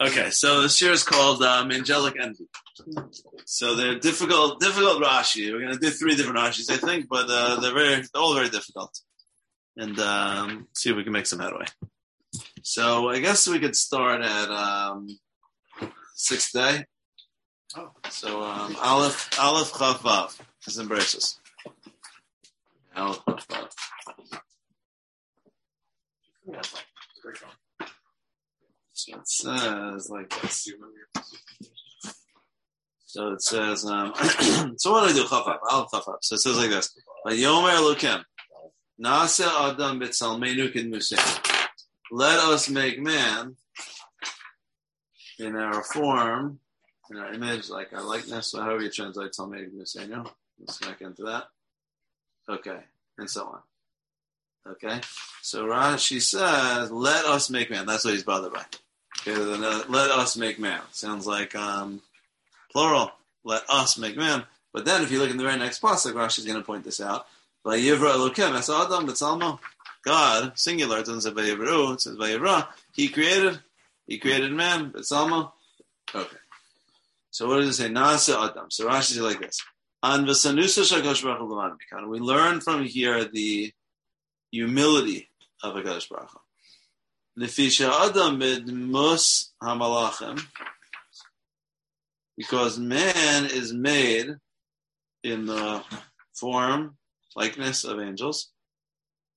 Okay, 0.00 0.30
so 0.30 0.62
this 0.62 0.80
year 0.80 0.92
is 0.92 1.02
called 1.02 1.42
um, 1.42 1.70
angelic 1.72 2.14
envy. 2.20 2.46
So 3.46 3.74
they're 3.74 3.98
difficult, 3.98 4.60
difficult 4.60 5.02
Rashi. 5.02 5.50
We're 5.50 5.60
going 5.60 5.72
to 5.72 5.78
do 5.78 5.90
three 5.90 6.14
different 6.14 6.38
Rashis, 6.38 6.70
I 6.70 6.76
think, 6.76 7.08
but 7.08 7.26
uh, 7.28 7.60
they're 7.60 7.74
very, 7.74 7.96
they're 7.96 8.22
all 8.22 8.34
very 8.34 8.50
difficult. 8.50 9.00
And 9.76 9.98
um, 9.98 10.68
see 10.74 10.90
if 10.90 10.96
we 10.96 11.04
can 11.04 11.12
make 11.12 11.26
some 11.26 11.38
headway. 11.38 11.64
So 12.62 13.08
I 13.08 13.20
guess 13.20 13.48
we 13.48 13.58
could 13.58 13.76
start 13.76 14.22
at 14.22 14.50
um, 14.50 15.08
sixth 16.14 16.52
day. 16.52 16.84
So 18.10 18.42
um, 18.42 18.76
Aleph, 18.82 19.30
Aleph 19.38 19.72
Chav 19.72 19.98
Vav 19.98 20.38
is 20.66 20.78
in 20.78 20.86
braces. 20.86 21.38
Aleph 22.96 23.24
Chav 23.24 23.46
Vav. 23.46 23.70
So 28.98 29.16
it 29.16 29.28
says 29.28 30.10
like 30.10 30.28
this. 30.40 30.68
So 33.06 33.28
it 33.28 33.42
says, 33.42 33.84
um, 33.84 34.12
so 34.76 34.90
what 34.90 35.06
do 35.06 35.10
I 35.10 35.12
do? 35.12 35.22
Chafaf, 35.22 35.58
Aleph 35.70 35.90
Chafaf. 35.92 36.16
So 36.20 36.34
it 36.34 36.40
says 36.40 36.56
like 36.56 36.70
this. 36.70 36.98
Vayomer 37.24 37.76
Elokim, 37.76 38.24
Nase 39.00 39.46
Adam 39.46 40.00
B'Tzalmenu 40.00 40.72
Kid 40.72 40.92
Let 42.10 42.38
us 42.40 42.68
make 42.68 42.98
man 42.98 43.54
in 45.38 45.54
our 45.54 45.84
form, 45.84 46.58
in 47.12 47.18
our 47.18 47.32
image, 47.32 47.70
like 47.70 47.92
our 47.92 48.02
likeness, 48.02 48.52
or 48.52 48.62
however 48.62 48.82
you 48.82 48.90
translate 48.90 49.32
Talmud 49.32 49.72
Musenu. 49.72 50.28
Let's 50.58 50.78
get 50.78 51.00
into 51.00 51.22
that. 51.22 51.44
Okay, 52.48 52.80
and 53.16 53.30
so 53.30 53.44
on. 53.44 54.72
Okay, 54.72 55.00
so 55.40 55.66
Rashi 55.66 56.20
says, 56.20 56.90
"Let 56.90 57.24
us 57.26 57.48
make 57.48 57.70
man." 57.70 57.86
That's 57.86 58.04
what 58.04 58.14
he's 58.14 58.24
bothered 58.24 58.52
by. 58.52 58.64
Okay, 59.20 59.36
let 59.36 60.10
us 60.10 60.36
make 60.36 60.58
man 60.58 60.80
sounds 60.92 61.26
like 61.26 61.54
um, 61.54 62.00
plural. 62.70 63.12
Let 63.44 63.62
us 63.68 63.98
make 63.98 64.16
man. 64.16 64.44
But 64.72 64.84
then, 64.84 65.02
if 65.02 65.10
you 65.10 65.18
look 65.18 65.30
in 65.30 65.36
the 65.36 65.44
very 65.44 65.58
next 65.58 65.82
pasuk, 65.82 66.12
Rashi 66.12 66.40
is 66.40 66.44
going 66.44 66.58
to 66.58 66.64
point 66.64 66.84
this 66.84 67.00
out. 67.00 67.26
Vayivra 67.64 68.12
Elokim 68.12 68.54
es 68.56 68.70
Adam 68.70 69.06
b'tzalmo. 69.06 69.58
God, 70.04 70.58
singular, 70.58 70.98
doesn't 70.98 71.22
say 71.22 71.30
Vayivru, 71.30 71.94
it 71.94 72.00
says 72.00 72.16
Vayivra. 72.16 72.68
He 72.92 73.08
created, 73.08 73.58
he 74.06 74.18
created 74.18 74.52
man, 74.52 74.92
b'tzalmo. 74.92 75.52
Okay. 76.14 76.36
So 77.30 77.48
what 77.48 77.56
does 77.56 77.68
it 77.68 77.82
say? 77.82 77.88
Nasa 77.88 78.50
Adam. 78.50 78.70
So 78.70 78.88
Rashi 78.88 79.12
is 79.12 79.20
like 79.20 79.40
this. 79.40 79.62
We 80.00 80.10
learn 82.20 82.60
from 82.60 82.84
here 82.84 83.24
the 83.24 83.72
humility 84.52 85.28
of 85.62 85.74
Hakadosh 85.74 86.08
Baruch 86.08 86.30
Hu. 86.30 86.38
Nefisha 86.38 86.46
Adam 86.46 86.46
mus 86.46 87.26
hamalachim, 87.26 87.27
because 92.36 92.78
man 92.78 93.46
is 93.46 93.72
made 93.72 94.28
in 95.22 95.46
the 95.46 95.82
form, 96.34 96.96
likeness 97.36 97.84
of 97.84 98.00
angels. 98.00 98.50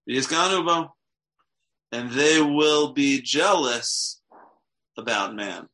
And 0.07 2.11
they 2.11 2.41
will 2.41 2.93
be 2.93 3.21
jealous 3.21 4.21
about 4.97 5.35
man. 5.35 5.67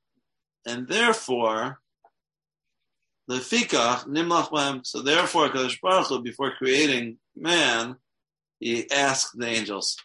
And 0.65 0.87
therefore, 0.87 1.79
the 3.27 3.35
nimlach 3.35 4.85
So 4.85 5.01
therefore, 5.01 5.49
Kadosh 5.49 5.79
Baruch 5.81 6.07
Hu, 6.07 6.21
before 6.21 6.51
creating 6.57 7.17
man, 7.35 7.97
he 8.59 8.89
asked 8.91 9.37
the 9.37 9.47
angels 9.47 9.97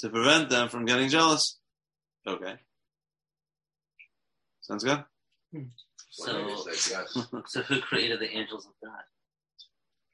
to 0.00 0.08
prevent 0.08 0.50
them 0.50 0.68
from 0.68 0.84
getting 0.84 1.08
jealous. 1.08 1.58
Okay. 2.26 2.54
Sounds 4.62 4.84
good? 4.84 5.04
So, 6.10 6.56
so 7.46 7.62
who 7.62 7.80
created 7.80 8.20
the 8.20 8.30
angels 8.30 8.66
of 8.66 8.72
God? 8.82 9.02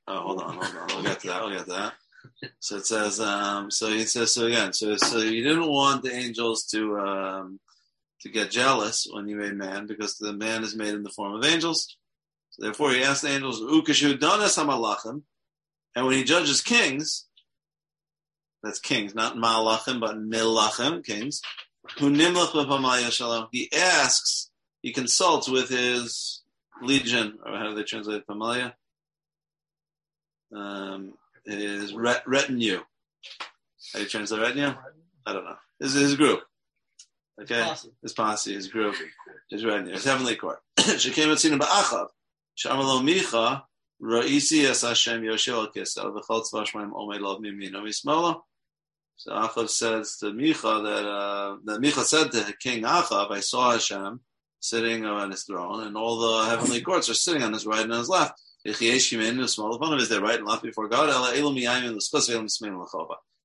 Oh, 0.08 0.22
hold 0.22 0.42
on, 0.42 0.54
hold 0.54 0.76
on. 0.76 0.86
We'll 0.88 1.02
get 1.02 1.20
to 1.20 1.26
that. 1.28 1.42
We'll 1.42 1.56
get 1.56 1.66
to 1.66 1.72
that. 1.72 1.94
So 2.58 2.76
it 2.76 2.86
says, 2.86 3.20
um, 3.20 3.70
so 3.70 3.88
he 3.88 4.04
says, 4.04 4.34
so 4.34 4.46
again, 4.46 4.72
so, 4.72 4.96
so 4.96 5.18
you 5.18 5.42
didn't 5.42 5.68
want 5.68 6.02
the 6.02 6.12
angels 6.12 6.64
to, 6.72 6.98
um, 6.98 7.60
to 8.22 8.28
get 8.28 8.50
jealous 8.50 9.06
when 9.10 9.28
you 9.28 9.36
made 9.36 9.54
man 9.54 9.86
because 9.86 10.16
the 10.16 10.32
man 10.32 10.62
is 10.62 10.76
made 10.76 10.94
in 10.94 11.02
the 11.02 11.10
form 11.10 11.34
of 11.34 11.44
angels. 11.44 11.96
So 12.50 12.64
therefore 12.64 12.92
he 12.92 13.02
asked 13.02 13.22
the 13.22 13.30
angels, 13.30 13.60
Ukashu 13.60 14.18
donas 14.18 14.58
hamalachim. 14.58 15.22
And 15.94 16.06
when 16.06 16.16
he 16.16 16.24
judges 16.24 16.60
kings, 16.60 17.26
that's 18.62 18.78
kings, 18.78 19.14
not 19.14 19.36
malachim, 19.36 20.00
but 20.00 20.16
milachim, 20.16 21.04
kings. 21.04 21.40
Who 21.98 22.10
nimlach 22.10 23.10
shalom. 23.10 23.48
He 23.50 23.70
asks, 23.72 24.50
he 24.82 24.92
consults 24.92 25.48
with 25.48 25.68
his 25.68 26.42
legion, 26.82 27.38
or 27.44 27.56
how 27.56 27.68
do 27.68 27.74
they 27.74 27.82
translate 27.82 28.26
pamalia? 28.26 28.74
Um, 30.54 31.14
his 31.44 31.94
ret- 31.94 32.26
retinue. 32.26 32.80
How 33.92 33.98
do 33.98 34.02
you 34.02 34.08
translate 34.08 34.42
retinue? 34.42 34.74
I 35.26 35.32
don't 35.32 35.44
know. 35.44 35.56
His, 35.78 35.94
his 35.94 36.16
group. 36.16 36.42
Okay? 37.40 37.62
Posse. 37.62 37.90
His 38.02 38.12
posse, 38.12 38.54
his 38.54 38.68
group, 38.68 38.94
his 39.48 39.64
retinue, 39.64 39.92
his 39.92 40.04
heavenly 40.04 40.36
court. 40.36 40.60
Shekem 40.78 41.32
etzinu 41.32 41.58
ba'achav. 41.58 42.08
Shamalo 42.58 43.02
micha, 43.02 43.62
ra'isi 44.02 44.64
es 44.64 44.82
Hashem 44.82 45.22
yoshel 45.22 45.72
kisel, 45.72 46.14
v'chol 46.14 46.44
tzvah 46.44 46.66
shmaim 46.66 46.92
omei 46.92 47.20
lov 47.20 47.40
mimino 47.40 47.82
mismola. 47.82 48.42
So 49.20 49.32
Achav 49.32 49.68
says 49.68 50.16
to 50.20 50.32
Micha 50.32 50.82
that, 50.82 51.06
uh, 51.06 51.56
that 51.64 51.82
Micha 51.82 52.04
said 52.04 52.32
to 52.32 52.54
King 52.56 52.84
Achav, 52.84 53.30
I 53.30 53.40
saw 53.40 53.72
Hashem 53.72 54.20
sitting 54.60 55.04
on 55.04 55.30
his 55.30 55.42
throne, 55.42 55.86
and 55.86 55.94
all 55.94 56.18
the 56.20 56.48
heavenly 56.48 56.80
courts 56.80 57.10
are 57.10 57.14
sitting 57.14 57.42
on 57.42 57.52
his 57.52 57.66
right 57.66 57.82
and 57.82 57.92
on 57.92 57.98
his 57.98 58.08
left. 58.08 58.40
Is 58.64 58.78
there 58.78 60.22
right 60.22 60.38
and 60.38 60.46
left 60.48 60.62
before 60.62 60.88
God? 60.88 61.10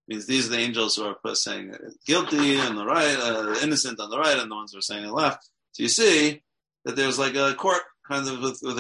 Means 0.08 0.26
these 0.26 0.48
are 0.48 0.52
the 0.52 0.60
angels 0.60 0.96
who 0.96 1.04
are 1.04 1.36
saying 1.36 1.74
guilty 2.08 2.58
on 2.58 2.78
the 2.78 2.86
right, 2.86 3.18
uh, 3.18 3.56
innocent 3.62 4.00
on 4.00 4.10
the 4.10 4.18
right, 4.18 4.38
and 4.40 4.50
the 4.50 4.56
ones 4.56 4.72
who 4.72 4.78
are 4.78 4.82
saying 4.82 5.06
the 5.06 5.12
left. 5.12 5.50
So 5.74 5.84
you 5.84 5.90
see 5.90 6.42
that 6.86 6.96
there's 6.96 7.20
like 7.20 7.36
a 7.36 7.54
court 7.54 7.82
kind 8.08 8.26
of 8.30 8.40
with 8.40 8.62
with 8.64 8.78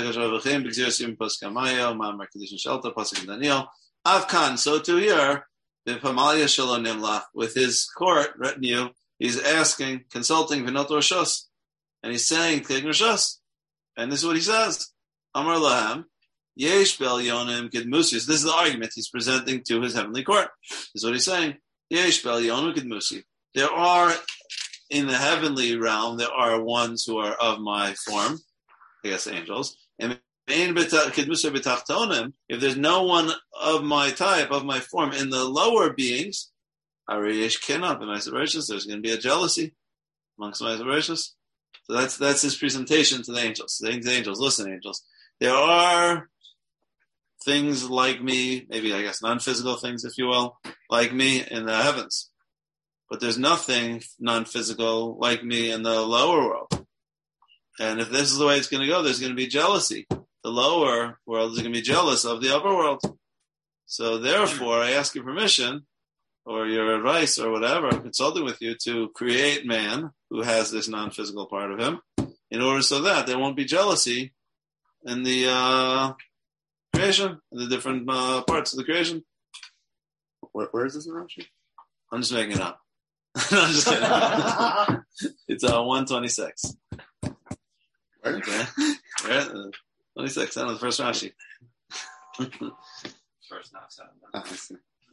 Daniel. 3.27 3.67
Avkan, 4.07 4.57
so 4.57 4.79
to 4.79 4.95
here, 4.97 5.47
with 5.85 7.53
his 7.53 7.89
court 7.95 8.29
retinue, 8.37 8.89
he's 9.19 9.41
asking, 9.41 10.05
consulting 10.11 10.65
Vinot 10.65 10.87
Roshos, 10.87 11.43
and 12.03 12.11
he's 12.11 12.27
saying 12.27 12.61
Roshos. 12.61 13.37
And 13.97 14.11
this 14.11 14.19
is 14.19 14.25
what 14.25 14.35
he 14.35 14.41
says. 14.41 14.91
Amar 15.33 15.55
Laham, 15.55 16.05
Yesh 16.55 16.97
Bel 16.97 17.19
Yonim 17.19 17.69
Kidmusi. 17.69 18.13
This 18.13 18.29
is 18.29 18.43
the 18.43 18.53
argument 18.53 18.93
he's 18.95 19.09
presenting 19.09 19.63
to 19.67 19.81
his 19.81 19.93
heavenly 19.93 20.23
court. 20.23 20.49
This 20.69 20.89
is 20.95 21.03
what 21.03 21.13
he's 21.13 21.25
saying. 21.25 21.57
Yesh 21.89 22.23
Bel 22.23 22.41
Yonim 22.41 22.73
Kidmusi. 22.75 23.23
There 23.53 23.71
are, 23.71 24.13
in 24.89 25.07
the 25.07 25.17
heavenly 25.17 25.77
realm, 25.77 26.17
there 26.17 26.31
are 26.31 26.61
ones 26.61 27.05
who 27.05 27.17
are 27.19 27.33
of 27.33 27.59
my 27.59 27.93
form, 27.93 28.39
I 29.03 29.09
guess 29.09 29.27
angels, 29.27 29.77
and 29.99 30.19
if 30.47 32.59
there's 32.59 32.77
no 32.77 33.03
one 33.03 33.31
of 33.59 33.83
my 33.83 34.11
type, 34.11 34.51
of 34.51 34.65
my 34.65 34.79
form 34.79 35.11
in 35.11 35.29
the 35.29 35.43
lower 35.43 35.93
beings, 35.93 36.51
Ariyesh 37.09 37.61
cannot 37.61 37.99
be 37.99 38.05
there's 38.05 38.85
going 38.85 38.97
to 38.97 39.01
be 39.01 39.11
a 39.11 39.17
jealousy 39.17 39.73
amongst 40.37 40.61
my 40.61 40.75
So 40.75 41.93
that's 41.93 42.17
that's 42.17 42.41
his 42.41 42.57
presentation 42.57 43.23
to 43.23 43.31
the 43.31 43.39
angels. 43.39 43.77
The 43.79 43.89
angels, 43.89 44.39
listen, 44.39 44.71
angels. 44.71 45.03
There 45.39 45.53
are 45.53 46.29
things 47.43 47.89
like 47.89 48.21
me, 48.21 48.65
maybe 48.69 48.93
I 48.93 49.01
guess 49.01 49.21
non-physical 49.21 49.75
things, 49.75 50.03
if 50.03 50.17
you 50.17 50.25
will, 50.25 50.59
like 50.89 51.13
me 51.13 51.43
in 51.49 51.65
the 51.65 51.75
heavens. 51.75 52.31
But 53.09 53.19
there's 53.19 53.37
nothing 53.37 54.01
non-physical 54.19 55.17
like 55.19 55.43
me 55.43 55.71
in 55.71 55.83
the 55.83 56.01
lower 56.01 56.47
world. 56.47 56.85
And 57.79 57.99
if 57.99 58.09
this 58.09 58.31
is 58.31 58.37
the 58.37 58.47
way 58.47 58.57
it's 58.57 58.69
going 58.69 58.81
to 58.81 58.87
go, 58.87 59.03
there's 59.03 59.19
going 59.19 59.31
to 59.31 59.35
be 59.35 59.47
jealousy 59.47 60.07
the 60.45 60.51
lower 60.51 61.17
world 61.25 61.53
is 61.53 61.57
going 61.57 61.73
to 61.73 61.79
be 61.79 61.81
jealous 61.81 62.23
of 62.23 62.39
the 62.39 62.55
upper 62.55 62.69
world. 62.69 63.01
So 63.87 64.19
therefore, 64.19 64.77
I 64.77 64.91
ask 64.91 65.15
your 65.15 65.23
permission 65.23 65.87
or 66.45 66.67
your 66.67 66.95
advice 66.95 67.39
or 67.39 67.49
whatever, 67.49 67.89
consulting 67.89 68.43
with 68.43 68.61
you 68.61 68.75
to 68.83 69.09
create 69.15 69.65
man 69.65 70.11
who 70.29 70.43
has 70.43 70.69
this 70.69 70.87
non-physical 70.87 71.47
part 71.47 71.71
of 71.71 71.79
him 71.79 71.99
in 72.51 72.61
order 72.61 72.83
so 72.83 73.01
that 73.01 73.25
there 73.25 73.39
won't 73.39 73.55
be 73.55 73.65
jealousy 73.65 74.33
in 75.03 75.23
the 75.23 75.47
uh, 75.49 76.13
creation, 76.93 77.39
in 77.51 77.57
the 77.57 77.67
different 77.67 78.07
uh, 78.07 78.43
parts 78.43 78.71
of 78.71 78.77
the 78.77 78.85
creation. 78.85 79.25
Where, 80.51 80.67
where 80.67 80.85
is 80.85 80.93
this 80.93 81.07
in 81.07 81.13
Rashi? 81.13 81.47
I'm 82.11 82.21
just 82.21 82.33
making 82.33 82.57
it 82.57 82.61
up. 82.61 82.79
no, 83.51 83.61
I'm 83.61 83.71
just 83.71 83.87
kidding. 83.87 85.33
it's 85.47 85.63
uh, 85.63 85.81
126. 85.81 86.75
Okay. 88.23 89.71
Right? 90.17 90.23
26, 90.23 90.55
that 90.55 90.65
was 90.65 90.79
the 90.79 90.79
first 90.79 90.99
Rashi. 90.99 91.31
First 93.49 93.73
knocks 93.73 93.99
out. 93.99 94.47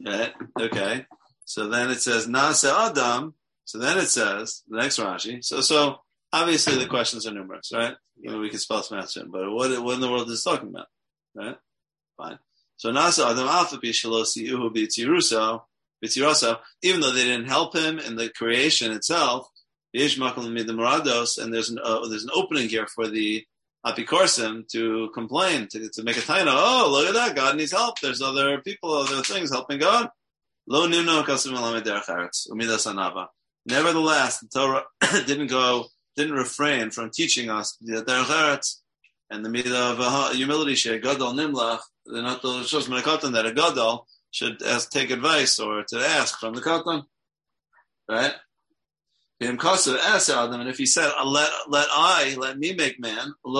Right, 0.05 0.33
okay. 0.59 1.05
So 1.45 1.67
then 1.69 1.91
it 1.91 2.01
says, 2.01 2.27
Nasa 2.27 2.89
Adam, 2.89 3.35
So 3.65 3.77
then 3.77 3.97
it 3.97 4.07
says 4.07 4.63
the 4.67 4.77
next 4.77 4.99
Rashi. 4.99 5.43
So 5.43 5.61
so 5.61 5.99
obviously 6.31 6.77
the 6.77 6.87
questions 6.87 7.27
are 7.27 7.33
numerous, 7.33 7.71
right? 7.73 7.95
You 8.19 8.31
know, 8.31 8.39
we 8.39 8.49
can 8.49 8.59
spell 8.59 8.83
some 8.83 8.97
answer, 8.97 9.23
but 9.25 9.51
what 9.51 9.83
what 9.83 9.95
in 9.95 10.01
the 10.01 10.09
world 10.09 10.29
is 10.29 10.43
talking 10.43 10.69
about, 10.69 10.87
right? 11.35 11.57
Fine. 12.17 12.39
So 12.77 12.91
Nasa 12.91 13.31
Adam 13.31 13.47
Alpha 13.47 13.77
Bishalosi 13.77 14.49
Uhu 14.49 14.73
Bitiruso 14.73 15.61
Bitiraso, 16.03 16.59
even 16.81 17.01
though 17.01 17.13
they 17.13 17.23
didn't 17.23 17.47
help 17.47 17.75
him 17.75 17.99
in 17.99 18.15
the 18.15 18.29
creation 18.29 18.91
itself, 18.91 19.47
Yesh 19.93 20.17
Makal 20.17 20.49
Marados, 20.51 21.41
and 21.41 21.53
there's 21.53 21.69
an 21.69 21.79
uh, 21.81 22.07
there's 22.07 22.23
an 22.23 22.31
opening 22.33 22.67
here 22.67 22.87
for 22.87 23.07
the 23.07 23.45
Apikorsim 23.85 24.67
to 24.69 25.09
complain, 25.13 25.67
to, 25.67 25.89
to 25.89 26.03
make 26.03 26.17
a 26.17 26.21
taina. 26.21 26.47
Oh, 26.47 26.87
look 26.89 27.07
at 27.07 27.13
that! 27.13 27.35
God 27.35 27.57
needs 27.57 27.71
help. 27.71 27.99
There's 27.99 28.21
other 28.21 28.61
people, 28.61 28.93
other 28.93 29.21
things 29.23 29.51
helping 29.51 29.79
God. 29.79 30.09
Lo 30.67 30.87
anava. 30.87 33.27
Nevertheless, 33.65 34.39
the 34.39 34.47
Torah 34.47 34.83
didn't 35.25 35.47
go, 35.47 35.85
didn't 36.15 36.35
refrain 36.35 36.91
from 36.91 37.11
teaching 37.11 37.49
us 37.49 37.77
the 37.81 38.03
derech 38.03 38.75
and 39.29 39.45
the 39.45 39.49
midah 39.49 39.91
of 39.91 39.97
uh, 39.99 40.31
humility. 40.31 40.75
She 40.75 40.97
gadol 40.99 41.33
nimlach. 41.33 41.81
Not 42.05 42.41
the 42.41 42.63
shows 42.63 42.87
that 42.87 43.45
a 43.45 43.53
gadol 43.53 44.07
should 44.31 44.63
ask, 44.63 44.89
take 44.89 45.11
advice 45.11 45.59
or 45.59 45.83
to 45.83 45.99
ask 45.99 46.39
from 46.39 46.53
the 46.53 46.61
katan, 46.61 47.03
right? 48.09 48.33
And 49.45 50.69
if 50.69 50.77
he 50.77 50.85
said, 50.85 51.11
"Let 51.25 51.51
let 51.67 51.87
I 51.91 52.35
let 52.37 52.57
me 52.57 52.73
make 52.73 52.99
man," 52.99 53.27
it 53.27 53.49
would 53.49 53.53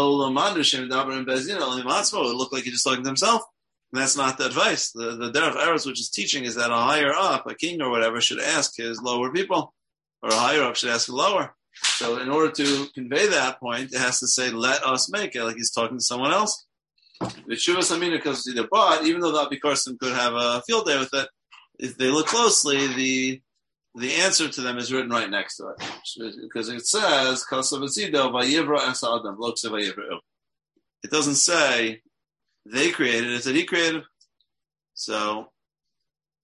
look 2.35 2.53
like 2.53 2.63
he 2.63 2.71
just 2.71 2.83
talking 2.83 3.03
to 3.03 3.09
himself. 3.09 3.43
And 3.91 4.01
that's 4.01 4.17
not 4.17 4.37
the 4.37 4.47
advice. 4.47 4.91
The 4.91 5.15
the 5.15 5.31
derech 5.31 5.55
eretz, 5.55 5.85
which 5.85 5.99
is 5.99 6.09
teaching, 6.09 6.45
is 6.45 6.55
that 6.55 6.71
a 6.71 6.75
higher 6.75 7.13
up, 7.13 7.45
a 7.47 7.53
king 7.53 7.81
or 7.81 7.89
whatever, 7.91 8.19
should 8.21 8.39
ask 8.39 8.75
his 8.75 9.01
lower 9.01 9.31
people, 9.31 9.73
or 10.21 10.29
a 10.29 10.35
higher 10.35 10.63
up 10.63 10.75
should 10.75 10.89
ask 10.89 11.07
the 11.07 11.15
lower. 11.15 11.55
So, 11.73 12.17
in 12.17 12.29
order 12.29 12.51
to 12.51 12.87
convey 12.93 13.27
that 13.27 13.59
point, 13.59 13.93
it 13.93 13.99
has 13.99 14.19
to 14.19 14.27
say, 14.27 14.49
"Let 14.49 14.83
us 14.83 15.09
make 15.11 15.35
it," 15.35 15.43
like 15.43 15.57
he's 15.57 15.71
talking 15.71 15.97
to 15.97 16.03
someone 16.03 16.31
else. 16.31 16.65
The 17.19 17.55
Shuvas 17.55 17.91
Amina 17.91 18.17
because 18.17 18.47
either, 18.47 18.67
but 18.69 19.05
even 19.05 19.21
though 19.21 19.31
the 19.31 19.45
Apikorsim 19.45 19.99
could 19.99 20.13
have 20.13 20.33
a 20.33 20.61
field 20.67 20.87
day 20.87 20.97
with 20.97 21.13
it, 21.13 21.29
if 21.79 21.97
they 21.97 22.07
look 22.07 22.27
closely, 22.27 22.87
the 22.87 23.41
the 23.95 24.13
answer 24.15 24.49
to 24.49 24.61
them 24.61 24.77
is 24.77 24.91
written 24.91 25.11
right 25.11 25.29
next 25.29 25.57
to 25.57 25.67
it 25.67 26.35
because 26.41 26.69
it 26.69 26.85
says 26.85 27.45
It 31.03 31.11
doesn't 31.11 31.35
say 31.35 32.01
they 32.65 32.91
created 32.91 33.29
it; 33.29 33.35
it 33.35 33.43
said 33.43 33.55
He 33.55 33.65
created. 33.65 34.03
So 34.95 35.49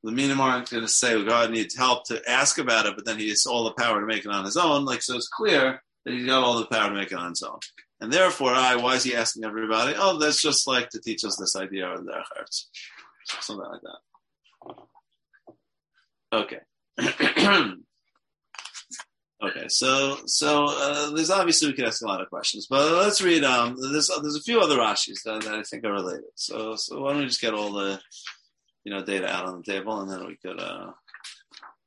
the 0.03 0.11
Minim 0.11 0.39
aren't 0.39 0.69
going 0.69 0.83
to 0.83 0.87
say 0.89 1.23
God 1.23 1.51
needs 1.51 1.75
help 1.75 2.05
to 2.05 2.21
ask 2.29 2.57
about 2.57 2.85
it, 2.85 2.95
but 2.95 3.05
then 3.05 3.17
He 3.17 3.29
has 3.29 3.45
all 3.45 3.63
the 3.63 3.73
power 3.73 3.99
to 3.99 4.05
make 4.05 4.25
it 4.25 4.31
on 4.31 4.45
His 4.45 4.57
own. 4.57 4.85
Like 4.85 5.01
so, 5.01 5.15
it's 5.15 5.27
clear 5.27 5.81
that 6.05 6.13
He's 6.13 6.27
got 6.27 6.43
all 6.43 6.59
the 6.59 6.65
power 6.65 6.89
to 6.89 6.95
make 6.95 7.11
it 7.11 7.17
on 7.17 7.29
His 7.29 7.41
own. 7.41 7.59
And 7.99 8.13
therefore, 8.13 8.53
I 8.53 8.75
why 8.75 8.95
is 8.95 9.03
He 9.03 9.15
asking 9.15 9.43
everybody? 9.43 9.95
Oh, 9.97 10.19
that's 10.19 10.41
just 10.41 10.67
like 10.67 10.89
to 10.89 11.01
teach 11.01 11.25
us 11.25 11.35
this 11.37 11.55
idea 11.55 11.89
of 11.89 12.05
their 12.05 12.23
hearts, 12.35 12.69
something 13.39 13.65
like 13.65 13.81
that. 13.81 13.97
Okay. 16.31 16.59
okay, 19.41 19.67
so 19.69 20.17
so 20.25 20.65
uh, 20.67 21.11
there's 21.11 21.29
obviously 21.29 21.69
we 21.69 21.73
could 21.73 21.85
ask 21.85 22.01
a 22.03 22.07
lot 22.07 22.19
of 22.21 22.29
questions, 22.29 22.67
but 22.69 22.91
let's 22.91 23.21
read. 23.21 23.43
Um, 23.43 23.77
there's 23.79 24.11
there's 24.21 24.35
a 24.35 24.41
few 24.41 24.59
other 24.59 24.77
Rashi's 24.77 25.23
that, 25.23 25.43
that 25.43 25.53
I 25.53 25.63
think 25.63 25.85
are 25.85 25.93
related. 25.93 26.31
So 26.35 26.75
so 26.75 27.01
why 27.01 27.11
don't 27.11 27.21
we 27.21 27.27
just 27.27 27.39
get 27.41 27.53
all 27.53 27.71
the 27.71 28.01
you 28.83 28.91
know 28.93 29.03
data 29.03 29.31
out 29.33 29.45
on 29.45 29.61
the 29.61 29.71
table, 29.71 30.01
and 30.01 30.11
then 30.11 30.27
we 30.27 30.35
could. 30.35 30.59
Uh, 30.59 30.91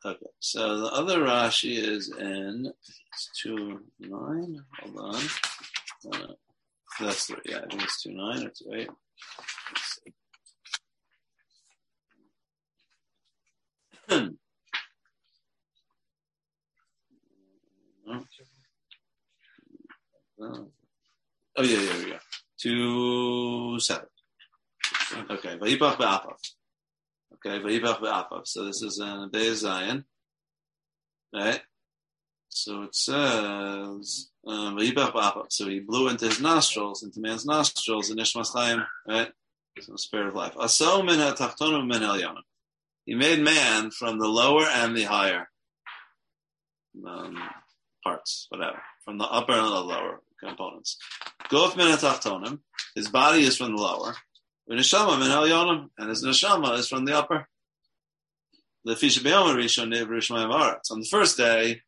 okay, 0.05 0.27
so 0.41 0.79
the 0.79 0.93
other 0.93 1.19
Rashi 1.19 1.77
is 1.77 2.11
in 2.19 2.73
two 3.39 3.81
nine. 4.01 4.65
Hold 4.81 4.97
on, 4.97 5.21
uh, 6.15 6.33
that's 7.01 7.27
three. 7.27 7.37
Yeah, 7.45 7.59
I 7.59 7.67
think 7.67 7.83
it's 7.83 8.03
two 8.03 8.13
nine 8.13 8.47
or 8.47 8.51
two 8.51 8.73
eight. 8.75 8.89
Oh, 20.43 21.63
yeah, 21.63 21.81
yeah, 21.81 22.07
yeah. 22.07 22.19
Two 22.59 23.79
seven. 23.79 24.07
Okay, 25.31 25.57
Vayipach 25.59 25.99
be'apav. 25.99 26.37
Okay, 27.35 27.59
Vayipach 27.61 28.01
be'apav. 28.01 28.47
So 28.47 28.65
this 28.65 28.83
is 28.83 28.99
in 28.99 29.31
Beis 29.31 29.65
Zayin, 29.65 30.05
right? 31.35 31.61
So 32.49 32.83
it 32.83 32.95
says 32.95 34.31
um, 34.47 34.77
Vayipach 34.77 35.13
be'apav. 35.13 35.47
So 35.51 35.69
he 35.69 35.81
blew 35.81 36.09
into 36.09 36.27
his 36.27 36.41
nostrils, 36.41 37.03
into 37.03 37.21
man's 37.21 37.47
nostrils, 37.47 38.11
in 38.11 38.17
Ishmas 38.19 38.53
Chaim, 38.55 38.85
right? 39.07 39.31
So 39.81 39.97
spirit 39.97 40.29
of 40.29 40.35
life. 40.35 40.55
Aso 40.55 41.05
min 41.05 41.19
ha'tachtonu 41.19 41.87
min 41.87 42.03
elyonim. 42.03 42.43
He 43.05 43.15
made 43.15 43.41
man 43.41 43.91
from 43.91 44.19
the 44.19 44.29
lower 44.29 44.65
and 44.65 44.97
the 44.97 45.05
higher. 45.05 45.49
Um, 47.07 47.39
parts, 48.05 48.47
whatever, 48.51 48.83
from 49.05 49.19
the 49.19 49.25
upper 49.25 49.53
and 49.53 49.65
the 49.65 49.81
lower 49.81 50.21
components. 50.43 50.99
Gof 51.49 51.77
min 51.77 51.97
his 52.95 53.09
body 53.09 53.43
is 53.43 53.57
from 53.57 53.77
the 53.77 53.83
lower. 53.83 54.15
Neshama 54.71 55.19
min 55.19 55.29
elyonim, 55.29 55.89
and 55.99 56.09
his 56.09 56.25
neshama 56.25 56.79
is 56.79 56.89
from 56.89 57.05
the 57.05 57.17
upper. 57.17 57.49
The 58.85 58.93
On 60.91 61.01
the 61.01 61.09
first 61.11 61.37
day, 61.37 61.83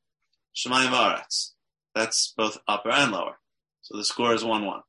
Shemayim 0.54 0.90
Aretz. 0.90 1.50
That's 1.94 2.32
both 2.36 2.58
upper 2.68 2.90
and 2.90 3.12
lower. 3.12 3.38
So 3.82 3.96
the 3.96 4.04
score 4.04 4.34
is 4.34 4.44
1 4.44 4.64
1. 4.64 4.80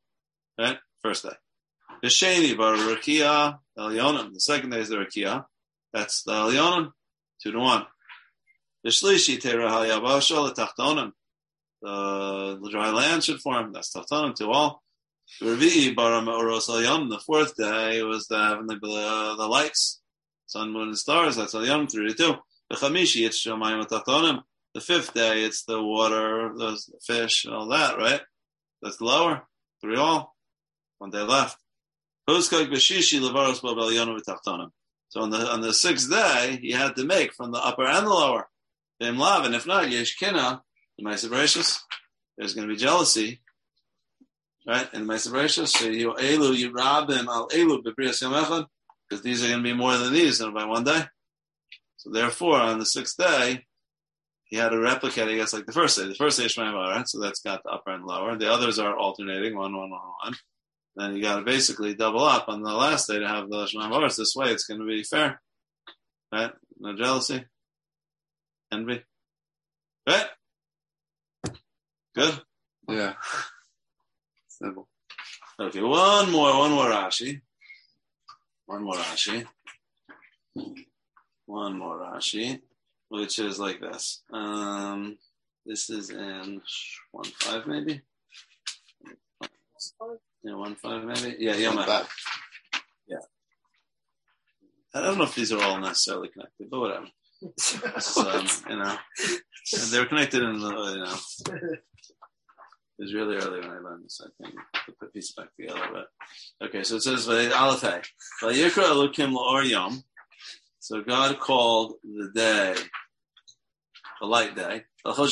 Right? 0.59 0.77
First 1.01 1.23
day. 1.23 1.35
Visheni 2.03 2.57
bar 2.57 2.75
Rakia 2.75 3.59
Elyonim. 3.77 4.33
The 4.33 4.39
second 4.39 4.71
day 4.71 4.81
is 4.81 4.89
the 4.89 4.97
Rakia. 4.97 5.45
That's 5.93 6.23
the 6.23 6.33
Elyonim. 6.33 6.91
2 7.43 7.51
to 7.51 7.59
1. 7.59 7.85
Vishlishi 8.85 9.39
Tera 9.39 9.69
Hayabasha 9.69 10.51
Letachtonim 10.53 11.11
the 11.81 12.69
dry 12.71 12.91
land 12.91 13.23
should 13.23 13.41
form. 13.41 13.73
That's 13.73 13.93
Tachtonim 13.93 14.35
to 14.35 14.49
all. 14.49 14.81
The 15.41 17.21
fourth 17.25 17.55
day 17.55 18.03
was 18.03 18.27
the 18.27 18.37
heavenly 18.37 18.75
uh, 18.75 19.35
the 19.35 19.47
lights, 19.47 19.99
sun, 20.45 20.71
moon, 20.71 20.89
and 20.89 20.97
stars. 20.97 21.35
That's 21.35 21.55
Al 21.55 21.87
three 21.87 22.09
to 22.09 22.13
two. 22.13 22.35
The 22.69 22.75
Chamishi 22.75 23.25
it's. 23.25 23.43
The 23.43 24.81
fifth 24.81 25.13
day 25.13 25.43
it's 25.43 25.63
the 25.63 25.81
water, 25.81 26.53
the 26.55 26.79
fish, 27.05 27.45
and 27.45 27.53
all 27.53 27.67
that. 27.69 27.97
Right? 27.97 28.21
That's 28.81 28.97
the 28.97 29.05
lower 29.05 29.47
three 29.81 29.97
all. 29.97 30.35
One 30.99 31.09
day 31.09 31.21
left. 31.21 31.57
So 32.27 32.35
on 32.35 32.41
the 35.29 35.51
on 35.51 35.61
the 35.61 35.73
sixth 35.73 36.09
day, 36.09 36.59
he 36.61 36.71
had 36.71 36.95
to 36.95 37.05
make 37.05 37.33
from 37.33 37.51
the 37.51 37.59
upper 37.59 37.85
and 37.85 38.05
the 38.05 38.09
lower. 38.09 38.47
And 38.99 39.55
if 39.55 39.67
not, 39.67 39.91
yesh 39.91 40.15
kina 40.15 40.63
the 40.97 41.03
Maisa 41.03 41.29
Bereshus, 41.29 41.79
there's 42.37 42.53
going 42.53 42.67
to 42.67 42.73
be 42.73 42.79
jealousy, 42.79 43.41
right? 44.67 44.91
In 44.93 45.05
the 45.05 45.13
Maisa 45.13 45.31
Bereshus, 45.31 45.67
so 45.67 45.87
you 45.87 46.13
elu 46.13 46.55
you 46.55 46.71
rob 46.71 47.09
them 47.09 47.27
al 47.29 47.47
elu 47.49 47.83
bebrias 47.83 48.21
yom 48.21 48.65
because 49.09 49.23
these 49.23 49.43
are 49.43 49.47
going 49.47 49.59
to 49.59 49.63
be 49.63 49.73
more 49.73 49.97
than 49.97 50.13
these 50.13 50.39
by 50.39 50.65
one 50.65 50.83
day. 50.83 51.03
So 51.97 52.11
therefore, 52.11 52.57
on 52.57 52.79
the 52.79 52.85
sixth 52.85 53.17
day, 53.17 53.65
he 54.45 54.57
had 54.57 54.69
to 54.69 54.79
replicate, 54.79 55.27
I 55.27 55.35
guess, 55.35 55.53
like 55.53 55.65
the 55.65 55.71
first 55.71 55.97
day. 55.97 56.07
The 56.07 56.15
first 56.15 56.37
day 56.37 56.45
is 56.45 56.55
Shemaim 56.55 56.73
right? 56.73 57.07
So 57.07 57.19
that's 57.19 57.41
got 57.41 57.63
the 57.63 57.71
upper 57.71 57.91
and 57.91 58.05
lower. 58.05 58.37
The 58.37 58.51
others 58.51 58.79
are 58.79 58.95
alternating, 58.95 59.55
one, 59.57 59.75
one, 59.75 59.89
one, 59.89 60.01
one. 60.23 60.35
Then 60.95 61.15
you 61.15 61.21
got 61.21 61.37
to 61.37 61.41
basically 61.41 61.95
double 61.95 62.23
up 62.23 62.47
on 62.47 62.61
the 62.61 62.71
last 62.71 63.07
day 63.07 63.19
to 63.19 63.27
have 63.27 63.49
the 63.49 63.65
Shemaim 63.65 64.15
This 64.15 64.35
way, 64.35 64.51
it's 64.51 64.65
going 64.65 64.79
to 64.79 64.85
be 64.85 65.03
fair, 65.03 65.41
right? 66.31 66.51
No 66.79 66.95
jealousy, 66.95 67.43
envy, 68.71 69.03
right? 70.07 70.25
Good? 72.15 72.41
Yeah. 72.87 73.13
Simple. 74.47 74.87
Okay, 75.59 75.81
one 75.81 76.31
more, 76.31 76.57
one 76.57 76.71
more 76.71 76.85
Rashi. 76.85 77.41
One 78.65 78.83
more 78.83 78.95
Rashi. 78.95 79.45
One 81.45 81.77
more 81.77 81.99
Rashi, 81.99 82.61
which 83.09 83.39
is 83.39 83.59
like 83.59 83.79
this. 83.81 84.23
Um, 84.31 85.17
this 85.65 85.89
is 85.89 86.09
in 86.09 86.61
one 87.11 87.25
five 87.25 87.67
maybe. 87.67 88.01
Yeah, 90.43 90.55
one 90.55 90.75
five 90.75 91.03
maybe. 91.03 91.35
Yeah, 91.39 91.55
yeah, 91.55 92.03
yeah. 93.07 93.17
I 94.93 95.01
don't 95.01 95.17
know 95.17 95.25
if 95.25 95.35
these 95.35 95.51
are 95.51 95.61
all 95.61 95.79
necessarily 95.79 96.29
connected, 96.29 96.69
but 96.69 96.79
whatever. 96.79 97.07
so, 97.57 98.29
um, 98.29 98.47
you 98.69 98.77
know, 98.77 98.97
they're 99.91 100.05
connected 100.05 100.41
in 100.41 100.59
the, 100.59 100.69
you 100.69 101.03
know. 101.03 101.77
It 102.97 103.03
was 103.03 103.13
really 103.13 103.35
early 103.35 103.59
when 103.59 103.69
I 103.69 103.79
learned 103.79 104.05
this, 104.05 104.21
I 104.23 104.29
think, 104.41 104.55
to 104.85 104.93
put 104.99 105.11
these 105.13 105.33
back 105.33 105.53
together. 105.55 105.81
But 105.91 106.07
okay, 106.67 106.83
so 106.83 106.95
it 106.95 107.03
says 107.03 107.27
Aleph 107.27 107.81
Vayikra 108.41 109.11
La'or 109.11 109.69
Yom. 109.69 110.03
So 110.79 111.01
God 111.01 111.37
called 111.39 111.95
the 112.03 112.31
day 112.33 112.75
a 114.21 114.25
light 114.25 114.55
day. 114.55 114.85
Okay, 115.05 115.27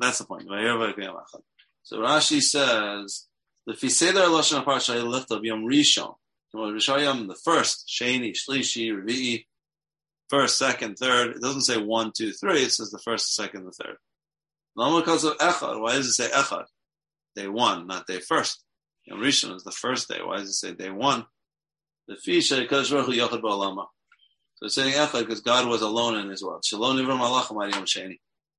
that's 0.00 0.18
the 0.18 0.24
point. 0.28 0.48
So 1.82 1.98
Rashi 1.98 2.42
says 2.42 3.26
the 3.66 3.72
Fiseder 3.72 4.26
Lashon 4.26 4.64
Parsha 4.64 5.44
Yom 5.44 5.64
Rishon. 5.64 6.14
Rishayim, 6.54 7.26
the 7.26 7.34
first, 7.34 7.88
Sheni, 7.88 8.32
Shlishi, 8.32 8.92
Revi'i, 8.92 9.46
first, 10.28 10.58
second, 10.58 10.96
third. 10.96 11.36
It 11.36 11.42
doesn't 11.42 11.62
say 11.62 11.76
one, 11.76 12.12
two, 12.16 12.32
three. 12.32 12.62
It 12.62 12.72
says 12.72 12.90
the 12.90 12.98
first, 12.98 13.34
second, 13.34 13.64
the 13.64 13.72
third. 13.72 13.96
Lama 14.76 15.00
because 15.00 15.24
of 15.24 15.36
Echad. 15.38 15.80
Why 15.80 15.94
does 15.94 16.06
it 16.06 16.12
say 16.12 16.28
Echad? 16.28 16.66
Day 17.36 17.48
one, 17.48 17.86
not 17.86 18.06
day 18.06 18.20
first. 18.20 18.62
Yom 19.06 19.20
Rishon 19.20 19.54
is 19.54 19.64
the 19.64 19.70
first 19.70 20.08
day. 20.08 20.20
Why 20.22 20.38
does 20.38 20.48
it 20.48 20.54
say 20.54 20.72
day 20.72 20.90
one? 20.90 21.26
The 22.08 22.14
Fisha 22.14 22.60
because 22.60 22.90
Ruchu 22.90 23.14
Yochad 23.14 23.40
Ba'alama. 23.40 23.86
So 24.56 24.66
it's 24.66 24.74
saying 24.74 24.94
Echad 24.94 25.20
because 25.20 25.40
God 25.40 25.68
was 25.68 25.82
alone 25.82 26.18
in 26.18 26.28
His 26.28 26.42
world. 26.42 26.64
Shalom 26.64 26.96
Nivra 26.96 27.18
Malachim 27.18 27.72
Yom 27.72 27.84
Sheni. 27.84 28.18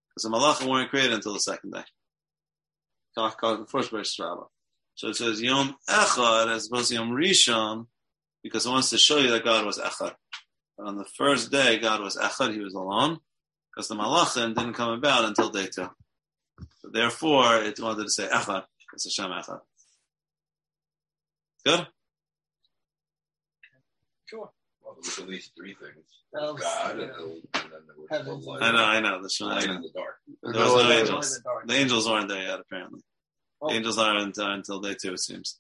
Because 0.10 0.24
the 0.24 0.29
Malachim 0.29 0.69
weren't 0.69 0.89
created 0.89 1.13
until 1.13 1.34
the 1.34 1.39
second 1.39 1.72
day. 1.72 1.84
The 3.15 3.65
first 3.69 3.91
verse 3.91 4.17
Rabbah. 4.19 4.45
So 4.95 5.10
it 5.10 5.15
says 5.15 5.41
Yom 5.41 5.75
Echad 5.89 6.53
as 6.53 6.67
opposed 6.67 6.89
to 6.89 6.95
Yom 6.95 7.12
Rishon 7.12 7.88
because 8.43 8.65
it 8.65 8.69
wants 8.69 8.89
to 8.91 8.98
show 8.98 9.17
you 9.17 9.31
that 9.31 9.43
God 9.43 9.65
was 9.65 9.79
Echad. 9.79 10.13
But 10.77 10.88
on 10.88 10.98
the 10.98 11.05
first 11.17 11.51
day, 11.51 11.79
God 11.79 12.01
was 12.01 12.17
Echad, 12.17 12.53
He 12.53 12.60
was 12.60 12.74
alone 12.74 13.20
because 13.74 13.88
the 13.88 13.96
Malachim 13.96 14.53
didn't 14.55 14.74
come 14.74 14.91
about 14.91 15.25
until 15.25 15.50
day 15.50 15.67
two. 15.67 15.89
So 16.79 16.89
therefore, 16.91 17.58
it 17.63 17.79
wanted 17.79 18.03
to 18.03 18.10
say 18.10 18.27
Echad. 18.27 18.63
It's 18.94 19.05
Hashem 19.17 19.32
Echad. 19.32 19.60
Good? 21.65 21.88
Sure. 24.25 24.50
Well, 24.84 24.94
there 24.96 25.00
was 25.00 25.20
at 25.20 25.27
least 25.27 25.51
three 25.58 25.74
things. 25.75 26.05
Well, 26.32 26.53
God, 26.55 26.63
yeah. 26.63 26.91
and, 26.91 27.00
then- 27.00 27.10
and 27.53 27.63
then 27.63 27.72
there 27.88 27.96
was 27.98 28.08
Heavens. 28.10 28.44
the 28.46 28.51
light, 28.51 28.62
I 28.63 28.72
know, 28.72 28.77
I 28.84 29.00
know. 29.00 29.17
The 29.22 29.22
light 29.24 29.32
Shema- 29.63 29.75
in 29.75 29.82
the 29.82 29.89
dark. 29.96 30.15
There 30.44 30.51
was 30.51 30.55
no 30.58 30.79
other- 30.79 30.94
angels. 30.94 31.41
the. 31.44 31.62
The 31.67 31.74
angels 31.74 32.08
aren't 32.08 32.29
there 32.29 32.44
yet, 32.44 32.60
apparently. 32.60 33.01
Oh. 33.62 33.72
Angels 33.72 33.98
aren't 33.98 34.38
uh, 34.38 34.50
until 34.50 34.79
day 34.82 34.96
two, 35.01 35.13
it 35.13 35.20
seems. 35.20 35.60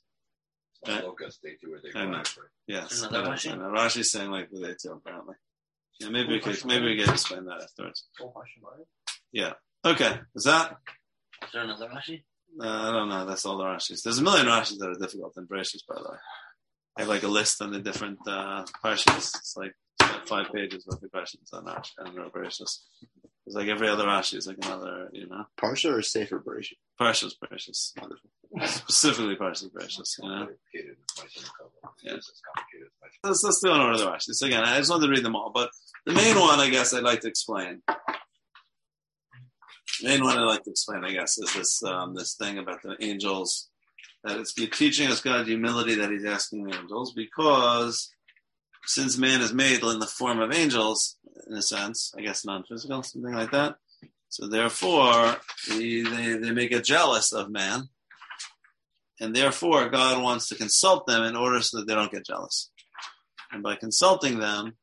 It's 0.85 0.89
Yeah. 0.89 0.95
not 0.97 1.05
locust, 1.05 1.41
day 1.41 1.55
two 1.59 1.73
or 1.73 1.79
I 1.95 2.05
know. 2.05 2.17
right? 2.17 2.29
Yes. 2.67 3.01
Another 3.01 3.17
I 3.17 3.23
know, 3.23 3.29
Rashi? 3.31 3.51
I 3.51 3.55
know. 3.55 3.63
Rashi's 3.69 4.11
saying 4.11 4.29
like 4.29 4.49
the 4.51 4.59
day 4.61 4.75
two, 4.79 4.91
apparently. 4.91 5.35
Yeah, 5.99 6.09
maybe 6.09 6.33
we 6.33 6.39
could, 6.39 6.63
maybe 6.65 6.85
we 6.85 7.01
can 7.03 7.11
explain 7.13 7.45
that 7.45 7.61
afterwards. 7.63 8.07
Oh, 8.21 8.33
Hashemite. 8.35 9.55
Okay, 9.85 10.19
is 10.35 10.43
that? 10.43 10.77
Is 11.43 11.49
there 11.53 11.63
another 11.63 11.87
Rashi? 11.87 12.23
Uh, 12.59 12.67
I 12.67 12.91
don't 12.91 13.09
know. 13.09 13.25
That's 13.25 13.45
all 13.45 13.57
the 13.57 13.63
Rashis. 13.63 14.01
There's 14.03 14.19
a 14.19 14.23
million 14.23 14.45
Rashis 14.45 14.77
that 14.79 14.89
are 14.89 14.95
difficult 14.99 15.33
than 15.35 15.45
Bereshit, 15.47 15.81
by 15.87 15.95
the 15.95 16.09
way. 16.09 16.17
I 16.97 17.01
have 17.01 17.09
like 17.09 17.23
a 17.23 17.27
list 17.27 17.61
on 17.61 17.71
the 17.71 17.79
different 17.79 18.19
uh, 18.27 18.63
Parshas. 18.83 19.35
It's 19.35 19.55
like 19.57 19.73
five 20.25 20.47
pages 20.53 20.85
worth 20.87 21.03
of 21.03 21.11
questions 21.11 21.49
on 21.53 21.65
Rashi 21.65 21.91
and 21.97 22.15
Bereshit. 22.31 22.61
It's 22.61 23.55
like 23.55 23.67
every 23.67 23.87
other 23.89 24.05
Rashi 24.05 24.37
is 24.37 24.47
like 24.47 24.57
another, 24.63 25.09
you 25.13 25.27
know, 25.27 25.45
Parsha 25.59 25.93
or 25.93 26.01
Sefer 26.01 26.39
Bereshit? 26.39 26.77
Parshas 26.99 27.33
Bereishis, 27.41 27.91
Specifically 28.65 29.35
Parshas 29.35 29.71
Bereishis. 29.71 30.19
Yeah. 30.21 30.45
Let's 33.23 33.43
let's 33.43 33.61
do 33.61 33.71
an 33.71 33.81
order 33.81 34.03
of 34.03 34.09
Rashi. 34.09 34.33
So 34.33 34.45
again, 34.45 34.63
I 34.63 34.77
just 34.77 34.89
wanted 34.89 35.07
to 35.07 35.11
read 35.11 35.25
them 35.25 35.35
all, 35.35 35.51
but 35.53 35.69
the 36.05 36.13
main 36.13 36.39
one, 36.39 36.59
I 36.59 36.69
guess, 36.69 36.93
I'd 36.93 37.03
like 37.03 37.21
to 37.21 37.27
explain. 37.27 37.81
The 40.01 40.07
main 40.07 40.23
one 40.23 40.37
I'd 40.37 40.43
like 40.43 40.63
to 40.63 40.71
explain, 40.71 41.03
I 41.03 41.11
guess, 41.11 41.37
is 41.37 41.53
this 41.53 41.83
um, 41.83 42.15
this 42.15 42.35
thing 42.35 42.57
about 42.57 42.81
the 42.83 42.95
angels. 42.99 43.69
That 44.23 44.39
it's 44.39 44.53
teaching 44.53 45.07
us 45.07 45.21
God 45.21 45.47
humility 45.47 45.95
that 45.95 46.09
He's 46.09 46.25
asking 46.25 46.65
the 46.65 46.75
angels 46.75 47.13
because 47.13 48.09
since 48.85 49.17
man 49.17 49.41
is 49.41 49.53
made 49.53 49.83
in 49.83 49.99
the 49.99 50.07
form 50.07 50.39
of 50.39 50.51
angels, 50.51 51.17
in 51.47 51.55
a 51.55 51.61
sense, 51.61 52.13
I 52.17 52.21
guess 52.21 52.45
non-physical, 52.45 53.03
something 53.03 53.33
like 53.33 53.51
that. 53.51 53.75
So 54.35 54.47
therefore, 54.47 55.37
he, 55.65 56.01
they 56.01 56.33
they 56.33 56.51
may 56.51 56.67
get 56.67 56.83
jealous 56.83 57.31
of 57.31 57.49
man, 57.49 57.87
and 59.21 59.33
therefore 59.33 59.87
God 59.87 60.21
wants 60.21 60.49
to 60.49 60.55
consult 60.55 61.07
them 61.07 61.23
in 61.23 61.37
order 61.37 61.61
so 61.61 61.77
that 61.77 61.87
they 61.87 61.95
don't 61.95 62.11
get 62.11 62.25
jealous. 62.25 62.69
And 63.53 63.63
by 63.63 63.77
consulting 63.77 64.39
them, 64.39 64.75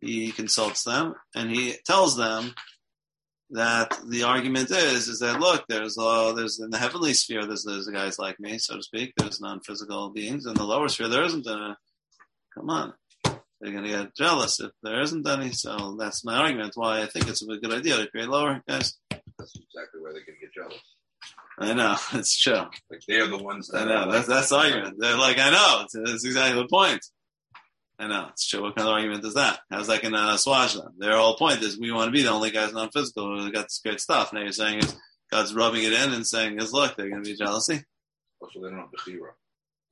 he 0.00 0.32
consults 0.32 0.82
them 0.82 1.14
and 1.36 1.52
he 1.52 1.74
tells 1.86 2.16
them 2.16 2.52
that 3.50 3.96
the 4.08 4.24
argument 4.24 4.72
is 4.72 5.06
is 5.06 5.20
that 5.20 5.38
look, 5.38 5.64
there's 5.68 5.96
uh, 5.96 6.32
there's 6.32 6.58
in 6.58 6.70
the 6.70 6.78
heavenly 6.78 7.14
sphere 7.14 7.46
there's 7.46 7.62
there's 7.62 7.86
guys 7.86 8.18
like 8.18 8.40
me, 8.40 8.58
so 8.58 8.74
to 8.74 8.82
speak. 8.82 9.12
There's 9.16 9.40
non-physical 9.40 10.10
beings. 10.10 10.46
In 10.46 10.54
the 10.54 10.64
lower 10.64 10.88
sphere, 10.88 11.06
there 11.06 11.22
isn't 11.22 11.46
A, 11.46 11.76
Come 12.56 12.70
on, 12.70 12.92
they're 13.64 13.72
going 13.72 13.84
to 13.84 13.90
get 13.90 14.14
jealous 14.14 14.60
if 14.60 14.72
there 14.82 15.00
isn't 15.00 15.26
any. 15.26 15.50
So 15.52 15.96
that's 15.98 16.22
my 16.22 16.36
argument. 16.36 16.72
Why 16.74 17.00
I 17.00 17.06
think 17.06 17.28
it's 17.28 17.42
a 17.42 17.46
good 17.46 17.72
idea 17.72 17.96
to 17.96 18.06
create 18.10 18.28
lower 18.28 18.62
guys. 18.68 18.98
That's 19.10 19.56
exactly 19.56 20.02
where 20.02 20.12
they 20.12 20.20
can 20.20 20.34
get 20.38 20.52
jealous. 20.52 20.78
I 21.58 21.72
know 21.72 21.96
it's 22.18 22.38
true. 22.38 22.66
Like 22.90 23.00
they're 23.08 23.26
the 23.26 23.42
ones 23.42 23.70
I 23.72 23.78
that 23.78 23.88
know 23.88 24.12
that's 24.12 24.28
that's 24.28 24.50
the 24.50 24.56
argument. 24.56 24.96
They're 24.98 25.16
like, 25.16 25.38
I 25.38 25.48
know 25.50 25.80
it's, 25.84 25.94
it's 25.94 26.26
exactly 26.26 26.60
the 26.60 26.68
point. 26.68 27.02
I 27.98 28.06
know 28.06 28.26
it's 28.32 28.46
true. 28.46 28.60
What 28.60 28.76
kind 28.76 28.86
of 28.86 28.94
argument 28.94 29.24
is 29.24 29.32
that? 29.34 29.60
How's 29.70 29.86
that 29.86 30.02
going 30.02 30.12
to 30.12 30.34
assuage 30.34 30.74
them? 30.74 30.92
Their 30.98 31.16
whole 31.16 31.36
point 31.36 31.62
is 31.62 31.78
we 31.80 31.90
want 31.90 32.08
to 32.08 32.12
be 32.12 32.22
the 32.22 32.32
only 32.32 32.50
guys 32.50 32.74
non-physical 32.74 33.40
who 33.40 33.50
got 33.50 33.62
this 33.62 33.80
great 33.82 34.00
stuff. 34.00 34.32
Now 34.34 34.40
you're 34.42 34.52
saying 34.52 34.80
is 34.80 34.94
God's 35.32 35.54
rubbing 35.54 35.84
it 35.84 35.92
in 35.94 36.12
and 36.12 36.26
saying 36.26 36.60
is 36.60 36.72
look, 36.74 36.96
they're 36.96 37.08
going 37.08 37.24
to 37.24 37.30
be 37.30 37.36
jealousy. 37.36 37.82
also 38.42 38.60
they 38.60 38.68
don't 38.68 38.80
have 38.80 38.90
the 38.90 39.10
hero. 39.10 39.30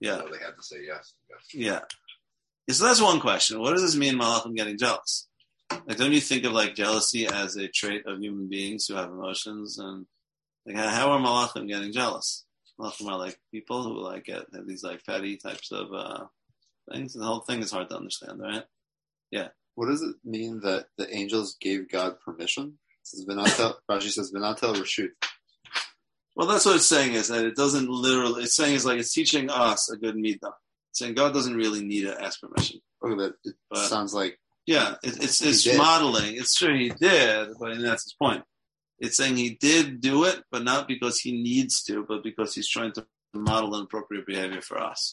Yeah, 0.01 0.19
So 0.19 0.29
they 0.31 0.45
had 0.45 0.57
to 0.57 0.63
say 0.63 0.85
yes. 0.85 1.15
yes. 1.31 1.55
yeah. 1.55 1.81
So 2.71 2.85
that's 2.85 3.01
one 3.03 3.21
question. 3.21 3.61
What 3.61 3.73
does 3.73 3.83
this 3.83 3.97
mean, 3.97 4.15
Malachim 4.15 4.55
getting 4.57 4.79
jealous? 4.79 5.29
Like, 5.87 5.97
don't 5.97 6.13
you 6.13 6.21
think 6.21 6.45
of 6.45 6.53
like 6.53 6.75
jealousy 6.75 7.27
as 7.27 7.57
a 7.57 7.69
trait 7.69 8.07
of 8.07 8.21
human 8.21 8.49
beings 8.49 8.87
who 8.87 8.95
have 8.95 9.11
emotions 9.11 9.79
and 9.79 10.07
like 10.67 10.77
how- 10.77 11.11
are 11.11 11.19
Malachim 11.19 11.69
getting 11.69 11.93
jealous? 11.93 12.45
Malachim 12.81 13.09
are 13.11 13.19
like 13.19 13.39
people 13.51 13.83
who 13.83 14.01
like 14.01 14.25
get 14.25 14.45
have 14.55 14.67
these 14.67 14.83
like 14.85 15.05
petty 15.05 15.37
types 15.37 15.73
of 15.73 15.93
uh 15.93 16.25
things. 16.91 17.15
The 17.15 17.25
whole 17.25 17.41
thing 17.41 17.61
is 17.63 17.73
hard 17.73 17.89
to 17.91 17.97
understand, 17.97 18.41
right? 18.41 18.65
Yeah. 19.31 19.49
What 19.75 19.89
does 19.89 20.03
it 20.03 20.17
mean 20.25 20.61
that 20.61 20.87
the 20.99 21.13
angels 21.15 21.57
gave 21.61 21.91
God 21.91 22.21
permission? 22.25 22.79
It 23.03 23.07
says 23.07 23.25
Vinatel, 23.29 23.75
Rashi 23.91 24.11
says 24.11 24.33
Vinatel 24.35 24.75
Rashut. 24.77 25.09
Well, 26.37 26.47
that's 26.49 26.65
what 26.65 26.77
it's 26.77 26.87
saying 26.87 27.15
is 27.15 27.29
that 27.29 27.45
it 27.45 27.57
doesn't 27.57 27.89
literally. 27.91 28.45
It's 28.45 28.57
saying 28.57 28.75
is 28.75 28.87
like 28.87 28.99
it's 28.99 29.13
teaching 29.13 29.51
us 29.51 29.91
a 29.91 29.97
good 29.97 30.15
midah. 30.17 30.53
Saying 30.93 31.15
God 31.15 31.33
doesn't 31.33 31.57
really 31.57 31.83
need 31.83 32.03
to 32.03 32.23
ask 32.23 32.41
permission. 32.41 32.81
Okay, 33.05 33.15
but 33.15 33.35
it 33.45 33.57
But- 33.71 33.89
sounds 33.89 34.15
like 34.15 34.39
Yeah, 34.67 34.95
it, 35.03 35.23
it's 35.23 35.43
it's 35.43 35.77
modeling. 35.77 36.37
It's 36.37 36.55
true 36.55 36.79
he 36.79 36.91
did, 36.91 37.49
but 37.59 37.79
that's 37.81 38.05
his 38.05 38.15
point. 38.15 38.45
It's 39.01 39.17
saying 39.17 39.37
he 39.37 39.51
did 39.57 40.01
do 40.01 40.25
it, 40.25 40.45
but 40.53 40.63
not 40.63 40.87
because 40.87 41.19
he 41.19 41.33
needs 41.43 41.83
to, 41.85 42.05
but 42.07 42.23
because 42.23 42.55
he's 42.55 42.69
trying 42.69 42.93
to 42.93 43.07
model 43.35 43.75
an 43.75 43.83
appropriate 43.85 44.27
behavior 44.27 44.61
for 44.61 44.81
us. 44.81 45.13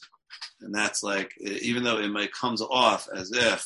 And 0.61 0.75
that's 0.75 1.01
like, 1.01 1.33
even 1.39 1.83
though 1.83 1.97
it 1.97 2.09
might 2.09 2.31
comes 2.31 2.61
off 2.61 3.07
as 3.15 3.31
if, 3.31 3.65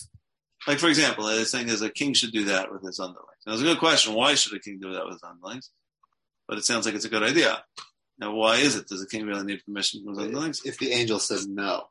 like 0.65 0.79
for 0.79 0.87
example, 0.87 1.25
they're 1.25 1.43
saying 1.43 1.69
as 1.69 1.81
a 1.81 1.89
king 1.89 2.13
should 2.13 2.31
do 2.31 2.45
that 2.45 2.71
with 2.71 2.83
his 2.83 2.99
underlings. 2.99 3.41
Now, 3.45 3.51
it's 3.53 3.61
a 3.61 3.65
good 3.65 3.79
question. 3.79 4.13
Why 4.13 4.35
should 4.35 4.53
a 4.53 4.59
king 4.59 4.79
do 4.79 4.93
that 4.93 5.03
with 5.03 5.15
his 5.15 5.23
underlings? 5.23 5.69
But 6.47 6.57
it 6.57 6.63
sounds 6.63 6.85
like 6.85 6.95
it's 6.95 7.03
a 7.03 7.09
good 7.09 7.23
idea. 7.23 7.61
Now, 8.19 8.33
why 8.33 8.57
is 8.57 8.77
it? 8.77 8.87
Does 8.87 9.01
a 9.03 9.07
king 9.07 9.25
really 9.25 9.43
need 9.43 9.65
permission 9.65 10.01
from 10.05 10.13
his 10.13 10.23
underlings? 10.23 10.61
if 10.63 10.77
the 10.77 10.91
angel 10.91 11.19
says 11.19 11.45
no, 11.47 11.87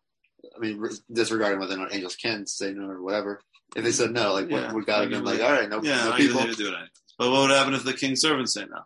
I 0.54 0.58
mean, 0.58 0.78
re- 0.78 0.90
disregarding 1.12 1.58
whether 1.60 1.74
or 1.74 1.78
not 1.78 1.94
angels 1.94 2.16
can 2.16 2.46
say 2.46 2.72
no 2.72 2.88
or 2.88 3.02
whatever, 3.02 3.40
if 3.76 3.84
they 3.84 3.92
said 3.92 4.10
no, 4.12 4.32
like, 4.34 4.50
Yeah. 4.50 4.66
what 4.66 4.74
would 4.74 4.86
God 4.86 5.00
have 5.02 5.10
been 5.10 5.24
like, 5.24 5.40
all 5.40 5.52
right, 5.52 5.68
no, 5.68 5.82
Yeah, 5.82 6.04
no 6.04 6.12
I 6.12 6.16
people? 6.18 6.42
do 6.42 6.68
it. 6.68 6.88
But 7.18 7.30
what 7.30 7.42
would 7.42 7.50
happen 7.50 7.74
if 7.74 7.84
the 7.84 7.92
king's 7.92 8.20
servants 8.20 8.54
say 8.54 8.64
no? 8.64 8.82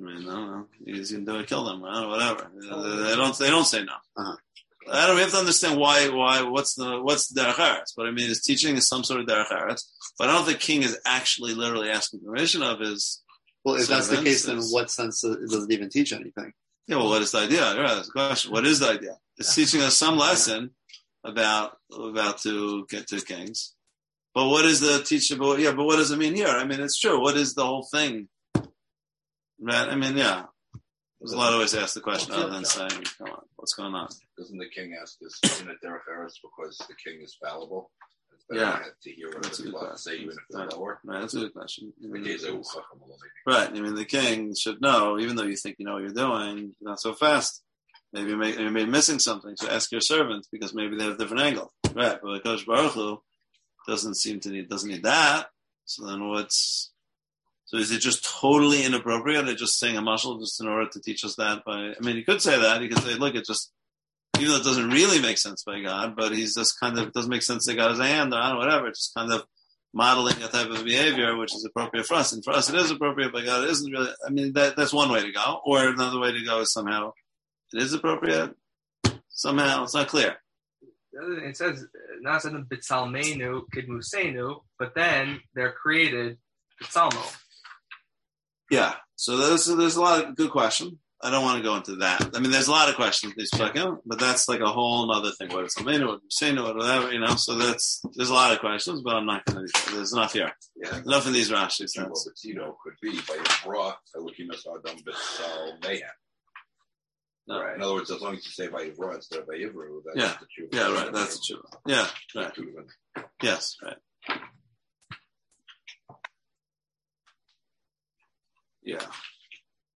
I 0.00 0.02
mean, 0.14 0.24
no, 0.26 0.46
no, 0.46 0.66
he's 0.84 1.12
gonna 1.12 1.24
do 1.24 1.36
it, 1.38 1.46
kill 1.46 1.64
them, 1.64 1.84
or 1.84 2.08
whatever. 2.08 2.50
They 2.60 2.68
don't, 3.16 3.38
they 3.38 3.50
don't 3.50 3.64
say 3.66 3.84
no. 3.84 3.92
Uh-huh. 4.16 4.36
I 4.90 5.06
don't. 5.06 5.14
We 5.14 5.22
have 5.22 5.30
to 5.30 5.36
understand 5.36 5.78
why, 5.78 6.08
why, 6.08 6.42
what's 6.42 6.74
the, 6.74 7.00
what's 7.00 7.28
the 7.28 7.40
derech 7.40 7.54
eretz. 7.54 7.92
But 7.96 8.06
I 8.06 8.10
mean, 8.10 8.28
his 8.28 8.40
teaching 8.42 8.76
is 8.76 8.88
some 8.88 9.04
sort 9.04 9.20
of 9.20 9.26
derech 9.26 9.48
eretz. 9.48 9.84
But 10.18 10.28
I 10.28 10.32
don't 10.32 10.44
think 10.44 10.58
king 10.58 10.82
is 10.82 10.98
actually 11.06 11.54
literally 11.54 11.88
asking 11.88 12.20
permission 12.24 12.62
of 12.62 12.80
his. 12.80 13.22
Well, 13.64 13.76
if 13.76 13.86
that's 13.86 14.08
the 14.08 14.16
case, 14.16 14.44
then 14.44 14.58
what 14.58 14.90
sense 14.90 15.20
does 15.20 15.36
does 15.48 15.64
it 15.64 15.70
even 15.72 15.88
teach 15.88 16.12
anything? 16.12 16.52
Yeah, 16.88 16.96
well, 16.96 17.10
what 17.10 17.22
is 17.22 17.30
the 17.30 17.38
idea? 17.38 17.74
Yeah, 17.76 17.94
that's 17.94 18.06
the 18.08 18.12
question. 18.12 18.50
What 18.50 18.66
is 18.66 18.80
the 18.80 18.88
idea? 18.90 19.16
It's 19.42 19.56
teaching 19.56 19.80
us 19.80 19.96
some 19.96 20.16
lesson 20.18 20.70
about 21.24 21.76
about 21.92 22.38
to 22.42 22.86
get 22.88 23.08
to 23.08 23.20
kings. 23.20 23.74
But 24.32 24.46
what 24.48 24.64
is 24.64 24.78
the 24.78 25.02
teaching? 25.02 25.36
But 25.38 25.58
yeah, 25.58 25.72
but 25.72 25.84
what 25.84 25.96
does 25.96 26.12
it 26.12 26.16
mean 26.16 26.36
here? 26.36 26.46
I 26.46 26.62
mean, 26.64 26.78
it's 26.78 26.96
true. 26.96 27.20
What 27.20 27.36
is 27.36 27.54
the 27.54 27.66
whole 27.66 27.84
thing? 27.92 28.28
Right? 28.54 29.88
I 29.88 29.96
mean, 29.96 30.16
yeah. 30.16 30.44
There's 31.20 31.32
a 31.32 31.36
lot 31.36 31.52
of 31.52 31.58
ways 31.58 31.72
to 31.72 31.80
ask 31.80 31.94
the 31.94 32.00
question 32.00 32.32
other 32.32 32.50
than 32.50 32.64
saying, 32.64 33.02
"Come 33.18 33.30
on, 33.30 33.42
what's 33.56 33.74
going 33.74 33.96
on?" 33.96 34.10
Doesn't 34.38 34.58
the 34.58 34.68
king 34.68 34.96
ask 35.02 35.18
this 35.20 35.60
in 35.60 35.66
a 35.68 35.74
derech 35.84 36.06
eretz 36.08 36.34
because 36.40 36.78
the 36.78 36.94
king 37.04 37.20
is 37.20 37.36
fallible? 37.44 37.90
Yeah. 38.48 38.80
to 39.02 39.10
hear 39.10 39.28
what 39.28 39.42
That's 39.42 39.58
a 39.58 39.62
other 39.62 39.70
good 39.72 39.80
people 39.80 39.96
say, 39.96 40.10
question. 40.10 40.22
even 40.22 40.36
if 40.38 40.44
they're 40.50 40.60
Right. 40.66 40.72
lower. 40.72 41.00
Right? 41.04 41.20
That's 41.20 41.34
a 41.34 41.38
good 41.40 41.52
question. 41.52 41.92
I 42.00 42.06
mean, 42.06 42.62
Right. 43.46 43.68
I 43.70 43.80
mean, 43.80 43.94
the 43.94 44.04
king 44.04 44.54
should 44.54 44.80
know, 44.80 45.18
even 45.18 45.34
though 45.34 45.44
you 45.44 45.56
think 45.56 45.76
you 45.80 45.86
know 45.86 45.94
what 45.94 46.02
you're 46.02 46.10
doing, 46.12 46.76
not 46.80 47.00
so 47.00 47.12
fast. 47.14 47.62
Maybe 48.12 48.30
you 48.30 48.36
may, 48.36 48.84
missing 48.84 49.18
something. 49.18 49.56
So 49.56 49.68
ask 49.68 49.90
your 49.90 50.02
servants 50.02 50.48
because 50.52 50.74
maybe 50.74 50.96
they 50.96 51.04
have 51.04 51.14
a 51.14 51.18
different 51.18 51.42
angle. 51.42 51.72
Right. 51.94 52.18
But 52.22 52.44
Kosh 52.44 52.64
Baruch 52.64 52.92
Hu, 52.92 53.18
doesn't 53.86 54.14
seem 54.14 54.40
to 54.40 54.50
need 54.50 54.68
doesn't 54.68 54.90
need 54.90 55.02
that. 55.02 55.46
So 55.84 56.06
then 56.06 56.28
what's 56.28 56.92
so 57.64 57.78
is 57.78 57.90
it 57.90 58.00
just 58.00 58.24
totally 58.24 58.84
inappropriate? 58.84 59.46
They're 59.46 59.54
just 59.54 59.78
saying 59.78 59.96
a 59.96 60.02
mashal 60.02 60.38
just 60.40 60.60
in 60.60 60.68
order 60.68 60.88
to 60.90 61.00
teach 61.00 61.24
us 61.24 61.36
that 61.36 61.64
by 61.64 61.92
I 61.98 62.00
mean 62.00 62.16
you 62.16 62.24
could 62.24 62.42
say 62.42 62.60
that, 62.60 62.82
you 62.82 62.88
could 62.88 63.02
say, 63.02 63.14
look, 63.14 63.34
it 63.34 63.46
just 63.46 63.72
even 64.38 64.52
though 64.52 64.60
it 64.60 64.64
doesn't 64.64 64.90
really 64.90 65.20
make 65.20 65.38
sense 65.38 65.62
by 65.62 65.80
God, 65.80 66.16
but 66.16 66.32
he's 66.32 66.54
just 66.54 66.78
kind 66.80 66.98
of 66.98 67.08
it 67.08 67.14
doesn't 67.14 67.30
make 67.30 67.42
sense 67.42 67.66
that 67.66 67.76
God 67.76 67.90
has 67.90 67.98
a 67.98 68.06
hand 68.06 68.32
or 68.32 68.56
whatever, 68.56 68.88
just 68.88 69.14
kind 69.16 69.32
of 69.32 69.44
modeling 69.94 70.42
a 70.42 70.48
type 70.48 70.68
of 70.68 70.84
behavior 70.84 71.36
which 71.36 71.54
is 71.54 71.64
appropriate 71.64 72.06
for 72.06 72.14
us. 72.14 72.32
And 72.32 72.44
for 72.44 72.52
us 72.52 72.68
it 72.68 72.76
is 72.76 72.90
appropriate, 72.90 73.32
but 73.32 73.44
God 73.44 73.64
it 73.64 73.70
isn't 73.70 73.90
really 73.90 74.10
I 74.26 74.30
mean 74.30 74.52
that 74.52 74.76
that's 74.76 74.92
one 74.92 75.10
way 75.10 75.22
to 75.22 75.32
go. 75.32 75.60
Or 75.64 75.88
another 75.88 76.20
way 76.20 76.32
to 76.32 76.44
go 76.44 76.60
is 76.60 76.72
somehow 76.72 77.12
it 77.72 77.82
is 77.82 77.92
appropriate. 77.92 78.54
Somehow 79.28 79.84
it's 79.84 79.94
not 79.94 80.08
clear. 80.08 80.36
It 81.12 81.56
says 81.56 81.84
not 82.20 82.42
Nasadim 82.42 82.66
Bitsalmenu 82.68 83.62
Kidmusenu, 83.74 84.60
but 84.78 84.94
then 84.94 85.40
they're 85.54 85.72
created 85.72 86.38
Bitsalmo. 86.82 87.36
Yeah. 88.70 88.94
So 89.16 89.36
there's 89.36 89.66
there's 89.66 89.96
a 89.96 90.00
lot 90.00 90.24
of 90.24 90.36
good 90.36 90.50
question. 90.50 90.98
I 91.24 91.30
don't 91.30 91.44
want 91.44 91.58
to 91.58 91.62
go 91.62 91.76
into 91.76 91.96
that. 91.96 92.34
I 92.34 92.40
mean, 92.40 92.50
there's 92.50 92.66
a 92.66 92.72
lot 92.72 92.88
of 92.88 92.96
questions 92.96 93.34
these 93.36 93.50
talking, 93.50 93.98
but 94.04 94.18
that's 94.18 94.48
like 94.48 94.58
a 94.58 94.66
whole 94.66 95.08
other 95.12 95.30
thing. 95.30 95.50
What 95.50 95.64
is 95.64 95.74
Salmenu, 95.74 96.08
what 96.08 96.20
is 96.28 96.40
Musenu, 96.42 96.64
what 96.64 96.74
whatever, 96.74 97.12
you 97.12 97.20
know. 97.20 97.36
So 97.36 97.54
that's 97.54 98.02
there's 98.16 98.30
a 98.30 98.34
lot 98.34 98.52
of 98.52 98.58
questions, 98.58 99.02
but 99.02 99.14
I'm 99.14 99.26
not 99.26 99.44
going 99.44 99.64
to. 99.64 99.94
There's 99.94 100.12
enough 100.12 100.32
here. 100.32 100.50
Yeah. 100.74 100.98
Enough 100.98 101.26
in 101.28 101.32
these 101.32 101.50
Rashi's. 101.50 101.94
Well, 101.96 102.10
Betino 102.10 102.74
could 102.82 102.94
be 103.00 103.20
by 103.28 103.36
a 103.36 103.66
bra, 103.66 103.94
Elokimus 104.16 104.66
Adam 104.66 104.98
B'Sal 105.04 105.80
Mayhem. 105.84 106.08
No. 107.48 107.60
Right. 107.60 107.74
In 107.74 107.82
other 107.82 107.94
words, 107.94 108.10
as 108.10 108.20
long 108.20 108.34
as 108.36 108.44
you 108.44 108.52
say 108.52 108.68
by 108.68 108.88
Ivra 108.88 109.16
instead 109.16 109.40
of 109.40 109.46
by 109.48 109.54
Ivru, 109.54 110.02
that's 110.04 110.16
Yeah. 110.16 110.36
the 110.40 110.46
truth. 110.54 110.70
Yeah, 110.72 110.92
right. 110.94 111.12
That's 111.12 111.38
the 111.40 111.54
truth. 111.54 111.74
Yeah, 111.86 112.08
right. 112.36 113.26
Yes, 113.42 113.76
right. 113.82 113.96
Yeah. 118.84 119.04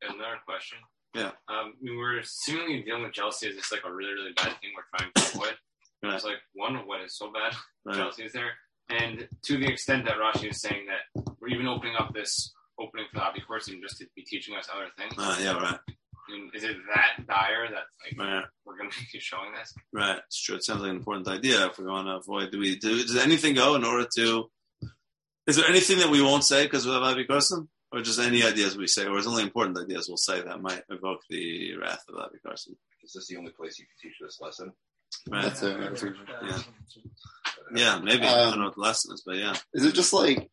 Another 0.03 0.38
question. 0.47 0.79
Yeah. 1.15 1.33
Um, 1.49 1.75
we 1.83 1.97
were 1.97 2.21
seemingly 2.23 2.83
dealing 2.83 3.03
with 3.05 3.12
jealousy 3.12 3.49
as 3.49 3.57
just 3.57 3.73
like 3.73 3.83
a 3.85 3.93
really, 3.93 4.12
really 4.12 4.33
bad 4.37 4.53
thing 4.61 4.71
we're 4.76 4.99
trying 4.99 5.11
to 5.15 5.23
avoid. 5.35 5.57
Right. 6.03 6.15
It's 6.15 6.25
like 6.25 6.37
one, 6.55 6.75
what 6.87 7.00
is 7.00 7.17
so 7.17 7.33
bad? 7.33 7.55
Right. 7.85 7.97
Jealousy 7.97 8.25
is 8.25 8.33
there, 8.33 8.53
and 8.91 9.26
to 9.45 9.57
the 9.57 9.67
extent 9.67 10.05
that 10.05 10.17
Rashi 10.17 10.50
is 10.50 10.61
saying 10.61 10.87
that 10.87 11.25
we're 11.41 11.49
even 11.49 11.67
opening 11.67 11.95
up 11.99 12.12
this 12.15 12.53
opening 12.79 13.07
for 13.11 13.19
the 13.21 13.25
Abi 13.25 13.41
course 13.41 13.69
and 13.69 13.83
just 13.83 13.97
to 13.99 14.07
be 14.15 14.23
teaching 14.23 14.55
us 14.57 14.69
other 14.73 14.88
things. 14.99 15.15
Uh, 15.17 15.37
yeah, 15.41 15.59
right. 15.59 15.79
I 16.28 16.33
mean, 16.33 16.50
is 16.54 16.64
it 16.64 16.76
that 16.95 17.26
dire 17.26 17.68
that 17.68 17.85
like 18.18 18.18
Right. 18.18 18.45
we're 18.64 18.76
going 18.76 18.90
to 18.90 18.97
be 19.12 19.21
showing 19.21 19.52
this? 19.54 19.73
Right. 19.92 20.18
It's 20.26 20.40
true. 20.42 20.56
It 20.56 20.64
sounds 20.64 20.80
like 20.83 20.90
an 20.90 20.97
important 20.97 21.28
idea 21.28 21.66
if 21.66 21.78
we 21.78 21.85
want 21.87 22.09
to 22.09 22.16
avoid. 22.16 22.50
Do 22.50 22.59
we 22.59 22.76
do? 22.76 23.02
Does 23.02 23.16
anything 23.16 23.54
go 23.54 23.75
in 23.76 23.85
order 23.85 24.06
to? 24.16 24.50
Is 25.47 25.56
there 25.56 25.68
anything 25.68 25.99
that 25.99 26.11
we 26.11 26.21
won't 26.23 26.42
say 26.45 26.64
because 26.64 26.85
we 26.87 26.92
have 26.92 27.02
Avi 27.02 27.25
Carson, 27.25 27.68
or 27.92 28.02
just 28.02 28.18
any 28.18 28.42
ideas 28.42 28.76
we 28.76 28.88
say, 28.88 29.06
or 29.06 29.16
is 29.18 29.26
only 29.28 29.45
important 29.45 29.78
ideas 29.78 30.09
we'll 30.09 30.16
say 30.16 30.40
that 30.42 30.61
might 30.61 30.83
evoke 30.90 31.21
the 31.30 31.76
wrath 31.76 32.02
of 32.09 32.16
Avi 32.16 32.38
Carson? 32.45 32.76
Is 33.04 33.12
this 33.12 33.28
the 33.28 33.37
only 33.37 33.52
place 33.52 33.78
you 33.78 33.85
can 33.87 34.11
teach 34.11 34.18
this 34.21 34.40
lesson? 34.40 34.73
Right. 35.30 35.45
That's 35.45 35.62
a, 35.62 35.68
that's 35.75 36.02
a- 36.02 36.14
Yeah. 36.42 36.62
Yeah, 37.75 37.99
maybe. 38.00 38.25
I 38.26 38.35
don't 38.37 38.52
Um, 38.54 38.59
know 38.59 38.64
what 38.66 38.75
the 38.75 38.80
lesson 38.80 39.14
is, 39.14 39.23
but 39.25 39.37
yeah. 39.37 39.54
Is 39.73 39.85
it 39.85 39.95
just 39.95 40.12
like 40.12 40.50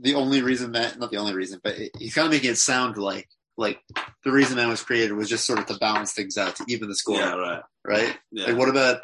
the 0.00 0.14
only 0.14 0.40
reason 0.42 0.72
that 0.72 0.98
not 0.98 1.10
the 1.10 1.16
only 1.18 1.34
reason, 1.34 1.60
but 1.62 1.74
it, 1.78 1.90
he's 1.98 2.14
kind 2.14 2.26
of 2.26 2.32
making 2.32 2.50
it 2.52 2.56
sound 2.58 2.96
like 2.96 3.28
like 3.56 3.80
the 4.24 4.32
reason 4.32 4.56
man 4.56 4.68
was 4.68 4.82
created 4.82 5.12
was 5.12 5.28
just 5.28 5.44
sort 5.46 5.58
of 5.58 5.66
to 5.66 5.74
balance 5.78 6.12
things 6.12 6.36
out, 6.38 6.56
to 6.56 6.64
even 6.68 6.88
the 6.88 6.94
score, 6.96 7.16
Yeah, 7.16 7.34
right. 7.34 7.62
right? 7.84 8.16
Yeah. 8.30 8.46
Like 8.46 8.56
what 8.56 8.68
about 8.68 9.02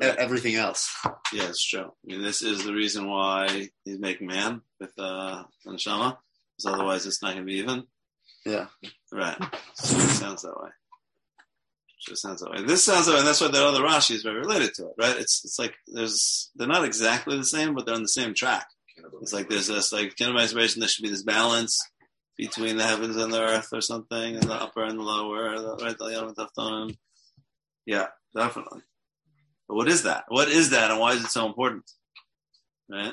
everything 0.00 0.54
else? 0.54 0.94
Yeah, 1.32 1.48
it's 1.48 1.64
true. 1.66 1.84
I 1.86 1.90
mean, 2.04 2.22
this 2.22 2.42
is 2.42 2.64
the 2.64 2.72
reason 2.72 3.08
why 3.08 3.68
he's 3.84 3.98
making 3.98 4.26
man 4.28 4.60
with 4.78 4.92
uh, 4.98 5.44
neshama, 5.66 6.18
because 6.56 6.72
otherwise 6.74 7.06
it's 7.06 7.22
not 7.22 7.34
going 7.34 7.46
to 7.46 7.50
be 7.50 7.58
even. 7.58 7.84
Yeah. 8.44 8.66
Right. 9.12 9.36
So 9.74 9.96
it 9.96 10.00
sounds 10.10 10.42
that 10.42 10.54
way. 10.60 10.70
Sure 12.00 12.14
sounds 12.14 12.40
that 12.42 12.50
way. 12.52 12.62
This 12.62 12.84
sounds 12.84 13.06
that 13.06 13.12
way, 13.14 13.18
and 13.18 13.26
that's 13.26 13.40
why 13.40 13.48
that 13.48 13.66
other 13.66 13.80
Rashi 13.82 14.14
is 14.14 14.22
very 14.22 14.38
related 14.38 14.72
to 14.74 14.86
it, 14.86 14.92
right? 14.98 15.16
It's 15.18 15.44
it's 15.44 15.58
like 15.58 15.74
there's 15.88 16.50
they're 16.54 16.68
not 16.68 16.84
exactly 16.84 17.36
the 17.36 17.44
same, 17.44 17.74
but 17.74 17.86
they're 17.86 17.94
on 17.96 18.02
the 18.02 18.08
same 18.08 18.34
track. 18.34 18.68
It's 19.20 19.32
like 19.32 19.48
there's 19.48 19.66
this 19.66 19.92
like 19.92 20.14
Kingdom 20.14 20.36
Isolation, 20.36 20.78
there 20.80 20.88
should 20.88 21.02
be 21.02 21.08
this 21.08 21.24
balance 21.24 21.76
between 22.38 22.76
the 22.76 22.84
heavens 22.84 23.16
and 23.16 23.32
the 23.32 23.42
earth 23.42 23.68
or 23.72 23.80
something, 23.80 24.36
and 24.36 24.44
the 24.44 24.54
upper 24.54 24.84
and 24.84 24.98
the 24.98 25.02
lower, 25.02 25.76
right? 25.82 25.98
The 25.98 26.96
Yeah, 27.84 28.06
definitely. 28.34 28.82
But 29.68 29.74
what 29.74 29.88
is 29.88 30.04
that? 30.04 30.24
What 30.28 30.48
is 30.48 30.70
that, 30.70 30.90
and 30.90 31.00
why 31.00 31.12
is 31.12 31.24
it 31.24 31.30
so 31.30 31.46
important? 31.46 31.90
Right? 32.88 33.12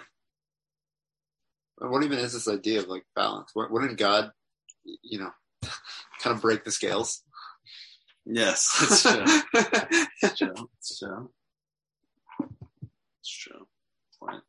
What 1.79 2.03
even 2.03 2.19
is 2.19 2.31
this 2.33 2.47
idea 2.47 2.79
of 2.79 2.87
like 2.87 3.03
balance? 3.15 3.51
Wouldn't 3.55 3.97
God, 3.97 4.31
you 4.83 5.19
know, 5.19 5.31
kind 6.21 6.35
of 6.35 6.41
break 6.41 6.63
the 6.63 6.71
scales? 6.71 7.23
Yes, 8.25 8.69
it's 8.81 9.01
true. 9.03 9.23
It's 10.21 10.37
true. 10.37 10.69
It's 10.79 10.99
true. 10.99 11.31
It's 13.19 13.29
true. 13.29 13.67
Point. 14.19 14.43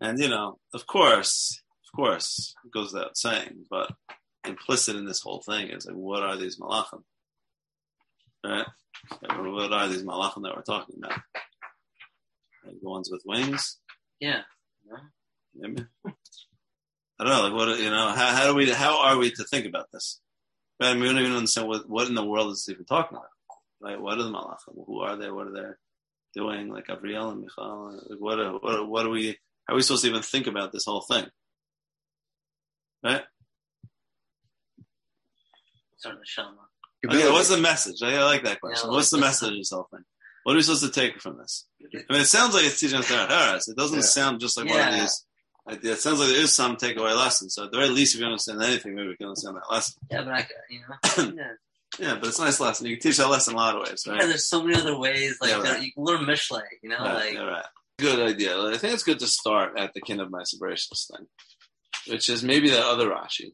And 0.00 0.18
you 0.18 0.28
know, 0.28 0.58
of 0.72 0.86
course, 0.86 1.60
of 1.86 1.96
course, 1.96 2.54
it 2.64 2.72
goes 2.72 2.92
without 2.92 3.16
saying, 3.16 3.66
but 3.68 3.92
implicit 4.46 4.96
in 4.96 5.04
this 5.04 5.20
whole 5.20 5.42
thing 5.42 5.68
is 5.68 5.86
like, 5.86 5.96
what 5.96 6.22
are 6.22 6.36
these 6.36 6.58
malachim? 6.58 7.02
Right? 8.44 8.66
What 9.20 9.72
are 9.72 9.88
these 9.88 10.02
malachim 10.02 10.42
that 10.42 10.56
we're 10.56 10.62
talking 10.62 10.96
about? 10.98 11.18
Like 12.64 12.76
the 12.80 12.88
ones 12.88 13.10
with 13.10 13.22
wings? 13.26 13.78
Yeah. 14.20 14.42
Maybe. 15.54 15.84
I 16.06 17.24
don't 17.24 17.28
know. 17.28 17.42
Like 17.42 17.52
what 17.54 17.80
you 17.80 17.90
know? 17.90 18.08
How, 18.08 18.34
how 18.34 18.46
do 18.46 18.54
we? 18.54 18.70
How 18.70 19.02
are 19.02 19.18
we 19.18 19.30
to 19.30 19.44
think 19.44 19.66
about 19.66 19.86
this? 19.92 20.20
Right? 20.80 20.90
I 20.90 20.92
mean, 20.94 21.02
we 21.02 21.08
don't 21.08 21.18
even 21.18 21.32
understand 21.32 21.68
what 21.68 21.88
what 21.88 22.08
in 22.08 22.14
the 22.14 22.24
world 22.24 22.52
is 22.52 22.68
even 22.70 22.84
talking 22.84 23.16
about. 23.16 23.28
Right? 23.80 24.00
What 24.00 24.18
are 24.18 24.22
the 24.22 24.30
malachim? 24.30 24.84
Who 24.86 25.00
are 25.00 25.16
they? 25.16 25.30
What 25.30 25.48
are 25.48 25.52
they 25.52 25.68
doing? 26.34 26.68
Like 26.68 26.86
Gabriel 26.86 27.30
and 27.30 27.42
Michael. 27.42 28.00
Like 28.08 28.18
what? 28.18 28.38
Are, 28.38 28.52
what? 28.52 28.74
Are, 28.74 28.84
what 28.86 29.06
are 29.06 29.10
we? 29.10 29.38
How 29.70 29.74
are 29.74 29.76
we 29.76 29.82
supposed 29.82 30.02
to 30.02 30.08
even 30.10 30.22
think 30.22 30.48
about 30.48 30.72
this 30.72 30.84
whole 30.84 31.00
thing? 31.02 31.26
Right? 33.04 33.22
Sorry, 35.98 36.16
Shama. 36.24 36.56
Okay, 37.06 37.30
what's 37.30 37.50
the 37.50 37.56
message? 37.56 38.02
I 38.02 38.20
like 38.24 38.42
that 38.42 38.60
question. 38.60 38.88
Yeah, 38.88 38.90
I 38.90 38.96
what's 38.96 39.10
the 39.10 39.18
message 39.18 39.50
of 39.52 39.54
this 39.58 39.70
whole 39.70 39.86
thing? 39.92 40.02
What 40.42 40.54
are 40.54 40.56
we 40.56 40.62
supposed 40.62 40.82
to 40.82 40.90
take 40.90 41.20
from 41.20 41.38
this? 41.38 41.66
I 41.84 41.98
mean, 42.12 42.22
it 42.22 42.26
sounds 42.26 42.52
like 42.52 42.64
it's 42.64 42.80
teaching 42.80 42.98
us 42.98 43.08
their 43.08 43.28
Haras. 43.28 43.68
It 43.68 43.76
doesn't 43.76 43.98
Yeah. 43.98 44.02
sound 44.02 44.40
just 44.40 44.56
like 44.58 44.68
one 44.68 44.88
of 44.88 44.92
these. 44.92 45.24
Like, 45.64 45.84
it 45.84 46.00
sounds 46.00 46.18
like 46.18 46.30
there 46.30 46.40
is 46.40 46.52
some 46.52 46.74
takeaway 46.76 47.14
lesson. 47.16 47.48
So 47.48 47.66
at 47.66 47.70
the 47.70 47.78
very 47.78 47.90
least, 47.90 48.16
if 48.16 48.20
you 48.20 48.26
understand 48.26 48.60
anything, 48.60 48.96
maybe 48.96 49.06
we 49.10 49.16
can 49.16 49.28
understand 49.28 49.54
that 49.54 49.70
lesson. 49.72 50.02
Yeah, 50.10 50.22
but 50.24 50.32
I, 50.34 50.42
could- 50.42 50.56
you 50.68 50.80
know, 50.80 51.32
yeah. 51.44 51.52
Yeah, 52.08 52.14
but 52.16 52.28
it's 52.30 52.40
a 52.40 52.44
nice 52.44 52.58
lesson. 52.58 52.86
You 52.88 52.96
can 52.96 53.02
teach 53.02 53.18
that 53.18 53.28
lesson 53.28 53.54
a 53.54 53.56
lot 53.56 53.76
of 53.76 53.82
ways, 53.88 54.04
right? 54.08 54.20
yeah, 54.20 54.26
there's 54.26 54.46
so 54.46 54.64
many 54.64 54.80
other 54.80 54.98
ways. 54.98 55.38
Like 55.40 55.50
Yeah, 55.50 55.62
right. 55.62 55.80
you 55.82 55.92
can 55.92 56.02
learn 56.02 56.20
Mishle, 56.24 56.60
you 56.82 56.88
know, 56.88 56.98
right, 56.98 57.14
like 57.14 57.34
yeah, 57.34 57.40
right. 57.44 57.64
Good 58.00 58.20
idea. 58.20 58.58
I 58.58 58.78
think 58.78 58.94
it's 58.94 59.02
good 59.02 59.18
to 59.18 59.26
start 59.26 59.78
at 59.78 59.92
the 59.92 60.00
kind 60.00 60.20
of 60.20 60.30
my 60.30 60.42
thing, 60.42 61.26
which 62.08 62.28
is 62.30 62.42
maybe 62.42 62.70
the 62.70 62.80
other 62.80 63.10
Rashi 63.10 63.52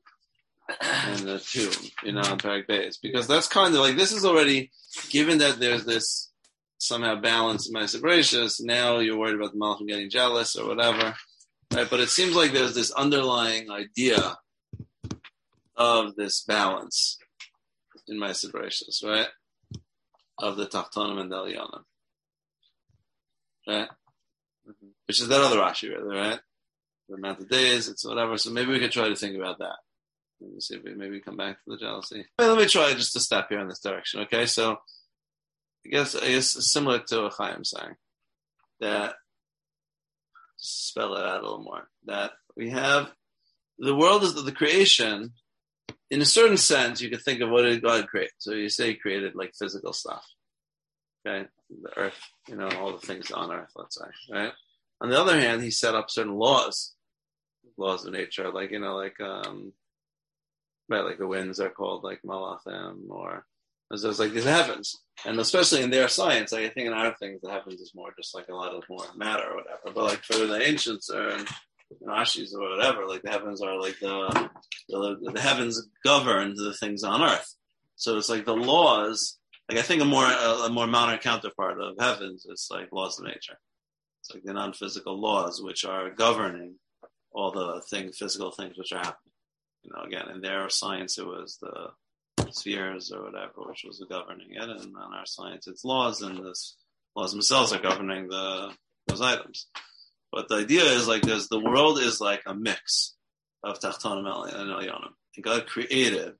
and 0.81 1.21
the 1.21 1.39
two, 1.39 1.71
you 2.05 2.13
know, 2.13 2.21
in 2.21 2.39
Perek 2.39 2.67
Beis, 2.69 2.97
because 3.03 3.27
that's 3.27 3.49
kind 3.49 3.75
of 3.75 3.81
like 3.81 3.97
this 3.97 4.13
is 4.13 4.25
already 4.25 4.71
given 5.11 5.39
that 5.39 5.59
there's 5.59 5.85
this 5.85 6.31
somehow 6.79 7.21
balance 7.21 7.67
in 7.67 7.73
my. 7.73 7.87
Now 8.61 8.99
you're 8.99 9.19
worried 9.19 9.35
about 9.35 9.53
the 9.53 9.59
Malachim 9.59 9.89
getting 9.89 10.11
jealous 10.11 10.55
or 10.55 10.69
whatever, 10.69 11.15
right? 11.75 11.91
But 11.91 12.01
it 12.01 12.09
seems 12.09 12.37
like 12.37 12.53
there's 12.53 12.75
this 12.75 12.93
underlying 12.93 13.71
idea 13.71 14.37
of 15.77 16.15
this 16.15 16.45
balance 16.45 17.19
in 18.07 18.19
my 18.19 18.33
right? 19.05 19.29
Of 20.39 20.57
the 20.57 20.67
Tachtonim 20.67 21.21
and 21.21 21.33
the 21.33 21.37
Elyonim, 21.37 21.83
right? 23.67 23.89
Which 25.07 25.21
is 25.21 25.29
that 25.29 25.41
other 25.41 25.59
Rashi, 25.59 25.91
right? 25.91 26.41
The 27.09 27.15
amount 27.15 27.41
of 27.41 27.49
days, 27.49 27.89
it's 27.89 28.05
whatever. 28.05 28.37
So 28.37 28.51
maybe 28.51 28.73
we 28.73 28.81
could 28.81 28.91
try 28.93 29.09
to 29.09 29.17
think 29.17 29.37
about 29.37 29.59
that. 29.59 29.77
Let 30.41 30.53
me 30.53 30.61
see 30.61 30.77
if 30.77 30.85
we 30.85 30.95
maybe 30.95 31.21
come 31.21 31.37
back 31.37 31.57
to 31.57 31.71
the 31.71 31.77
jealousy. 31.77 32.27
Let 32.39 32.59
me 32.59 32.67
try 32.67 32.93
just 32.95 33.13
to 33.15 33.21
step 33.21 33.47
here 33.49 33.61
in 33.61 33.69
this 33.69 33.81
direction, 33.81 34.21
okay? 34.23 34.47
So 34.47 34.79
I 35.87 35.89
guess 35.89 36.15
I 36.15 36.29
guess 36.29 36.51
similar 36.73 36.99
to 36.99 37.23
what 37.23 37.35
Chaim 37.35 37.65
saying 37.65 37.95
that 38.81 39.15
spell 40.57 41.15
it 41.15 41.25
out 41.25 41.41
a 41.41 41.43
little 41.43 41.63
more. 41.63 41.89
That 42.07 42.33
we 42.57 42.71
have 42.71 43.11
the 43.79 43.95
world 43.95 44.25
is 44.25 44.35
the 44.35 44.53
creation. 44.53 45.33
In 46.11 46.21
a 46.21 46.27
certain 46.27 46.57
sense, 46.57 47.01
you 47.01 47.11
could 47.11 47.23
think 47.23 47.41
of 47.41 47.51
what 47.51 47.63
did 47.63 47.83
God 47.83 48.07
create. 48.07 48.31
So 48.39 48.53
you 48.53 48.69
say 48.69 48.89
He 48.89 48.95
created 48.95 49.35
like 49.35 49.55
physical 49.59 49.93
stuff, 49.93 50.25
okay, 51.27 51.49
the 51.69 51.99
earth, 51.99 52.21
you 52.49 52.57
know, 52.57 52.69
all 52.69 52.93
the 52.93 53.05
things 53.05 53.31
on 53.31 53.51
earth, 53.51 53.71
let's 53.75 53.99
say, 53.99 54.07
right. 54.31 54.53
On 55.01 55.11
the 55.11 55.21
other 55.21 55.39
hand, 55.39 55.63
He 55.63 55.71
set 55.71 55.95
up 55.95 56.11
certain 56.11 56.35
laws, 56.37 56.95
laws 57.77 58.05
of 58.07 58.13
nature, 58.13 58.51
like 58.51 58.71
you 58.71 58.79
know, 58.79 58.97
like 58.97 59.21
um, 59.21 59.73
right? 60.89 61.05
Like 61.05 61.19
the 61.19 61.27
winds 61.27 61.61
are 61.61 61.71
called 61.71 62.05
like 62.05 62.21
malachim, 62.23 63.09
or 63.11 63.45
there's 63.91 64.19
like 64.19 64.33
these 64.33 64.45
heavens, 64.45 64.97
and 65.25 65.39
especially 65.39 65.83
in 65.83 65.91
their 65.91 66.09
science, 66.09 66.53
like 66.53 66.65
I 66.65 66.71
think 66.71 66.87
in 66.87 66.93
our 66.93 67.15
things, 67.17 67.41
the 67.43 67.51
heavens 67.51 67.81
is 67.81 67.93
more 67.95 68.11
just 68.17 68.35
like 68.35 68.49
a 68.49 68.55
lot 68.55 68.75
of 68.75 68.85
more 68.89 69.05
matter 69.17 69.45
or 69.51 69.57
whatever. 69.57 69.93
But 69.95 70.05
like 70.05 70.23
for 70.23 70.47
the 70.47 70.61
ancients 70.61 71.11
or 71.11 71.29
in 71.31 71.47
Rashi's 72.07 72.55
or 72.55 72.69
whatever, 72.69 73.07
like 73.07 73.23
the 73.23 73.31
heavens 73.31 73.61
are 73.63 73.81
like 73.81 73.99
the 74.01 74.51
the, 74.89 75.33
the 75.35 75.41
heavens 75.41 75.89
govern 76.05 76.55
the 76.55 76.75
things 76.75 77.05
on 77.05 77.23
earth. 77.23 77.55
So 77.97 78.17
it's 78.17 78.29
like 78.29 78.45
the 78.45 78.57
laws. 78.57 79.39
Like 79.69 79.79
I 79.79 79.83
think 79.83 80.01
a 80.03 80.05
more 80.05 80.25
a, 80.25 80.67
a 80.67 80.71
more 80.71 80.87
modern 80.87 81.19
counterpart 81.19 81.81
of 81.81 81.97
heavens 81.99 82.47
is 82.47 82.69
like 82.71 82.93
laws 82.93 83.19
of 83.19 83.27
nature. 83.27 83.59
It's 84.27 84.35
like 84.35 84.45
the 84.45 84.55
non-physical 84.55 85.21
laws 85.21 85.63
which 85.63 85.85
are 85.85 86.11
governing 86.11 86.77
all 87.31 87.53
the 87.53 87.81
thing, 87.89 88.11
physical 88.13 88.51
things 88.51 88.77
which 88.77 88.93
are 88.93 88.99
happening. 88.99 89.33
You 89.85 89.93
know, 89.95 90.03
again, 90.03 90.29
in 90.35 90.41
their 90.41 90.69
science, 90.69 91.17
it 91.19 91.27
was 91.27 91.59
the 91.61 91.91
spheres 92.51 93.13
or 93.13 93.23
whatever, 93.23 93.53
which 93.69 93.85
was 93.87 94.05
governing 94.11 94.49
it, 94.51 94.63
and 94.63 94.81
in 94.81 94.97
our 94.97 95.27
science, 95.27 95.69
it's 95.69 95.85
laws, 95.85 96.23
and 96.23 96.45
this 96.45 96.77
laws 97.15 97.33
themselves 97.33 97.73
are 97.73 97.81
governing 97.81 98.29
the 98.29 98.73
those 99.07 99.21
items. 99.21 99.69
But 100.33 100.49
the 100.49 100.57
idea 100.57 100.83
is 100.83 101.07
like 101.07 101.23
there's 101.23 101.49
the 101.49 101.61
world 101.61 102.01
is 102.01 102.21
like 102.21 102.43
a 102.47 102.55
mix 102.55 103.15
of 103.63 103.79
Tachtonim 103.79 104.27
and 104.53 104.71
Elyonim. 104.71 105.13
And 105.37 105.45
God 105.45 105.67
created 105.67 106.35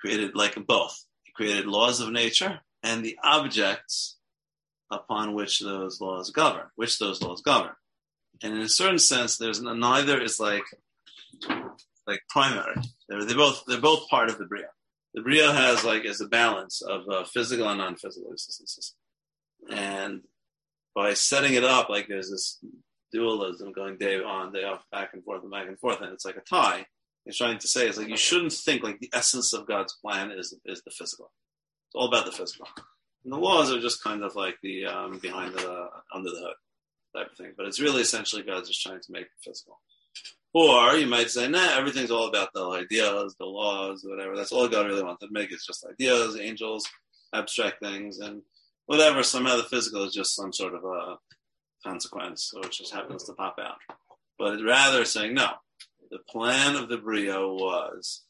created 0.00 0.34
like 0.34 0.54
both. 0.66 1.04
He 1.24 1.32
created 1.32 1.66
laws 1.66 2.00
of 2.00 2.10
nature 2.10 2.60
and 2.82 3.04
the 3.04 3.18
objects 3.22 4.13
upon 4.94 5.34
which 5.34 5.60
those 5.60 6.00
laws 6.00 6.30
govern, 6.30 6.66
which 6.76 6.98
those 6.98 7.22
laws 7.22 7.42
govern. 7.42 7.72
And 8.42 8.54
in 8.54 8.60
a 8.60 8.68
certain 8.68 8.98
sense, 8.98 9.36
there's 9.36 9.60
neither 9.60 10.20
is 10.20 10.40
like 10.40 10.64
like 12.06 12.20
primary. 12.28 12.76
They're, 13.08 13.24
they're 13.24 13.36
both 13.36 13.64
they're 13.66 13.80
both 13.80 14.08
part 14.08 14.28
of 14.28 14.38
the 14.38 14.44
bria. 14.44 14.68
The 15.14 15.22
bria 15.22 15.52
has 15.52 15.84
like 15.84 16.04
is 16.04 16.20
a 16.20 16.26
balance 16.26 16.82
of 16.82 17.08
uh, 17.08 17.24
physical 17.24 17.68
and 17.68 17.78
non-physical 17.78 18.32
existences, 18.32 18.94
and 19.70 20.22
by 20.94 21.14
setting 21.14 21.54
it 21.54 21.64
up 21.64 21.88
like 21.88 22.08
there's 22.08 22.30
this 22.30 22.58
dualism 23.12 23.72
going 23.72 23.96
day 23.96 24.20
on, 24.20 24.52
day 24.52 24.64
off, 24.64 24.84
back 24.90 25.10
and 25.12 25.22
forth 25.24 25.42
and 25.42 25.50
back 25.50 25.68
and 25.68 25.78
forth, 25.78 26.00
and 26.00 26.12
it's 26.12 26.24
like 26.24 26.36
a 26.36 26.40
tie. 26.40 26.86
He's 27.24 27.38
trying 27.38 27.58
to 27.58 27.68
say 27.68 27.88
is 27.88 27.96
like 27.96 28.08
you 28.08 28.16
shouldn't 28.16 28.52
think 28.52 28.82
like 28.82 28.98
the 28.98 29.10
essence 29.14 29.52
of 29.52 29.66
God's 29.66 29.94
plan 29.94 30.30
is 30.30 30.54
is 30.64 30.82
the 30.82 30.90
physical. 30.90 31.30
It's 31.88 31.94
all 31.94 32.08
about 32.08 32.26
the 32.26 32.32
physical. 32.32 32.66
And 33.24 33.32
the 33.32 33.38
laws 33.38 33.72
are 33.72 33.80
just 33.80 34.02
kind 34.02 34.22
of 34.22 34.36
like 34.36 34.56
the 34.62 34.86
um, 34.86 35.18
behind 35.18 35.54
the 35.54 35.88
under 36.14 36.30
the 36.30 36.36
hood 36.36 36.54
type 37.16 37.32
of 37.32 37.36
thing. 37.36 37.52
But 37.56 37.66
it's 37.66 37.80
really 37.80 38.02
essentially 38.02 38.42
God's 38.42 38.68
just 38.68 38.82
trying 38.82 39.00
to 39.00 39.12
make 39.12 39.22
it 39.22 39.30
physical. 39.42 39.80
Or 40.52 40.94
you 40.94 41.08
might 41.08 41.30
say, 41.30 41.48
nah, 41.48 41.76
everything's 41.76 42.12
all 42.12 42.28
about 42.28 42.50
the 42.54 42.64
ideas, 42.70 43.34
the 43.38 43.44
laws, 43.44 44.04
whatever. 44.04 44.36
That's 44.36 44.52
all 44.52 44.68
God 44.68 44.86
really 44.86 45.02
wants 45.02 45.24
to 45.24 45.32
make. 45.32 45.50
It's 45.50 45.66
just 45.66 45.84
ideas, 45.84 46.38
angels, 46.38 46.86
abstract 47.34 47.80
things, 47.80 48.18
and 48.18 48.42
whatever. 48.86 49.24
Somehow 49.24 49.56
the 49.56 49.64
physical 49.64 50.04
is 50.04 50.14
just 50.14 50.36
some 50.36 50.52
sort 50.52 50.74
of 50.74 50.84
a 50.84 51.16
consequence, 51.84 52.52
or 52.54 52.64
it 52.64 52.72
just 52.72 52.94
happens 52.94 53.24
to 53.24 53.32
pop 53.32 53.58
out. 53.58 53.78
But 54.38 54.62
rather 54.62 55.04
saying, 55.04 55.34
no, 55.34 55.48
the 56.10 56.18
plan 56.18 56.76
of 56.76 56.88
the 56.88 56.98
Bria 56.98 57.40
was 57.40 58.22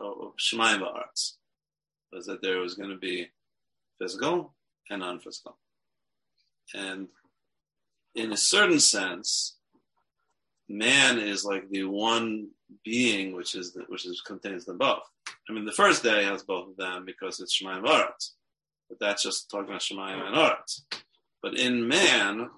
oh, 0.00 0.34
Ba'aretz, 0.38 1.36
was 2.12 2.26
that 2.26 2.42
there 2.42 2.58
was 2.58 2.74
going 2.74 2.90
to 2.90 2.98
be 2.98 3.28
physical 4.00 4.54
and 4.88 5.00
non-physical. 5.00 5.58
And 6.74 7.08
in 8.14 8.32
a 8.32 8.36
certain 8.36 8.80
sense, 8.80 9.56
man 10.68 11.18
is 11.18 11.44
like 11.44 11.68
the 11.68 11.84
one 11.84 12.48
being 12.84 13.34
which 13.34 13.54
is 13.54 13.72
the, 13.72 13.84
which 13.88 14.06
is 14.06 14.20
contains 14.20 14.64
them 14.64 14.78
both. 14.78 15.02
I 15.48 15.52
mean, 15.52 15.64
the 15.64 15.72
first 15.72 16.02
day 16.02 16.24
has 16.24 16.42
both 16.42 16.70
of 16.70 16.76
them 16.76 17.04
because 17.04 17.40
it's 17.40 17.60
Shemayim 17.60 17.84
Aretz, 17.84 18.30
but 18.88 18.98
that's 19.00 19.22
just 19.22 19.50
talking 19.50 19.68
about 19.68 19.80
Shemayim 19.80 20.24
and 20.26 20.36
Aretz. 20.36 20.82
But 21.42 21.58
in 21.58 21.88
man, 21.88 22.50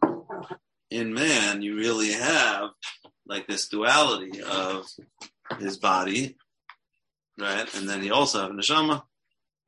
in 0.91 1.15
man, 1.15 1.63
you 1.63 1.77
really 1.77 2.13
have 2.13 2.71
like 3.27 3.47
this 3.47 3.69
duality 3.69 4.43
of 4.43 4.87
his 5.59 5.79
body, 5.79 6.37
right? 7.39 7.73
And 7.77 7.89
then 7.89 8.03
you 8.03 8.13
also 8.13 8.43
have 8.43 8.51
neshama, 8.51 9.05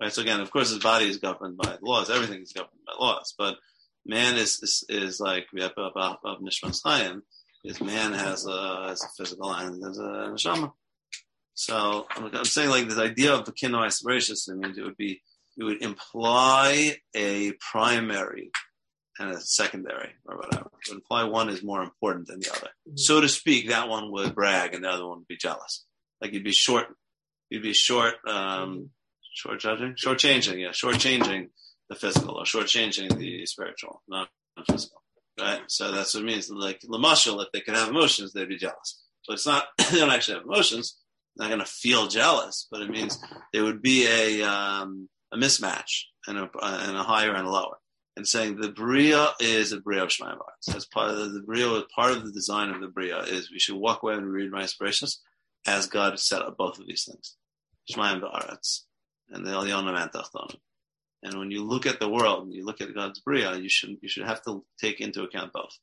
right? 0.01 0.13
So 0.13 0.23
again, 0.23 0.41
of 0.41 0.51
course, 0.51 0.71
his 0.71 0.79
body 0.83 1.09
is 1.09 1.19
governed 1.19 1.57
by 1.57 1.77
laws. 1.83 2.11
Everything 2.11 2.43
is 2.43 2.53
governed 2.53 2.81
by 2.87 2.95
laws, 2.99 3.35
but 3.37 3.57
man 4.07 4.37
is 4.37 4.63
is, 4.63 4.85
is 4.89 5.21
like 5.21 5.47
of, 5.55 5.93
of 6.25 6.41
nishmas 6.41 6.83
chayim. 6.85 7.23
Is 7.65 7.81
man 7.81 8.13
has 8.13 8.47
a, 8.47 8.89
has 8.89 9.03
a 9.03 9.09
physical 9.17 9.51
and 9.51 9.83
has 9.83 9.99
a 9.99 10.03
neshama. 10.03 10.73
So 11.55 12.07
I'm 12.11 12.45
saying 12.45 12.69
like 12.69 12.89
this 12.89 12.99
idea 12.99 13.33
of 13.33 13.45
the 13.45 13.85
aspirations. 13.85 14.49
I 14.51 14.55
mean, 14.55 14.75
it 14.77 14.83
would 14.83 14.97
be 14.97 15.23
it 15.57 15.65
would 15.65 15.83
imply 15.83 16.97
a 17.15 17.53
primary 17.53 18.51
and 19.19 19.31
a 19.31 19.41
secondary 19.41 20.11
or 20.27 20.37
whatever. 20.37 20.67
It 20.67 20.89
would 20.89 20.97
imply 20.97 21.25
one 21.25 21.49
is 21.49 21.63
more 21.63 21.83
important 21.83 22.27
than 22.27 22.41
the 22.41 22.51
other. 22.51 22.71
Mm-hmm. 22.89 22.97
So 22.97 23.21
to 23.21 23.29
speak, 23.29 23.69
that 23.69 23.89
one 23.89 24.11
would 24.11 24.35
brag 24.35 24.75
and 24.75 24.85
the 24.85 24.89
other 24.89 25.07
one 25.07 25.19
would 25.19 25.29
be 25.29 25.37
jealous. 25.37 25.85
Like 26.21 26.33
you'd 26.33 26.45
be 26.45 26.53
short, 26.53 26.87
you'd 27.51 27.63
be 27.63 27.73
short, 27.73 28.15
um, 28.27 28.91
short 29.35 29.61
judging, 29.61 29.95
short 29.97 30.19
changing, 30.19 30.61
yeah, 30.61 30.73
short 30.73 30.99
changing 30.99 31.51
the 31.89 31.95
physical 31.95 32.37
or 32.37 32.47
short 32.47 32.67
changing 32.67 33.09
the 33.17 33.45
spiritual, 33.47 34.03
not 34.09 34.29
physical. 34.67 35.03
Right? 35.39 35.61
So 35.67 35.93
that's 35.93 36.15
what 36.15 36.23
it 36.23 36.27
means. 36.27 36.49
Like 36.49 36.81
the 36.81 36.89
Lamashal, 36.89 37.43
if 37.43 37.53
they 37.53 37.61
could 37.61 37.75
have 37.75 37.89
emotions, 37.89 38.33
they'd 38.33 38.49
be 38.49 38.57
jealous. 38.57 39.03
So 39.23 39.33
it's 39.33 39.47
not, 39.47 39.67
they 39.91 39.99
don't 39.99 40.11
actually 40.11 40.39
have 40.39 40.45
emotions. 40.45 40.97
They're 41.37 41.49
not 41.49 41.55
going 41.55 41.67
to 41.67 41.71
feel 41.71 42.07
jealous, 42.07 42.69
but 42.71 42.81
it 42.81 42.91
means 42.91 43.19
there 43.53 43.65
would 43.65 43.83
be 43.83 44.07
a, 44.07 44.43
um, 44.49 45.09
a 45.33 45.37
mismatch 45.37 46.05
and 46.29 46.39
a, 46.39 46.49
and 46.63 46.97
a 46.97 47.03
higher 47.03 47.35
and 47.35 47.47
a 47.47 47.51
lower 47.51 47.77
and 48.17 48.27
saying 48.27 48.57
the 48.57 48.71
Bria 48.71 49.29
is 49.41 49.73
a 49.73 49.81
Bria 49.81 50.05
of 50.05 50.11
Shemayim 50.11 50.39
As 50.75 50.87
part 50.87 51.11
of 51.11 51.19
the, 51.19 51.25
the 51.27 51.41
Bria, 51.41 51.83
part 51.95 52.13
of 52.13 52.25
the 52.25 52.33
design 52.33 52.71
of 52.71 52.81
the 52.81 52.89
Bria 52.89 53.19
is 53.21 53.51
we 53.51 53.59
should 53.59 53.77
walk 53.77 54.03
away 54.03 54.15
and 54.15 54.31
read 54.31 54.51
my 54.51 54.63
inspirations 54.63 55.21
as 55.67 55.87
God 55.87 56.19
set 56.19 56.43
up 56.43 56.57
both 56.57 56.79
of 56.79 56.87
these 56.87 57.05
things. 57.05 57.37
Shemayim 57.91 58.21
and 59.31 59.47
the 59.47 59.51
Elyonim 59.51 59.97
and. 59.97 60.57
And 61.23 61.39
when 61.39 61.51
you 61.51 61.65
look 61.65 61.87
at 61.87 62.01
the 62.01 62.09
world 62.09 62.45
and 62.45 62.53
you 62.53 62.65
look 62.65 62.81
at 62.81 62.95
God's 62.95 63.21
Bria, 63.21 63.57
you 63.57 63.69
should, 63.69 63.97
you 64.03 64.09
should 64.09 64.27
have 64.27 64.43
to 64.43 64.65
take 64.79 65.01
into 65.01 65.23
account 65.23 65.53
both. 65.53 65.79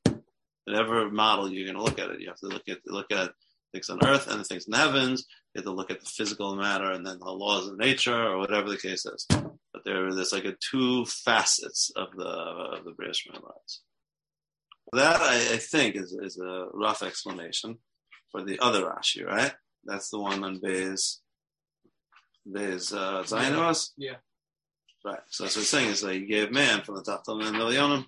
Whatever 0.65 1.09
model 1.09 1.51
you're 1.51 1.65
going 1.65 1.77
to 1.77 1.83
look 1.83 1.99
at 1.99 2.11
it, 2.11 2.21
you 2.21 2.27
have 2.27 2.39
to 2.39 2.47
look 2.47 2.69
at, 2.69 2.77
look 2.85 3.11
at 3.11 3.31
things 3.73 3.89
on 3.89 4.05
earth 4.05 4.27
and 4.27 4.39
the 4.39 4.43
things 4.43 4.65
in 4.65 4.71
the 4.71 4.77
heavens. 4.77 5.25
You 5.53 5.59
have 5.59 5.65
to 5.65 5.71
look 5.71 5.89
at 5.89 5.99
the 5.99 6.05
physical 6.05 6.55
matter 6.55 6.91
and 6.91 7.05
then 7.05 7.17
the 7.19 7.31
laws 7.31 7.67
of 7.67 7.77
nature 7.77 8.15
or 8.15 8.37
whatever 8.37 8.69
the 8.69 8.77
case 8.77 9.05
is. 9.05 9.25
But 9.29 9.83
there, 9.85 10.13
there's 10.13 10.33
like 10.33 10.45
a 10.45 10.55
two 10.71 11.05
facets 11.05 11.91
of 11.95 12.09
the 12.15 12.27
of 12.27 12.85
the 12.85 12.91
British 12.91 13.27
lives. 13.31 13.81
That 14.93 15.21
I, 15.21 15.35
I, 15.35 15.57
think 15.57 15.95
is 15.95 16.11
is 16.11 16.37
a 16.37 16.65
rough 16.73 17.01
explanation 17.01 17.77
for 18.31 18.43
the 18.43 18.59
other 18.59 18.83
Rashi, 18.83 19.25
right? 19.25 19.53
That's 19.85 20.09
the 20.09 20.19
one 20.19 20.43
on 20.43 20.59
Bez 20.59 21.20
Bez 22.45 22.93
uh. 22.93 23.23
Yeah. 23.97 24.15
Right. 25.03 25.19
So 25.29 25.43
that's 25.43 25.55
what 25.55 25.61
it's 25.61 25.69
saying 25.69 25.89
is 25.89 26.01
that 26.01 26.13
he 26.13 26.25
gave 26.25 26.51
man 26.51 26.81
from 26.81 26.95
the 26.95 27.03
top 27.03 27.23
to 27.25 27.33
the 27.33 27.51
millionim. 27.51 28.05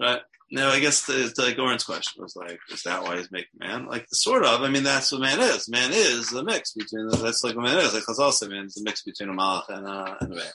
Right. 0.00 0.20
Now, 0.50 0.70
I 0.70 0.78
guess 0.78 1.06
the, 1.06 1.32
the 1.34 1.54
Goran's 1.56 1.82
question 1.82 2.22
was 2.22 2.36
like, 2.36 2.60
is 2.70 2.82
that 2.84 3.02
why 3.02 3.16
he's 3.16 3.32
making 3.32 3.58
man? 3.58 3.86
Like, 3.86 4.06
sort 4.12 4.44
of. 4.44 4.62
I 4.62 4.68
mean, 4.68 4.84
that's 4.84 5.10
what 5.10 5.20
man 5.20 5.40
is. 5.40 5.68
Man 5.68 5.90
is 5.92 6.30
the 6.30 6.44
mix 6.44 6.72
between, 6.72 7.08
the, 7.08 7.16
that's 7.16 7.42
like 7.42 7.56
what 7.56 7.64
man 7.64 7.78
is. 7.78 7.92
Like 7.92 8.04
Chazal 8.04 8.32
said, 8.32 8.50
man 8.50 8.66
is 8.66 8.74
the 8.74 8.84
mix 8.84 9.02
between 9.02 9.28
a 9.28 9.32
malach 9.32 9.68
and 9.68 9.86
a, 9.86 10.16
and 10.20 10.32
a 10.32 10.36
man. 10.36 10.52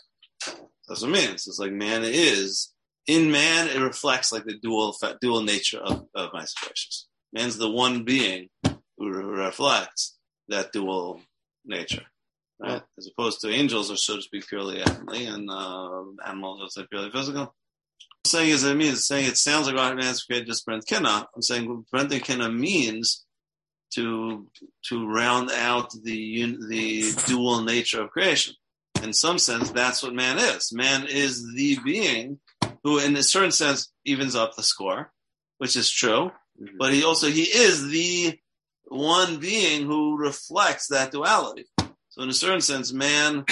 That's 0.87 1.01
what 1.01 1.09
it 1.09 1.13
means. 1.13 1.45
It's 1.45 1.59
like 1.59 1.73
man 1.73 2.03
is, 2.05 2.73
in 3.05 3.31
man, 3.31 3.67
it 3.67 3.81
reflects 3.81 4.31
like 4.31 4.45
the 4.45 4.57
dual, 4.61 4.95
dual 5.19 5.43
nature 5.43 5.79
of, 5.79 6.05
of 6.15 6.29
my 6.33 6.45
situations. 6.45 7.07
Man's 7.33 7.57
the 7.57 7.69
one 7.69 8.05
being 8.05 8.47
who 8.97 9.09
reflects 9.09 10.17
that 10.47 10.71
dual 10.71 11.21
nature. 11.65 12.05
Right? 12.61 12.81
As 12.97 13.07
opposed 13.07 13.41
to 13.41 13.49
angels 13.49 13.91
are, 13.91 13.97
so 13.97 14.17
to 14.17 14.21
speak, 14.21 14.47
purely 14.47 14.79
heavenly, 14.79 15.25
and 15.25 15.49
uh, 15.49 16.03
animals 16.25 16.77
are 16.77 16.87
purely 16.87 17.11
physical 17.11 17.55
saying 18.25 18.49
is 18.49 18.63
it 18.63 18.75
means 18.75 19.05
saying 19.05 19.27
it 19.27 19.37
sounds 19.37 19.67
like 19.67 19.75
Rahman 19.75 20.03
has 20.03 20.23
created 20.23 20.47
just 20.47 20.65
Brent 20.65 20.85
Kinna. 20.85 21.27
I'm 21.35 21.41
saying 21.41 21.85
Brent 21.91 22.11
Kinna 22.23 22.49
means 22.49 23.25
to 23.95 24.47
to 24.85 25.07
round 25.07 25.51
out 25.51 25.91
the 26.03 26.55
the 26.69 27.13
dual 27.25 27.61
nature 27.61 28.01
of 28.01 28.11
creation. 28.11 28.55
In 29.03 29.13
some 29.13 29.39
sense, 29.39 29.71
that's 29.71 30.03
what 30.03 30.13
man 30.13 30.37
is. 30.37 30.71
Man 30.71 31.07
is 31.07 31.43
the 31.55 31.79
being 31.83 32.39
who, 32.83 32.99
in 32.99 33.15
a 33.15 33.23
certain 33.23 33.51
sense, 33.51 33.91
evens 34.05 34.35
up 34.35 34.55
the 34.55 34.63
score, 34.63 35.11
which 35.57 35.75
is 35.75 35.89
true. 35.89 36.31
Mm-hmm. 36.61 36.77
But 36.77 36.93
he 36.93 37.03
also 37.03 37.27
he 37.27 37.43
is 37.43 37.89
the 37.89 38.37
one 38.87 39.39
being 39.39 39.85
who 39.87 40.17
reflects 40.17 40.87
that 40.87 41.11
duality. 41.11 41.65
So, 42.11 42.23
in 42.23 42.29
a 42.29 42.33
certain 42.33 42.61
sense, 42.61 42.93
man 42.93 43.45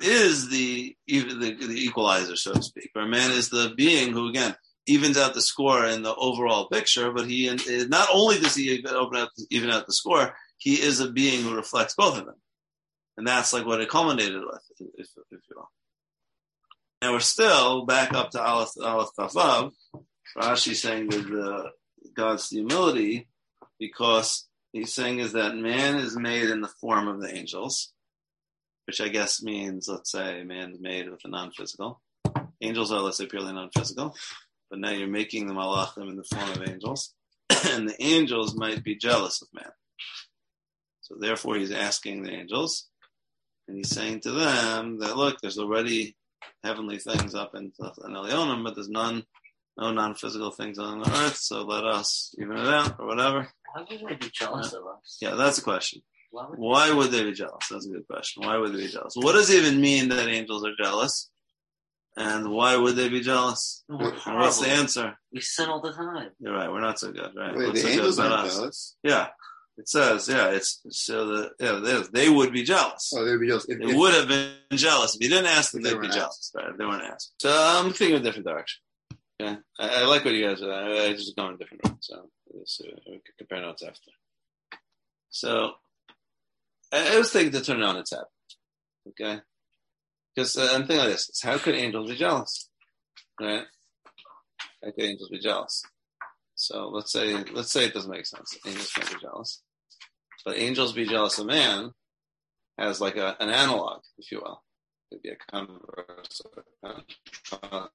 is 0.00 0.48
the, 0.48 0.96
the, 1.06 1.54
the 1.54 1.84
equalizer, 1.84 2.36
so 2.36 2.54
to 2.54 2.62
speak. 2.62 2.90
Or 2.96 3.06
man 3.06 3.30
is 3.30 3.50
the 3.50 3.72
being 3.76 4.12
who, 4.12 4.28
again, 4.28 4.54
evens 4.86 5.18
out 5.18 5.34
the 5.34 5.42
score 5.42 5.84
in 5.84 6.02
the 6.02 6.14
overall 6.14 6.68
picture, 6.68 7.12
but 7.12 7.28
he 7.28 7.54
not 7.88 8.08
only 8.12 8.38
does 8.40 8.54
he 8.54 8.82
open 8.86 9.18
out, 9.18 9.28
even 9.50 9.70
out 9.70 9.86
the 9.86 9.92
score, 9.92 10.34
he 10.56 10.74
is 10.74 11.00
a 11.00 11.10
being 11.10 11.42
who 11.44 11.54
reflects 11.54 11.94
both 11.94 12.18
of 12.18 12.24
them. 12.24 12.36
And 13.16 13.26
that's 13.26 13.52
like 13.52 13.66
what 13.66 13.80
it 13.80 13.88
culminated 13.88 14.40
with, 14.40 14.62
if, 14.96 15.06
if 15.30 15.40
you 15.50 15.56
will. 15.56 15.70
And 17.02 17.12
we're 17.12 17.20
still 17.20 17.84
back 17.84 18.14
up 18.14 18.30
to 18.30 18.42
Aleph, 18.42 18.70
Aleph 18.82 19.10
Kafav. 19.18 19.72
Rashi 20.36 20.74
saying 20.74 21.08
that 21.08 21.26
the 21.26 21.70
God's 22.16 22.48
humility 22.48 23.28
because 23.78 24.47
he's 24.72 24.94
saying 24.94 25.18
is 25.18 25.32
that 25.32 25.56
man 25.56 25.96
is 25.96 26.16
made 26.16 26.50
in 26.50 26.60
the 26.60 26.72
form 26.80 27.08
of 27.08 27.20
the 27.20 27.34
angels, 27.34 27.92
which 28.86 29.00
I 29.00 29.08
guess 29.08 29.42
means, 29.42 29.88
let's 29.88 30.12
say, 30.12 30.42
man's 30.44 30.80
made 30.80 31.10
with 31.10 31.20
a 31.24 31.28
non-physical. 31.28 32.00
Angels 32.60 32.92
are, 32.92 33.00
let's 33.00 33.18
say, 33.18 33.26
purely 33.26 33.52
non-physical, 33.52 34.14
but 34.70 34.78
now 34.78 34.90
you're 34.90 35.08
making 35.08 35.46
the 35.46 35.54
malachim 35.54 36.08
in 36.08 36.16
the 36.16 36.24
form 36.24 36.50
of 36.50 36.68
angels, 36.68 37.14
and 37.70 37.88
the 37.88 38.02
angels 38.02 38.56
might 38.56 38.82
be 38.82 38.96
jealous 38.96 39.42
of 39.42 39.48
man. 39.52 39.70
So 41.02 41.16
therefore, 41.18 41.56
he's 41.56 41.72
asking 41.72 42.22
the 42.22 42.32
angels, 42.32 42.88
and 43.66 43.76
he's 43.76 43.90
saying 43.90 44.20
to 44.20 44.32
them 44.32 44.98
that 45.00 45.16
look, 45.16 45.40
there's 45.40 45.58
already 45.58 46.16
heavenly 46.64 46.98
things 46.98 47.34
up 47.34 47.54
in, 47.54 47.72
in 47.78 48.14
Elyonim, 48.14 48.64
but 48.64 48.74
there's 48.74 48.88
none, 48.88 49.24
no 49.76 49.92
non-physical 49.92 50.50
things 50.50 50.78
on 50.78 51.00
the 51.00 51.10
earth. 51.10 51.36
So 51.36 51.62
let 51.62 51.84
us 51.84 52.34
even 52.38 52.56
it 52.56 52.66
out 52.66 52.96
or 52.98 53.06
whatever. 53.06 53.48
Why 53.72 53.84
would 53.88 54.08
they 54.08 54.14
be 54.16 54.30
jealous 54.32 54.72
of 54.72 54.82
us? 54.86 55.18
Yeah, 55.20 55.34
that's 55.34 55.58
a 55.58 55.62
question. 55.62 56.02
Why 56.30 56.46
would 56.48 56.58
Why 56.58 56.92
would 56.92 57.10
they 57.10 57.24
be 57.24 57.32
jealous? 57.32 57.66
That's 57.70 57.86
a 57.86 57.90
good 57.90 58.06
question. 58.06 58.44
Why 58.44 58.56
would 58.56 58.72
they 58.72 58.78
be 58.78 58.88
jealous? 58.88 59.14
What 59.16 59.32
does 59.32 59.50
it 59.50 59.64
even 59.64 59.80
mean 59.80 60.08
that 60.10 60.28
angels 60.28 60.64
are 60.64 60.74
jealous? 60.82 61.30
And 62.16 62.50
why 62.50 62.76
would 62.76 62.96
they 62.96 63.08
be 63.08 63.20
jealous? 63.20 63.84
We're 63.88 64.10
what's 64.10 64.60
the 64.60 64.68
answer? 64.68 65.16
We 65.32 65.40
sin 65.40 65.68
all 65.68 65.80
the 65.80 65.92
time. 65.92 66.30
You're 66.40 66.52
right. 66.52 66.70
We're 66.70 66.80
not 66.80 66.98
so 66.98 67.12
good, 67.12 67.30
right? 67.36 67.54
Wait, 67.56 67.68
What's 67.68 67.82
the 67.82 67.88
so 67.88 67.94
angels 67.94 68.18
aren't 68.18 68.50
jealous. 68.50 68.96
Yeah, 69.04 69.28
it 69.76 69.88
says, 69.88 70.28
yeah, 70.28 70.48
it's 70.48 70.80
so 70.90 71.26
the 71.26 71.50
yeah, 71.60 71.78
they, 71.80 72.24
they 72.24 72.28
would 72.28 72.52
be 72.52 72.64
jealous. 72.64 73.12
Oh, 73.14 73.24
they'd 73.24 73.38
be 73.38 73.46
jealous. 73.46 73.66
If, 73.68 73.78
They 73.78 73.84
if- 73.84 73.96
would 73.96 74.14
have 74.14 74.26
been 74.26 74.52
jealous 74.72 75.14
if 75.14 75.22
you 75.22 75.28
didn't 75.28 75.46
ask 75.46 75.70
them. 75.70 75.80
If 75.80 75.84
they 75.84 75.90
They'd 75.90 76.00
be 76.00 76.02
weren't 76.08 76.14
jealous, 76.14 76.52
right? 76.56 76.70
If 76.70 76.76
they 76.76 76.84
weren't 76.84 77.04
asked. 77.04 77.34
So 77.40 77.50
I'm 77.50 77.92
thinking 77.92 78.16
a 78.16 78.20
different 78.20 78.46
direction. 78.46 78.80
Okay, 79.40 79.56
I, 79.78 79.88
I 79.88 80.04
like 80.06 80.24
what 80.24 80.34
you 80.34 80.46
guys 80.46 80.62
are. 80.62 80.72
I, 80.72 81.06
I 81.06 81.12
just 81.12 81.36
going 81.36 81.54
a 81.54 81.58
different 81.58 81.86
route. 81.86 81.98
So, 82.00 82.28
so 82.64 82.84
we 83.06 83.12
can 83.12 83.34
compare 83.38 83.60
notes 83.60 83.82
after. 83.82 84.10
So 85.30 85.72
I, 86.92 87.14
I 87.14 87.18
was 87.18 87.30
thinking 87.30 87.52
to 87.52 87.60
turn 87.60 87.80
it 87.80 87.84
on 87.84 87.96
its 87.96 88.10
head. 88.10 88.24
Okay, 89.08 89.40
because 90.34 90.56
uh, 90.56 90.70
I'm 90.72 90.80
thinking 90.80 90.98
like 90.98 91.08
this: 91.08 91.28
is 91.28 91.40
how 91.42 91.58
could 91.58 91.76
angels 91.76 92.10
be 92.10 92.16
jealous? 92.16 92.68
Right? 93.40 93.64
How 94.82 94.90
could 94.90 95.04
angels 95.04 95.28
be 95.30 95.38
jealous? 95.38 95.82
So 96.56 96.88
let's 96.88 97.12
say 97.12 97.34
let's 97.52 97.70
say 97.70 97.84
it 97.84 97.94
doesn't 97.94 98.10
make 98.10 98.26
sense. 98.26 98.58
Angels 98.66 98.90
can't 98.92 99.10
be 99.12 99.20
jealous, 99.20 99.62
but 100.44 100.58
angels 100.58 100.92
be 100.92 101.06
jealous 101.06 101.38
of 101.38 101.46
man 101.46 101.92
as 102.76 103.00
like 103.00 103.16
a, 103.16 103.36
an 103.40 103.50
analog, 103.50 104.02
if 104.18 104.32
you 104.32 104.40
will. 104.40 104.62
It'd 105.10 105.22
be 105.22 105.30
a 105.30 105.36
converse 105.50 106.42
or 107.62 107.88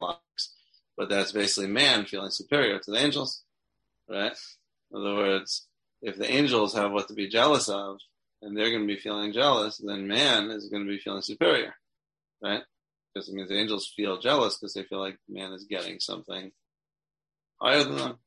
or 0.00 0.08
clocks. 0.08 0.54
But 0.96 1.08
that's 1.08 1.32
basically 1.32 1.68
man 1.70 2.06
feeling 2.06 2.30
superior 2.30 2.78
to 2.78 2.90
the 2.90 2.98
angels, 2.98 3.42
right? 4.08 4.36
In 4.90 4.98
other 4.98 5.14
words, 5.14 5.66
if 6.02 6.16
the 6.16 6.30
angels 6.30 6.74
have 6.74 6.92
what 6.92 7.08
to 7.08 7.14
be 7.14 7.28
jealous 7.28 7.68
of, 7.68 7.98
and 8.40 8.56
they're 8.56 8.70
going 8.70 8.86
to 8.86 8.94
be 8.94 9.00
feeling 9.00 9.32
jealous, 9.32 9.80
then 9.84 10.06
man 10.06 10.50
is 10.50 10.68
going 10.68 10.84
to 10.84 10.88
be 10.88 11.00
feeling 11.00 11.22
superior, 11.22 11.74
right? 12.42 12.62
Because 13.12 13.28
it 13.28 13.34
means 13.34 13.48
the 13.48 13.58
angels 13.58 13.92
feel 13.96 14.20
jealous 14.20 14.56
because 14.56 14.74
they 14.74 14.84
feel 14.84 15.00
like 15.00 15.18
man 15.28 15.52
is 15.52 15.66
getting 15.68 15.98
something 15.98 16.52
higher 17.60 17.82
than 17.82 17.96
them, 17.96 18.18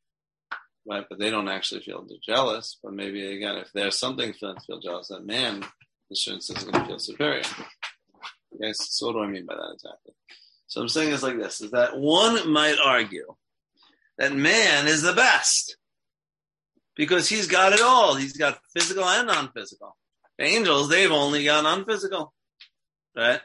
right? 0.86 1.06
But 1.08 1.20
they 1.20 1.30
don't 1.30 1.48
actually 1.48 1.82
feel 1.82 2.06
jealous. 2.26 2.78
But 2.84 2.94
maybe 2.94 3.36
again, 3.36 3.56
if 3.56 3.72
there's 3.74 3.98
something 3.98 4.34
for 4.34 4.48
them 4.48 4.58
to 4.58 4.66
feel 4.66 4.80
jealous, 4.80 5.08
that 5.08 5.26
man, 5.26 5.64
the 6.10 6.16
sense, 6.16 6.50
is 6.50 6.64
going 6.64 6.74
to 6.74 6.86
feel 6.86 7.00
superior. 7.00 7.44
Okay, 8.54 8.74
so 8.74 9.08
what 9.08 9.14
do 9.14 9.20
I 9.24 9.28
mean 9.28 9.46
by 9.46 9.56
that 9.56 9.72
exactly? 9.74 10.14
So 10.72 10.80
I'm 10.80 10.88
saying 10.88 11.12
it's 11.14 11.22
like 11.22 11.38
this: 11.38 11.60
is 11.60 11.72
that 11.72 12.00
one 12.00 12.50
might 12.50 12.78
argue 12.82 13.36
that 14.18 14.32
man 14.34 14.88
is 14.88 15.02
the 15.02 15.12
best 15.12 15.76
because 16.96 17.28
he's 17.28 17.48
got 17.48 17.74
it 17.74 17.82
all. 17.82 18.16
He's 18.16 18.38
got 18.38 18.58
physical 18.74 19.04
and 19.04 19.28
non-physical. 19.28 19.98
The 20.38 20.46
angels, 20.46 20.88
they've 20.88 21.12
only 21.12 21.44
got 21.44 21.66
non-physical, 21.66 22.34
right? 23.14 23.42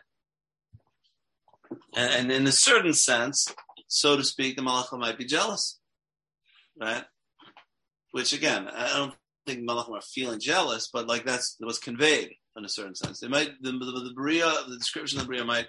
And, 1.97 2.15
and 2.15 2.31
in 2.31 2.47
a 2.47 2.53
certain 2.53 2.95
sense, 2.95 3.53
so 3.89 4.17
to 4.17 4.23
speak, 4.23 4.55
the 4.55 4.63
malachim 4.63 5.01
might 5.01 5.19
be 5.19 5.25
jealous, 5.25 5.81
right? 6.81 7.03
Which 8.13 8.35
again, 8.35 8.69
I 8.69 8.87
don't 8.97 9.15
think 9.47 9.69
malachim 9.69 9.99
are 9.99 10.01
feeling 10.01 10.39
jealous, 10.39 10.91
but 10.93 11.09
like 11.09 11.25
that's 11.25 11.57
what's 11.59 11.81
conveyed 11.81 12.31
in 12.57 12.65
a 12.65 12.69
certain 12.69 12.95
sense. 12.95 13.19
They 13.19 13.27
might 13.27 13.51
the 13.61 13.73
the, 13.73 13.79
the 13.79 14.65
the 14.69 14.79
description 14.79 15.19
of 15.19 15.25
the 15.25 15.29
bria 15.29 15.45
might 15.45 15.67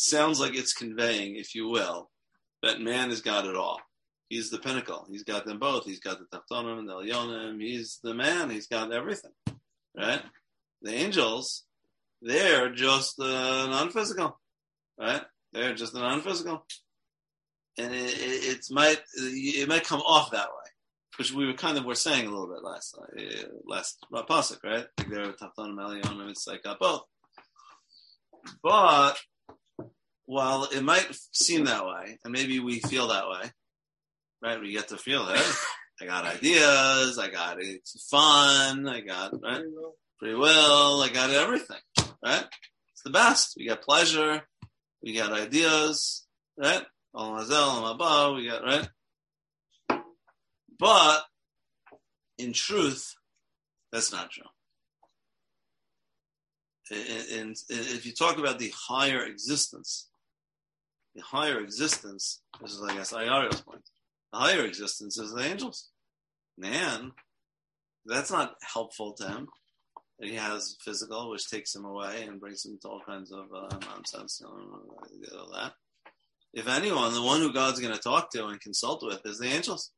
sounds 0.00 0.40
like 0.40 0.56
it's 0.56 0.72
conveying, 0.72 1.36
if 1.36 1.54
you 1.54 1.68
will, 1.68 2.10
that 2.62 2.80
man 2.80 3.10
has 3.10 3.20
got 3.20 3.46
it 3.46 3.56
all. 3.56 3.80
He's 4.28 4.50
the 4.50 4.58
pinnacle. 4.58 5.06
He's 5.10 5.24
got 5.24 5.44
them 5.44 5.58
both. 5.58 5.84
He's 5.84 5.98
got 5.98 6.18
the 6.18 6.26
tachtonim 6.26 6.78
and 6.78 6.88
the 6.88 6.94
elyonim. 6.94 7.60
He's 7.60 7.98
the 8.02 8.14
man. 8.14 8.48
He's 8.48 8.68
got 8.68 8.92
everything, 8.92 9.32
right? 9.96 10.22
The 10.82 10.94
angels, 10.94 11.64
they're 12.22 12.72
just 12.72 13.16
the 13.16 13.66
non-physical, 13.68 14.38
right? 14.98 15.22
They're 15.52 15.74
just 15.74 15.92
the 15.92 16.00
non-physical, 16.00 16.64
and 17.76 17.92
it, 17.92 18.14
it, 18.14 18.56
it's 18.56 18.70
might 18.70 19.00
it 19.16 19.68
might 19.68 19.84
come 19.84 20.00
off 20.00 20.30
that 20.30 20.48
way, 20.48 20.70
which 21.18 21.32
we 21.32 21.46
were 21.46 21.54
kind 21.54 21.76
of 21.76 21.84
were 21.84 21.96
saying 21.96 22.26
a 22.26 22.30
little 22.30 22.46
bit 22.46 22.62
last 22.62 22.96
uh, 22.96 23.48
last 23.66 23.98
pasuk, 24.12 24.62
right? 24.62 24.86
Like 24.96 25.08
they're 25.08 25.32
tachtonim 25.32 25.74
elyonim. 25.74 26.30
It's 26.30 26.46
like 26.46 26.62
got 26.62 26.78
both, 26.78 27.02
but 28.62 29.18
while 30.30 30.68
it 30.72 30.82
might 30.82 31.08
seem 31.32 31.64
that 31.64 31.84
way, 31.84 32.16
and 32.24 32.32
maybe 32.32 32.60
we 32.60 32.78
feel 32.78 33.08
that 33.08 33.28
way, 33.28 33.50
right? 34.40 34.60
We 34.60 34.70
get 34.70 34.86
to 34.88 34.96
feel 34.96 35.28
it. 35.28 35.44
I 36.00 36.06
got 36.06 36.24
ideas. 36.36 37.18
I 37.18 37.28
got 37.30 37.60
it's 37.60 38.06
fun. 38.08 38.86
I 38.86 39.00
got 39.00 39.32
right 39.42 39.64
free 40.20 40.36
will. 40.36 41.02
I 41.02 41.08
got 41.12 41.30
everything. 41.30 41.80
Right? 42.24 42.44
It's 42.92 43.02
the 43.04 43.10
best. 43.10 43.54
We 43.56 43.66
got 43.66 43.82
pleasure. 43.82 44.42
We 45.02 45.14
got 45.14 45.32
ideas. 45.32 46.24
Right? 46.56 46.84
All 47.12 47.34
mazel, 47.34 47.56
all 47.56 47.86
above. 47.88 48.36
We 48.36 48.48
got 48.48 48.62
right. 48.62 48.88
But 50.78 51.24
in 52.38 52.52
truth, 52.52 53.14
that's 53.90 54.12
not 54.12 54.30
true. 54.30 54.44
And 56.92 57.56
if 57.68 58.06
you 58.06 58.12
talk 58.12 58.38
about 58.38 58.60
the 58.60 58.72
higher 58.76 59.24
existence, 59.24 60.09
the 61.14 61.22
higher 61.22 61.60
existence, 61.60 62.42
this 62.60 62.72
is, 62.72 62.82
I 62.82 62.94
guess, 62.94 63.12
Ayario's 63.12 63.60
point. 63.60 63.82
The 64.32 64.38
higher 64.38 64.64
existence 64.64 65.18
is 65.18 65.32
the 65.32 65.42
angels. 65.42 65.88
Man, 66.56 67.12
that's 68.06 68.30
not 68.30 68.54
helpful 68.62 69.14
to 69.14 69.28
him. 69.28 69.48
He 70.20 70.34
has 70.34 70.76
physical, 70.84 71.30
which 71.30 71.48
takes 71.48 71.74
him 71.74 71.84
away 71.84 72.24
and 72.24 72.40
brings 72.40 72.64
him 72.64 72.78
to 72.82 72.88
all 72.88 73.00
kinds 73.06 73.32
of 73.32 73.46
uh, 73.54 73.76
nonsense, 73.86 74.40
you 74.42 74.46
know, 74.46 75.38
all 75.38 75.52
that. 75.54 75.72
If 76.52 76.68
anyone, 76.68 77.14
the 77.14 77.22
one 77.22 77.40
who 77.40 77.52
God's 77.52 77.80
going 77.80 77.94
to 77.94 78.00
talk 78.00 78.30
to 78.32 78.46
and 78.46 78.60
consult 78.60 79.02
with 79.02 79.24
is 79.24 79.38
the 79.38 79.46
angels. 79.46 79.92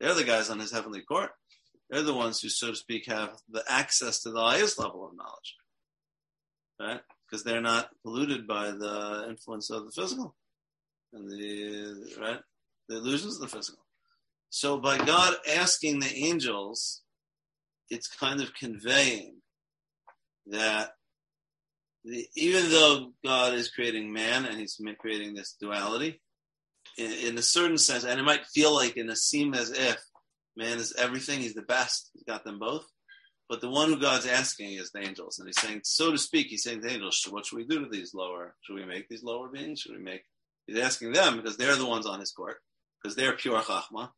They're 0.00 0.14
the 0.14 0.24
guys 0.24 0.50
on 0.50 0.58
his 0.58 0.72
heavenly 0.72 1.00
court. 1.00 1.30
They're 1.88 2.02
the 2.02 2.14
ones 2.14 2.40
who, 2.40 2.48
so 2.48 2.70
to 2.70 2.76
speak, 2.76 3.06
have 3.06 3.36
the 3.48 3.64
access 3.68 4.20
to 4.22 4.30
the 4.30 4.40
highest 4.40 4.78
level 4.78 5.06
of 5.06 5.16
knowledge, 5.16 5.54
right? 6.80 7.00
Because 7.26 7.44
they're 7.44 7.60
not 7.60 7.90
polluted 8.02 8.46
by 8.46 8.72
the 8.72 9.26
influence 9.28 9.70
of 9.70 9.86
the 9.86 9.92
physical 9.92 10.34
and 11.14 11.30
the 11.30 12.16
right 12.20 12.40
the 12.88 12.96
illusions 12.96 13.36
of 13.36 13.40
the 13.40 13.56
physical. 13.56 13.84
So 14.50 14.78
by 14.78 14.98
God 14.98 15.34
asking 15.56 16.00
the 16.00 16.14
angels, 16.14 17.02
it's 17.88 18.08
kind 18.08 18.40
of 18.40 18.54
conveying 18.54 19.36
that 20.46 20.90
the, 22.04 22.26
even 22.36 22.68
though 22.70 23.12
God 23.24 23.54
is 23.54 23.70
creating 23.70 24.12
man 24.12 24.44
and 24.44 24.58
He's 24.58 24.78
creating 25.00 25.34
this 25.34 25.56
duality, 25.60 26.20
in, 26.98 27.10
in, 27.10 27.38
a 27.38 27.42
certain 27.42 27.78
sense, 27.78 28.04
and 28.04 28.20
it 28.20 28.24
might 28.24 28.46
feel 28.46 28.74
like 28.74 28.96
and 28.96 29.10
it 29.10 29.16
seem 29.16 29.54
as 29.54 29.70
if 29.70 29.96
man 30.56 30.78
is 30.78 30.94
everything, 30.96 31.40
He's 31.40 31.54
the 31.54 31.62
best, 31.62 32.10
He's 32.12 32.24
got 32.24 32.44
them 32.44 32.58
both. 32.58 32.86
But 33.48 33.60
the 33.60 33.70
one 33.70 33.88
who 33.88 34.00
God's 34.00 34.26
asking 34.26 34.74
is 34.74 34.90
the 34.90 35.00
angels, 35.00 35.38
and 35.38 35.48
He's 35.48 35.60
saying, 35.60 35.80
so 35.84 36.10
to 36.10 36.18
speak, 36.18 36.48
He's 36.48 36.62
saying 36.62 36.82
to 36.82 36.88
the 36.88 36.94
angels, 36.94 37.26
"What 37.30 37.46
should 37.46 37.56
we 37.56 37.64
do 37.64 37.80
to 37.80 37.88
these 37.88 38.14
lower? 38.14 38.54
Should 38.62 38.76
we 38.76 38.84
make 38.84 39.08
these 39.08 39.24
lower 39.24 39.48
beings? 39.48 39.80
Should 39.80 39.96
we 39.96 40.02
make?" 40.02 40.22
He's 40.66 40.78
asking 40.78 41.12
them 41.12 41.36
because 41.36 41.56
they're 41.56 41.76
the 41.76 41.86
ones 41.86 42.06
on 42.06 42.20
His 42.20 42.32
court, 42.32 42.56
because 43.02 43.16
they're 43.16 43.36
pure 43.36 43.60
chachma, 43.60 44.10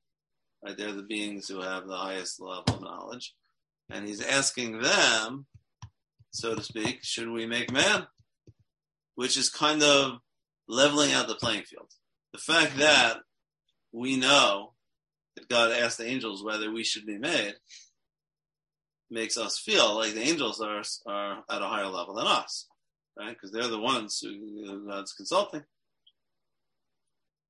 right? 0.65 0.77
They're 0.77 0.93
the 0.93 1.03
beings 1.03 1.49
who 1.49 1.61
have 1.61 1.87
the 1.87 1.97
highest 1.97 2.41
level 2.41 2.75
of 2.75 2.83
knowledge, 2.83 3.35
and 3.91 4.07
He's 4.07 4.23
asking 4.23 4.81
them 4.81 5.47
so 6.31 6.55
to 6.55 6.63
speak, 6.63 6.99
should 7.03 7.31
we 7.31 7.47
make 7.47 7.73
man? 7.73 8.07
Which 9.15 9.39
is 9.39 9.49
kind 9.49 9.83
of 9.83 10.19
leveling 10.69 11.13
out 11.13 11.29
the 11.29 11.35
playing 11.35 11.63
field. 11.63 11.91
The 12.33 12.39
fact 12.39 12.77
that 12.77 13.21
we 13.91 14.17
know 14.17 14.75
that 15.35 15.49
God 15.49 15.73
asked 15.73 15.97
the 15.97 16.07
angels 16.07 16.45
whether 16.45 16.71
we 16.71 16.85
should 16.85 17.07
be 17.07 17.17
made 17.17 17.55
makes 19.11 19.39
us 19.39 19.59
feel 19.59 19.95
like 19.97 20.13
the 20.13 20.21
angels 20.21 20.61
are 20.61 20.83
are 21.07 21.43
at 21.49 21.63
a 21.63 21.67
higher 21.67 21.89
level 21.89 22.15
than 22.15 22.27
us, 22.27 22.67
right? 23.19 23.31
Because 23.31 23.51
they're 23.51 23.69
the 23.69 23.79
ones 23.79 24.21
who 24.23 24.87
God's 24.87 25.15
consulting. 25.15 25.63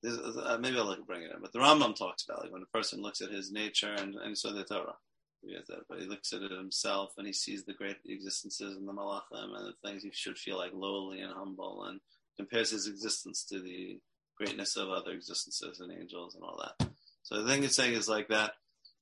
Uh, 0.04 0.58
maybe 0.60 0.78
I'll 0.78 0.92
at 0.92 0.98
it 0.98 1.08
in, 1.08 1.40
but 1.40 1.52
the 1.52 1.58
Rambam 1.58 1.96
talks 1.96 2.24
about 2.24 2.42
like 2.42 2.52
when 2.52 2.62
a 2.62 2.76
person 2.76 3.02
looks 3.02 3.20
at 3.20 3.30
his 3.30 3.50
nature 3.50 3.92
and 3.92 4.14
and 4.14 4.36
so 4.36 4.52
the 4.52 4.64
Torah, 4.64 4.96
he 5.42 5.56
that, 5.68 5.84
but 5.88 6.00
he 6.00 6.06
looks 6.06 6.32
at 6.32 6.42
it 6.42 6.50
himself 6.50 7.12
and 7.16 7.26
he 7.26 7.32
sees 7.32 7.64
the 7.64 7.72
great 7.72 7.96
existences 8.04 8.76
and 8.76 8.86
the 8.86 8.92
malachim 8.92 9.56
and 9.56 9.66
the 9.66 9.74
things 9.88 10.02
he 10.02 10.10
should 10.12 10.38
feel 10.38 10.58
like 10.58 10.72
lowly 10.74 11.20
and 11.20 11.32
humble 11.32 11.84
and 11.84 12.00
compares 12.36 12.70
his 12.70 12.86
existence 12.86 13.44
to 13.44 13.60
the 13.60 13.98
greatness 14.36 14.76
of 14.76 14.90
other 14.90 15.12
existences 15.12 15.80
and 15.80 15.92
angels 15.92 16.34
and 16.34 16.44
all 16.44 16.62
that. 16.62 16.88
So 17.22 17.42
the 17.42 17.48
thing 17.48 17.64
it's 17.64 17.76
saying 17.76 17.94
is 17.94 18.08
like 18.08 18.28
that 18.28 18.52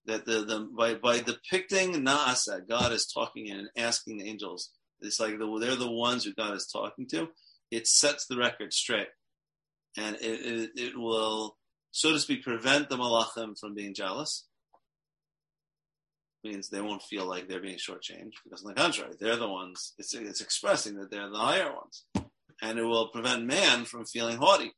that 0.07 0.27
the, 0.27 0.45
the 0.45 0.69
by 0.77 0.95
by 0.95 1.21
depicting 1.21 1.95
Naasa, 2.05 2.67
God 2.67 2.93
is 2.93 3.11
talking 3.13 3.51
and 3.51 3.69
asking 3.77 4.19
the 4.19 4.29
angels. 4.29 4.71
It's 5.01 5.21
like 5.21 5.39
the, 5.39 5.59
they're 5.61 5.77
the 5.77 5.91
ones 5.91 6.25
who 6.25 6.33
God 6.35 6.55
is 6.55 6.69
talking 6.73 7.07
to. 7.09 7.29
It 7.71 7.87
sets 7.87 8.27
the 8.27 8.37
record 8.37 8.73
straight, 8.73 9.09
and 9.97 10.17
it, 10.17 10.21
it, 10.23 10.71
it 10.77 10.99
will, 10.99 11.57
so 11.91 12.13
to 12.13 12.19
speak, 12.19 12.43
prevent 12.43 12.89
the 12.89 12.97
malachim 12.97 13.59
from 13.59 13.75
being 13.75 13.95
jealous. 13.95 14.47
Means 16.43 16.69
they 16.69 16.83
won't 16.83 17.03
feel 17.03 17.27
like 17.27 17.49
they're 17.49 17.61
being 17.61 17.79
shortchanged 17.79 18.35
because, 18.45 18.63
on 18.63 18.75
the 18.75 18.81
contrary, 18.81 19.15
they're 19.19 19.37
the 19.37 19.49
ones. 19.49 19.95
It's 19.97 20.13
it's 20.13 20.43
expressing 20.43 20.97
that 20.97 21.11
they're 21.11 21.31
the 21.31 21.39
higher 21.39 21.73
ones, 21.73 22.05
and 22.61 22.79
it 22.79 22.85
will 22.85 23.09
prevent 23.09 23.47
man 23.47 23.87
from 23.87 24.05
feeling 24.05 24.37
haughty, 24.37 24.73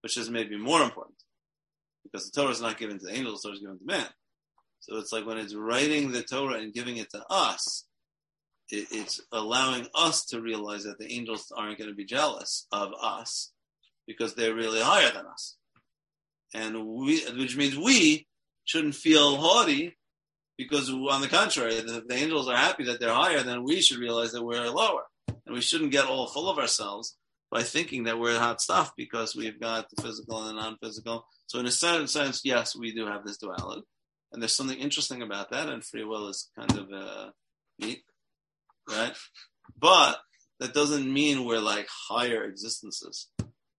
which 0.00 0.16
is 0.16 0.30
maybe 0.30 0.58
more 0.58 0.82
important 0.82 1.14
because 2.02 2.28
the 2.28 2.40
Torah 2.40 2.50
is 2.50 2.60
not 2.60 2.78
given 2.78 2.98
to 2.98 3.04
the 3.04 3.14
angels; 3.14 3.42
the 3.42 3.48
Torah 3.48 3.54
is 3.54 3.60
given 3.60 3.78
to 3.78 3.84
man. 3.84 4.08
So 4.80 4.96
it's 4.96 5.12
like 5.12 5.24
when 5.26 5.38
it's 5.38 5.54
writing 5.54 6.10
the 6.10 6.22
Torah 6.22 6.58
and 6.58 6.74
giving 6.74 6.96
it 6.96 7.10
to 7.10 7.24
us, 7.30 7.86
it, 8.70 8.88
it's 8.90 9.20
allowing 9.30 9.86
us 9.94 10.24
to 10.26 10.40
realize 10.40 10.82
that 10.84 10.98
the 10.98 11.12
angels 11.12 11.52
aren't 11.56 11.78
going 11.78 11.90
to 11.90 11.94
be 11.96 12.04
jealous 12.04 12.66
of 12.72 12.90
us 13.00 13.52
because 14.06 14.34
they're 14.34 14.54
really 14.54 14.80
higher 14.80 15.10
than 15.12 15.26
us. 15.26 15.56
And 16.54 16.86
we, 16.86 17.20
which 17.36 17.56
means 17.56 17.76
we 17.76 18.26
shouldn't 18.64 18.94
feel 18.94 19.36
haughty 19.36 19.96
because 20.56 20.90
on 20.90 21.20
the 21.20 21.28
contrary, 21.28 21.74
if 21.74 21.86
the 22.06 22.14
angels 22.14 22.48
are 22.48 22.56
happy 22.56 22.84
that 22.84 22.98
they're 23.00 23.12
higher, 23.12 23.42
then 23.42 23.62
we 23.62 23.80
should 23.80 23.98
realize 23.98 24.32
that 24.32 24.44
we're 24.44 24.68
lower. 24.68 25.02
And 25.28 25.54
we 25.54 25.60
shouldn't 25.60 25.92
get 25.92 26.06
all 26.06 26.26
full 26.26 26.48
of 26.48 26.58
ourselves 26.58 27.16
by 27.50 27.62
thinking 27.62 28.04
that 28.04 28.18
we're 28.18 28.38
hot 28.38 28.60
stuff 28.60 28.92
because 28.96 29.36
we've 29.36 29.60
got 29.60 29.86
the 29.90 30.02
physical 30.02 30.40
and 30.40 30.48
the 30.48 30.60
non-physical. 30.60 31.26
So 31.46 31.58
in 31.58 31.66
a 31.66 31.70
certain 31.70 32.08
sense, 32.08 32.40
yes, 32.44 32.74
we 32.74 32.92
do 32.92 33.06
have 33.06 33.24
this 33.24 33.36
duality. 33.36 33.82
And 34.32 34.42
there's 34.42 34.54
something 34.54 34.78
interesting 34.78 35.22
about 35.22 35.50
that, 35.50 35.68
and 35.68 35.84
free 35.84 36.04
will 36.04 36.28
is 36.28 36.50
kind 36.58 36.76
of 36.76 36.92
uh, 36.92 37.30
neat, 37.78 38.02
right? 38.88 39.14
But 39.78 40.18
that 40.58 40.74
doesn't 40.74 41.10
mean 41.10 41.44
we're 41.44 41.60
like 41.60 41.86
higher 42.08 42.42
existences, 42.44 43.28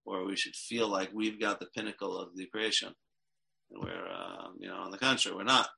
or 0.08 0.24
we 0.24 0.36
should 0.36 0.56
feel 0.56 0.88
like 0.88 1.10
we've 1.12 1.40
got 1.40 1.60
the 1.60 1.68
pinnacle 1.74 2.18
of 2.18 2.36
the 2.36 2.46
creation. 2.46 2.92
And 3.70 3.82
we're, 3.82 4.08
uh, 4.08 4.48
you 4.58 4.68
know, 4.68 4.76
on 4.76 4.90
the 4.90 4.98
contrary, 4.98 5.36
we're 5.36 5.44
not. 5.44 5.68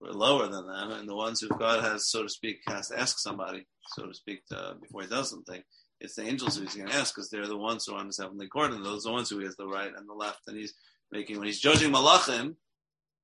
We're 0.00 0.10
lower 0.10 0.48
than 0.48 0.66
them, 0.66 0.90
and 0.90 1.08
the 1.08 1.14
ones 1.14 1.40
who 1.40 1.48
God 1.48 1.82
has, 1.84 2.10
so 2.10 2.24
to 2.24 2.28
speak, 2.28 2.58
has 2.66 2.88
to 2.88 2.98
ask 2.98 3.18
somebody, 3.18 3.66
so 3.94 4.06
to 4.06 4.14
speak, 4.14 4.44
to, 4.46 4.74
before 4.82 5.02
He 5.02 5.08
does 5.08 5.30
something. 5.30 5.62
It's 6.00 6.16
the 6.16 6.26
angels 6.26 6.56
who 6.56 6.64
He's 6.64 6.74
going 6.74 6.88
to 6.88 6.94
ask 6.94 7.14
because 7.14 7.30
they're 7.30 7.46
the 7.46 7.56
ones 7.56 7.86
who 7.86 7.94
are 7.94 8.00
on 8.00 8.06
His 8.06 8.18
heavenly 8.18 8.48
court, 8.48 8.72
and 8.72 8.84
those 8.84 9.06
are 9.06 9.10
the 9.10 9.12
ones 9.14 9.30
who 9.30 9.38
He 9.38 9.44
has 9.44 9.56
the 9.56 9.66
right 9.66 9.92
and 9.94 10.08
the 10.08 10.14
left, 10.14 10.40
and 10.48 10.56
He's 10.56 10.74
making 11.12 11.38
when 11.38 11.46
He's 11.46 11.60
judging 11.60 11.92
malachim 11.92 12.56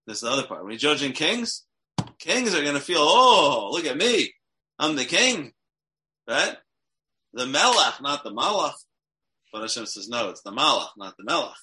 this 0.06 0.16
is 0.16 0.22
the 0.22 0.30
other 0.30 0.46
part. 0.46 0.64
When 0.64 0.72
you're 0.72 0.78
judging 0.78 1.12
kings, 1.12 1.64
kings 2.18 2.54
are 2.54 2.62
going 2.62 2.74
to 2.74 2.80
feel, 2.80 2.98
oh, 3.00 3.70
look 3.72 3.86
at 3.86 3.96
me. 3.96 4.34
I'm 4.78 4.96
the 4.96 5.04
king. 5.04 5.52
Right? 6.28 6.56
The 7.32 7.46
melech, 7.46 8.00
not 8.00 8.24
the 8.24 8.32
malach. 8.32 8.74
But 9.52 9.62
Hashem 9.62 9.86
says, 9.86 10.08
no, 10.08 10.30
it's 10.30 10.42
the 10.42 10.52
malach, 10.52 10.90
not 10.96 11.16
the 11.16 11.24
melech. 11.24 11.56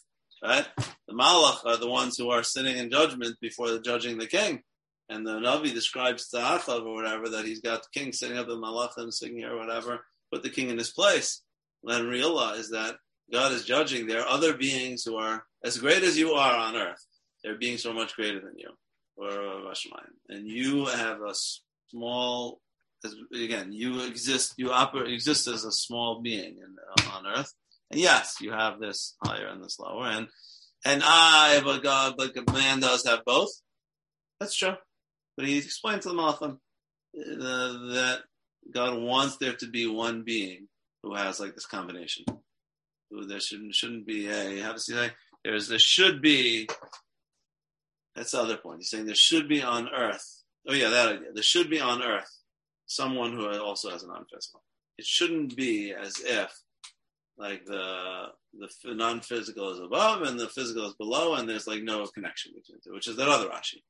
Right? 0.43 0.67
The 1.07 1.13
malach 1.13 1.65
are 1.65 1.77
the 1.77 1.89
ones 1.89 2.17
who 2.17 2.29
are 2.29 2.43
sitting 2.43 2.77
in 2.77 2.91
judgment 2.91 3.37
before 3.41 3.69
the 3.69 3.79
judging 3.79 4.17
the 4.17 4.27
king. 4.27 4.63
And 5.09 5.25
the 5.25 5.39
Navi 5.39 5.73
describes 5.73 6.29
to 6.29 6.37
Achav 6.37 6.85
or 6.85 6.93
whatever 6.93 7.29
that 7.29 7.45
he's 7.45 7.61
got 7.61 7.81
the 7.83 7.99
king 7.99 8.11
sitting 8.11 8.37
up 8.37 8.49
in 8.49 8.61
malachim, 8.61 9.11
singing 9.13 9.45
or 9.45 9.57
whatever, 9.57 10.05
put 10.31 10.43
the 10.43 10.49
king 10.49 10.69
in 10.69 10.77
his 10.77 10.91
place. 10.91 11.41
Then 11.83 12.07
realize 12.07 12.69
that 12.69 12.97
God 13.31 13.53
is 13.53 13.63
judging. 13.63 14.07
There 14.07 14.21
are 14.21 14.27
other 14.27 14.57
beings 14.57 15.03
who 15.05 15.15
are 15.15 15.45
as 15.63 15.77
great 15.77 16.03
as 16.03 16.17
you 16.17 16.33
are 16.33 16.55
on 16.55 16.75
earth 16.75 17.05
they're 17.43 17.57
being 17.57 17.77
so 17.77 17.93
much 17.93 18.15
greater 18.15 18.39
than 18.39 18.57
you, 18.57 18.69
or 19.15 19.29
uh, 19.29 19.61
Vashamayim, 19.61 20.13
and 20.29 20.47
you 20.47 20.85
have 20.85 21.21
a 21.21 21.33
small. 21.89 22.59
Again, 23.33 23.71
you 23.71 24.01
exist. 24.01 24.55
You 24.57 24.71
operate 24.71 25.13
exist 25.13 25.47
as 25.47 25.63
a 25.63 25.71
small 25.71 26.19
being 26.21 26.57
in, 26.57 27.05
on 27.13 27.27
Earth, 27.27 27.53
and 27.91 27.99
yes, 27.99 28.35
you 28.41 28.51
have 28.51 28.79
this 28.79 29.15
higher 29.23 29.47
and 29.47 29.63
this 29.63 29.79
lower, 29.79 30.05
and 30.05 30.27
and 30.85 31.01
I, 31.03 31.61
but 31.63 31.83
God, 31.83 32.15
but 32.17 32.35
a 32.35 32.51
man 32.51 32.79
does 32.79 33.05
have 33.05 33.25
both. 33.25 33.49
That's 34.39 34.55
true, 34.55 34.75
but 35.35 35.47
he 35.47 35.57
explained 35.57 36.01
to 36.03 36.09
the 36.09 36.15
Malachim 36.15 36.57
uh, 37.17 37.93
that 37.93 38.19
God 38.71 38.99
wants 38.99 39.37
there 39.37 39.53
to 39.53 39.67
be 39.67 39.87
one 39.87 40.23
being 40.23 40.67
who 41.03 41.15
has 41.15 41.39
like 41.39 41.55
this 41.55 41.65
combination. 41.65 42.25
Who 43.09 43.25
there 43.25 43.39
shouldn't 43.39 43.73
shouldn't 43.73 44.05
be 44.05 44.27
a 44.27 44.61
how 44.61 44.73
he 44.73 44.79
say? 44.79 45.11
There's 45.43 45.69
there 45.69 45.79
should 45.79 46.21
be 46.21 46.67
that's 48.15 48.31
the 48.31 48.41
other 48.41 48.57
point. 48.57 48.79
He's 48.79 48.89
saying 48.89 49.05
there 49.05 49.15
should 49.15 49.47
be 49.47 49.61
on 49.61 49.89
earth. 49.89 50.43
Oh 50.67 50.73
yeah, 50.73 50.89
that 50.89 51.07
idea. 51.09 51.27
There 51.33 51.43
should 51.43 51.69
be 51.69 51.79
on 51.79 52.03
earth 52.03 52.29
someone 52.87 53.33
who 53.33 53.47
also 53.59 53.91
has 53.91 54.03
a 54.03 54.07
non-physical. 54.07 54.63
It 54.97 55.05
shouldn't 55.05 55.55
be 55.55 55.93
as 55.93 56.19
if 56.19 56.51
like 57.37 57.65
the 57.65 58.27
the 58.83 58.95
non-physical 58.95 59.71
is 59.71 59.79
above 59.79 60.23
and 60.23 60.39
the 60.39 60.49
physical 60.49 60.87
is 60.87 60.95
below, 60.95 61.35
and 61.35 61.47
there's 61.47 61.67
like 61.67 61.83
no 61.83 62.05
connection 62.07 62.53
between 62.55 62.79
two, 62.83 62.93
which 62.93 63.07
is 63.07 63.15
that 63.17 63.27
other 63.27 63.47
Rashi, 63.47 63.81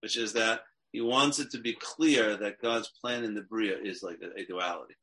which 0.00 0.16
is 0.16 0.32
that 0.32 0.62
he 0.92 1.00
wants 1.00 1.38
it 1.38 1.50
to 1.50 1.58
be 1.58 1.74
clear 1.74 2.36
that 2.36 2.62
God's 2.62 2.90
plan 3.00 3.24
in 3.24 3.34
the 3.34 3.42
Bria 3.42 3.76
is 3.78 4.02
like 4.02 4.18
a, 4.22 4.40
a 4.40 4.46
duality. 4.46 4.94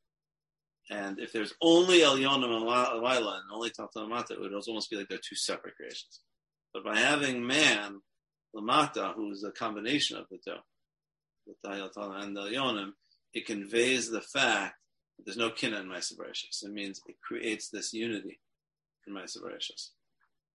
And 0.90 1.20
if 1.20 1.32
there's 1.32 1.54
only 1.62 1.98
Elyonim 1.98 2.56
and 2.56 2.64
Laila 2.64 3.40
and 3.42 3.52
only 3.52 3.70
Tata 3.70 4.06
Mata, 4.06 4.34
it 4.34 4.40
would 4.40 4.52
almost 4.52 4.90
be 4.90 4.96
like 4.96 5.08
they're 5.08 5.18
two 5.18 5.36
separate 5.36 5.76
creations. 5.76 6.20
But 6.74 6.84
by 6.84 6.98
having 6.98 7.46
man 7.46 8.00
Lamata, 8.54 9.14
who 9.14 9.30
is 9.30 9.44
a 9.44 9.52
combination 9.52 10.16
of 10.16 10.26
the 10.30 10.38
two, 10.44 10.56
the 11.46 11.54
Tahil 11.64 11.90
and 12.22 12.36
the 12.36 12.42
Yonim, 12.42 12.92
it 13.32 13.46
conveys 13.46 14.10
the 14.10 14.20
fact 14.20 14.74
there's 15.24 15.36
no 15.36 15.50
kinna 15.50 15.80
in 15.80 15.86
Maisa 15.86 16.12
It 16.20 16.72
means 16.72 17.00
it 17.06 17.16
creates 17.20 17.68
this 17.68 17.92
unity 17.92 18.40
in 19.06 19.14
Maisa 19.14 19.38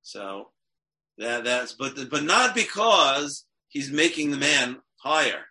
So 0.02 0.50
that 1.18 1.44
that's 1.44 1.74
but 1.74 2.10
but 2.10 2.24
not 2.24 2.56
because 2.56 3.46
he's 3.68 3.92
making 3.92 4.32
the 4.32 4.38
man 4.38 4.78
higher. 4.98 5.46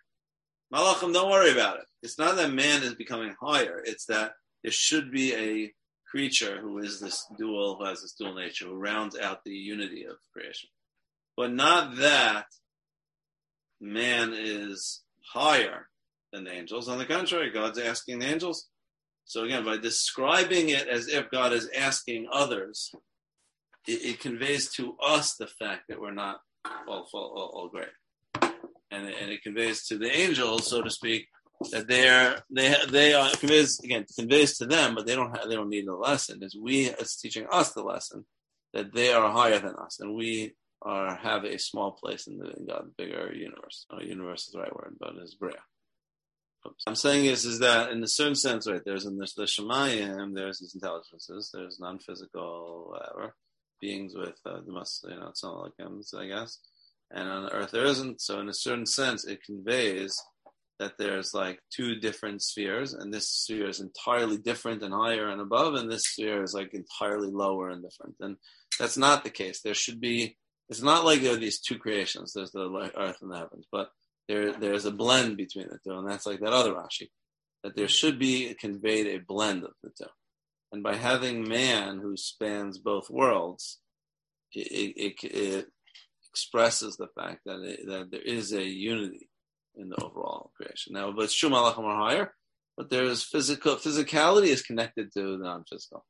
Malachim, 0.73 1.13
don't 1.13 1.31
worry 1.31 1.51
about 1.51 1.77
it. 1.77 1.85
It's 2.03 2.17
not 2.17 2.35
that 2.35 2.51
man 2.51 2.83
is 2.83 2.95
becoming 2.95 3.35
higher. 3.41 3.81
It's 3.85 4.05
that 4.05 4.33
there 4.63 4.71
should 4.71 5.11
be 5.11 5.33
a 5.33 5.73
creature 6.09 6.59
who 6.61 6.79
is 6.79 6.99
this 6.99 7.25
dual, 7.37 7.77
who 7.77 7.85
has 7.85 8.01
this 8.01 8.13
dual 8.13 8.35
nature, 8.35 8.65
who 8.65 8.75
rounds 8.75 9.17
out 9.17 9.43
the 9.43 9.51
unity 9.51 10.03
of 10.03 10.17
creation 10.33 10.69
but 11.37 11.53
not 11.53 11.95
that 11.97 12.47
man 13.79 14.33
is 14.35 15.03
higher 15.21 15.87
than 16.33 16.43
the 16.43 16.51
angels. 16.51 16.89
On 16.89 16.97
the 16.97 17.05
contrary, 17.05 17.51
God's 17.51 17.79
asking 17.79 18.19
the 18.19 18.25
angels. 18.25 18.67
So 19.27 19.43
again, 19.43 19.65
by 19.65 19.77
describing 19.77 20.69
it 20.69 20.87
as 20.87 21.09
if 21.09 21.29
God 21.29 21.51
is 21.51 21.69
asking 21.77 22.29
others, 22.31 22.91
it, 23.85 24.01
it 24.05 24.19
conveys 24.21 24.71
to 24.75 24.95
us 25.05 25.35
the 25.35 25.47
fact 25.47 25.83
that 25.89 25.99
we're 25.99 26.13
not 26.13 26.39
all, 26.87 27.07
all, 27.13 27.51
all, 27.53 27.69
great. 27.69 27.89
And, 28.89 29.05
and 29.05 29.29
it 29.29 29.43
conveys 29.43 29.85
to 29.87 29.97
the 29.97 30.09
angels, 30.09 30.67
so 30.67 30.81
to 30.81 30.89
speak, 30.89 31.27
that 31.71 31.87
they're 31.87 32.41
they 32.49 32.73
they 32.89 33.13
are 33.13 33.29
conveys 33.31 33.79
again 33.83 34.05
conveys 34.17 34.57
to 34.59 34.65
them, 34.65 34.95
but 34.95 35.05
they 35.05 35.15
don't 35.15 35.35
have, 35.35 35.49
they 35.49 35.55
don't 35.55 35.69
need 35.69 35.87
the 35.87 35.93
lesson. 35.93 36.41
Is 36.43 36.55
we 36.55 36.85
it's 36.85 37.19
teaching 37.19 37.47
us 37.51 37.73
the 37.73 37.83
lesson 37.83 38.25
that 38.73 38.93
they 38.93 39.11
are 39.11 39.29
higher 39.31 39.59
than 39.59 39.75
us, 39.75 39.99
and 39.99 40.13
we 40.13 40.53
are 40.83 41.15
have 41.15 41.43
a 41.45 41.57
small 41.57 41.91
place 41.91 42.27
in 42.27 42.37
the 42.37 42.51
in 42.51 42.67
God's 42.67 42.91
bigger 42.97 43.33
universe. 43.33 43.87
No, 43.91 43.99
universe 43.99 44.45
is 44.45 44.53
the 44.53 44.59
right 44.59 44.75
word, 44.75 44.95
but 44.99 45.15
it's 45.15 45.35
I'm 46.85 46.95
saying 46.95 47.25
is 47.25 47.45
is 47.45 47.59
that 47.59 47.91
in 47.91 48.03
a 48.03 48.07
certain 48.07 48.35
sense, 48.35 48.69
right? 48.69 48.81
There's 48.83 49.05
in 49.05 49.17
this 49.17 49.33
the 49.33 49.43
Shemayim, 49.43 50.35
there's 50.35 50.59
these 50.59 50.75
intelligences, 50.75 51.51
there's 51.53 51.79
non-physical 51.79 52.87
whatever 52.89 53.35
beings 53.79 54.13
with 54.15 54.39
uh, 54.45 54.59
the 54.65 54.71
must, 54.71 55.05
you 55.07 55.15
know, 55.15 55.27
it's 55.27 55.43
not 55.43 55.61
like 55.61 55.77
him, 55.77 56.01
I 56.17 56.27
guess. 56.27 56.59
And 57.11 57.29
on 57.29 57.51
Earth 57.51 57.71
there 57.71 57.85
isn't. 57.85 58.21
So 58.21 58.39
in 58.39 58.49
a 58.49 58.53
certain 58.53 58.85
sense, 58.85 59.25
it 59.25 59.43
conveys 59.43 60.15
that 60.79 60.97
there's 60.97 61.33
like 61.33 61.59
two 61.75 61.95
different 61.95 62.41
spheres, 62.41 62.93
and 62.93 63.13
this 63.13 63.29
sphere 63.29 63.69
is 63.69 63.79
entirely 63.79 64.37
different 64.37 64.83
and 64.83 64.93
higher 64.93 65.29
and 65.29 65.41
above, 65.41 65.73
and 65.75 65.91
this 65.91 66.03
sphere 66.03 66.43
is 66.43 66.53
like 66.53 66.73
entirely 66.73 67.31
lower 67.31 67.69
and 67.69 67.83
different. 67.83 68.15
And 68.19 68.37
that's 68.79 68.97
not 68.97 69.23
the 69.23 69.29
case. 69.29 69.61
There 69.61 69.73
should 69.73 69.99
be 69.99 70.37
it's 70.69 70.81
not 70.81 71.05
like 71.05 71.21
there 71.21 71.33
are 71.33 71.37
these 71.37 71.59
two 71.59 71.77
creations. 71.77 72.33
There's 72.33 72.51
the 72.51 72.91
earth 72.97 73.17
and 73.21 73.31
the 73.31 73.37
heavens, 73.37 73.65
but 73.71 73.89
there 74.27 74.53
there's 74.53 74.85
a 74.85 74.91
blend 74.91 75.37
between 75.37 75.67
the 75.67 75.79
two, 75.83 75.97
and 75.97 76.09
that's 76.09 76.25
like 76.25 76.39
that 76.39 76.53
other 76.53 76.73
Rashi. 76.73 77.09
That 77.63 77.75
there 77.75 77.87
should 77.87 78.19
be 78.19 78.53
conveyed 78.59 79.07
a 79.07 79.17
blend 79.17 79.63
of 79.63 79.71
the 79.83 79.89
two. 79.97 80.09
And 80.71 80.83
by 80.83 80.95
having 80.95 81.47
man 81.47 81.99
who 81.99 82.17
spans 82.17 82.77
both 82.77 83.09
worlds, 83.09 83.79
it, 84.53 85.15
it, 85.21 85.23
it, 85.23 85.67
expresses 86.29 86.97
the 86.97 87.07
fact 87.19 87.39
that, 87.47 87.61
it, 87.61 87.87
that 87.87 88.11
there 88.11 88.21
is 88.21 88.53
a 88.53 88.63
unity 88.63 89.27
in 89.75 89.89
the 89.89 90.03
overall 90.03 90.51
creation. 90.55 90.93
Now, 90.93 91.11
but 91.11 91.31
Shum 91.31 91.51
Malachim 91.51 91.83
are 91.83 92.09
higher, 92.09 92.33
but 92.75 92.91
there's 92.91 93.23
physical 93.23 93.75
physicality 93.77 94.47
is 94.47 94.61
connected 94.61 95.11
to 95.13 95.37
the 95.37 95.43
non-physical. 95.43 96.05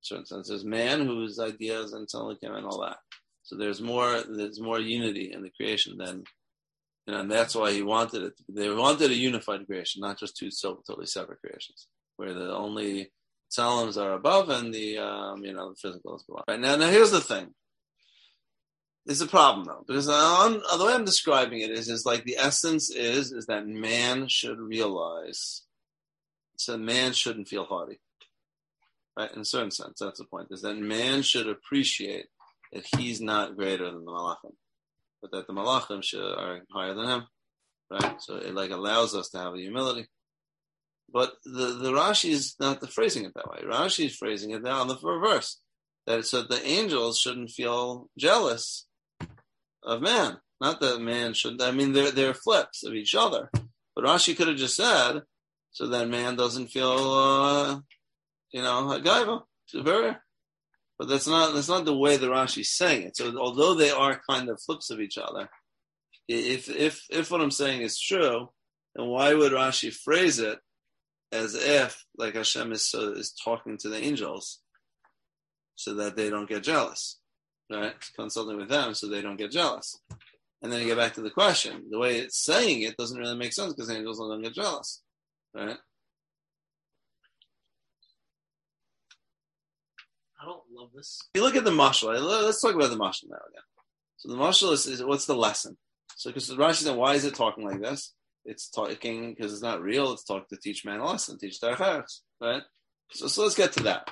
In 0.00 0.02
certain 0.02 0.26
sense, 0.26 0.48
there's 0.48 0.64
man 0.64 1.06
whose 1.06 1.38
ideas 1.38 1.92
and 1.92 2.08
Tzalikim 2.08 2.56
and 2.56 2.66
all 2.66 2.80
that. 2.80 2.96
So 3.44 3.56
there's 3.56 3.80
more 3.80 4.22
there's 4.28 4.60
more 4.60 4.80
unity 4.80 5.32
in 5.32 5.42
the 5.42 5.50
creation 5.50 5.96
than 5.96 6.24
you 7.08 7.14
know, 7.14 7.20
and 7.20 7.30
that's 7.30 7.54
why 7.54 7.72
he 7.72 7.82
wanted 7.82 8.22
it. 8.22 8.34
They 8.50 8.68
wanted 8.68 9.10
a 9.10 9.14
unified 9.14 9.66
creation, 9.66 10.02
not 10.02 10.18
just 10.18 10.36
two 10.36 10.50
totally 10.50 11.06
separate 11.06 11.40
creations, 11.40 11.86
where 12.16 12.34
the 12.34 12.54
only 12.54 13.10
Tzalims 13.50 13.96
are 13.96 14.12
above 14.12 14.50
and 14.50 14.74
the 14.74 14.98
um, 14.98 15.42
you 15.42 15.54
know 15.54 15.70
the 15.70 15.76
physical 15.76 16.16
is 16.16 16.22
below. 16.24 16.42
Right 16.46 16.60
now, 16.60 16.76
now 16.76 16.90
here's 16.90 17.10
the 17.10 17.22
thing. 17.22 17.54
It's 19.06 19.22
a 19.22 19.26
problem 19.26 19.64
though, 19.64 19.84
because 19.86 20.06
on, 20.06 20.60
the 20.76 20.84
way 20.84 20.92
I'm 20.92 21.06
describing 21.06 21.60
it 21.60 21.70
is, 21.70 21.88
is 21.88 22.04
like 22.04 22.24
the 22.24 22.36
essence 22.36 22.90
is, 22.90 23.32
is 23.32 23.46
that 23.46 23.66
man 23.66 24.28
should 24.28 24.58
realize, 24.58 25.62
so 26.58 26.76
man 26.76 27.14
shouldn't 27.14 27.48
feel 27.48 27.64
haughty, 27.64 28.00
right? 29.16 29.32
In 29.32 29.40
a 29.40 29.46
certain 29.46 29.70
sense, 29.70 29.98
that's 29.98 30.18
the 30.18 30.26
point. 30.26 30.48
Is 30.50 30.60
that 30.60 30.76
man 30.76 31.22
should 31.22 31.48
appreciate 31.48 32.26
that 32.70 32.84
he's 32.98 33.22
not 33.22 33.56
greater 33.56 33.86
than 33.86 34.04
the 34.04 34.10
malachim, 34.10 34.52
but 35.20 35.30
that 35.32 35.46
the 35.46 35.52
malachim 35.52 36.02
are 36.38 36.60
higher 36.72 36.94
than 36.94 37.08
him, 37.08 37.22
right? 37.90 38.20
So 38.20 38.36
it 38.36 38.54
like 38.54 38.70
allows 38.70 39.14
us 39.14 39.28
to 39.30 39.38
have 39.38 39.54
a 39.54 39.58
humility. 39.58 40.06
But 41.10 41.32
the, 41.44 41.78
the 41.80 41.92
Rashi 41.92 42.30
is 42.30 42.54
not 42.60 42.80
the 42.80 42.86
phrasing 42.86 43.24
it 43.24 43.32
that 43.34 43.48
way. 43.50 43.60
Rashi 43.64 44.06
is 44.06 44.16
phrasing 44.16 44.50
it 44.50 44.62
now 44.62 44.80
on 44.80 44.88
the 44.88 44.98
reverse. 45.02 45.60
That 46.06 46.24
so 46.26 46.42
the 46.42 46.64
angels 46.66 47.18
shouldn't 47.18 47.50
feel 47.50 48.08
jealous 48.18 48.86
of 49.82 50.02
man. 50.02 50.38
Not 50.60 50.80
that 50.80 51.00
man 51.00 51.34
should. 51.34 51.60
I 51.62 51.70
mean, 51.70 51.92
they're 51.92 52.10
they're 52.10 52.34
flips 52.34 52.84
of 52.84 52.94
each 52.94 53.14
other. 53.14 53.50
But 53.94 54.04
Rashi 54.04 54.36
could 54.36 54.48
have 54.48 54.56
just 54.56 54.76
said, 54.76 55.22
so 55.70 55.88
that 55.88 56.08
man 56.08 56.36
doesn't 56.36 56.68
feel, 56.68 56.92
uh, 56.92 57.80
you 58.52 58.62
know, 58.62 58.90
a 58.90 59.00
gaiva, 59.00 59.42
superior. 59.66 60.22
But 60.98 61.08
that's 61.08 61.28
not 61.28 61.54
that's 61.54 61.68
not 61.68 61.84
the 61.84 61.96
way 61.96 62.16
the 62.16 62.26
Rashi's 62.26 62.70
saying 62.70 63.02
it. 63.02 63.16
So 63.16 63.36
although 63.38 63.74
they 63.74 63.90
are 63.90 64.20
kind 64.28 64.48
of 64.48 64.60
flips 64.60 64.90
of 64.90 65.00
each 65.00 65.16
other, 65.16 65.48
if 66.26 66.68
if 66.68 67.04
if 67.10 67.30
what 67.30 67.40
I'm 67.40 67.52
saying 67.52 67.82
is 67.82 68.00
true, 68.00 68.48
then 68.96 69.06
why 69.06 69.32
would 69.34 69.52
Rashi 69.52 69.92
phrase 69.92 70.38
it 70.40 70.58
as 71.30 71.54
if 71.54 72.04
like 72.16 72.34
Hashem 72.34 72.72
is 72.72 72.82
so, 72.82 73.12
is 73.12 73.32
talking 73.32 73.76
to 73.78 73.88
the 73.88 74.02
angels, 74.02 74.60
so 75.76 75.94
that 75.94 76.16
they 76.16 76.30
don't 76.30 76.48
get 76.48 76.64
jealous, 76.64 77.20
right? 77.70 77.94
Consulting 78.16 78.56
with 78.56 78.68
them 78.68 78.94
so 78.94 79.06
they 79.06 79.22
don't 79.22 79.36
get 79.36 79.52
jealous. 79.52 80.00
And 80.60 80.72
then 80.72 80.80
you 80.80 80.86
get 80.88 80.96
back 80.96 81.14
to 81.14 81.20
the 81.20 81.30
question. 81.30 81.84
The 81.88 81.98
way 81.98 82.18
it's 82.18 82.44
saying 82.44 82.82
it 82.82 82.96
doesn't 82.96 83.18
really 83.18 83.36
make 83.36 83.52
sense 83.52 83.72
because 83.72 83.88
angels 83.88 84.18
don't 84.18 84.42
get 84.42 84.54
jealous, 84.54 85.02
right? 85.54 85.76
I 90.40 90.44
don't 90.44 90.62
love 90.78 90.92
this. 90.94 91.20
If 91.34 91.38
you 91.38 91.44
look 91.44 91.56
at 91.56 91.64
the 91.64 91.70
mashal, 91.70 92.18
let's 92.20 92.60
talk 92.60 92.74
about 92.74 92.90
the 92.90 92.96
mashal 92.96 93.28
now 93.28 93.36
again. 93.48 93.62
So 94.16 94.28
the 94.28 94.36
mashal 94.36 94.72
is, 94.72 94.86
is 94.86 95.04
what's 95.04 95.26
the 95.26 95.36
lesson? 95.36 95.76
So 96.16 96.30
because 96.30 96.50
Rashi 96.50 96.82
said, 96.82 96.96
why 96.96 97.14
is 97.14 97.24
it 97.24 97.34
talking 97.34 97.64
like 97.64 97.80
this? 97.80 98.12
It's 98.44 98.68
talking 98.68 99.34
because 99.34 99.52
it's 99.52 99.62
not 99.62 99.82
real. 99.82 100.12
It's 100.12 100.24
talking 100.24 100.46
to 100.50 100.56
teach 100.56 100.84
man 100.84 101.00
a 101.00 101.06
lesson, 101.06 101.38
teach 101.38 101.60
derech 101.60 101.76
eretz, 101.76 102.20
right? 102.40 102.62
So, 103.12 103.28
so 103.28 103.42
let's 103.42 103.54
get 103.54 103.72
to 103.72 103.82
that. 103.84 104.10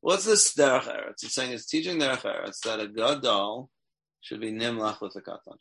What's 0.00 0.24
this 0.24 0.54
derech 0.54 0.84
eretz? 0.84 1.24
It's 1.24 1.34
saying 1.34 1.52
it's 1.52 1.66
teaching 1.66 1.98
derech 1.98 2.22
eretz 2.22 2.60
that 2.60 2.80
a 2.80 2.88
gadol 2.88 3.70
should 4.20 4.40
be 4.40 4.52
nimlach 4.52 5.00
with 5.00 5.16
a 5.16 5.20
katan, 5.20 5.56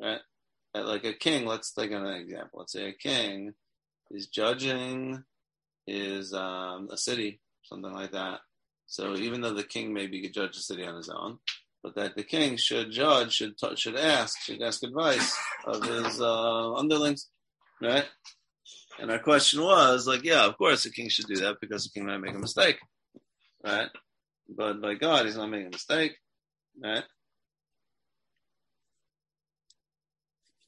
right? 0.00 0.20
Like 0.74 1.04
a 1.04 1.12
king. 1.12 1.46
Let's 1.46 1.72
take 1.72 1.92
an 1.92 2.06
example. 2.06 2.60
Let's 2.60 2.72
say 2.72 2.88
a 2.88 2.92
king 2.92 3.52
is 4.10 4.26
judging 4.26 5.22
is 5.86 6.32
um, 6.32 6.88
a 6.90 6.96
city, 6.96 7.40
something 7.62 7.92
like 7.92 8.12
that. 8.12 8.40
So 8.86 9.16
even 9.16 9.40
though 9.40 9.54
the 9.54 9.64
king 9.64 9.92
may 9.92 10.06
be 10.06 10.28
judge 10.28 10.56
the 10.56 10.60
city 10.60 10.84
on 10.84 10.96
his 10.96 11.08
own, 11.08 11.38
but 11.82 11.94
that 11.96 12.16
the 12.16 12.22
king 12.22 12.56
should 12.56 12.90
judge, 12.90 13.34
should 13.34 13.54
should 13.76 13.96
ask, 13.96 14.40
should 14.40 14.62
ask 14.62 14.82
advice 14.82 15.36
of 15.66 15.82
his 15.84 16.20
uh, 16.20 16.74
underlings, 16.74 17.28
right? 17.80 18.06
And 18.98 19.10
our 19.10 19.18
question 19.18 19.62
was 19.62 20.06
like, 20.06 20.24
yeah, 20.24 20.46
of 20.46 20.56
course 20.56 20.84
the 20.84 20.90
king 20.90 21.08
should 21.08 21.26
do 21.26 21.36
that 21.36 21.56
because 21.60 21.84
the 21.84 21.90
king 21.90 22.06
might 22.06 22.18
make 22.18 22.34
a 22.34 22.38
mistake, 22.38 22.78
right? 23.64 23.88
But 24.48 24.80
by 24.80 24.94
God, 24.94 25.26
he's 25.26 25.36
not 25.36 25.50
making 25.50 25.68
a 25.68 25.70
mistake, 25.70 26.16
right? 26.82 27.04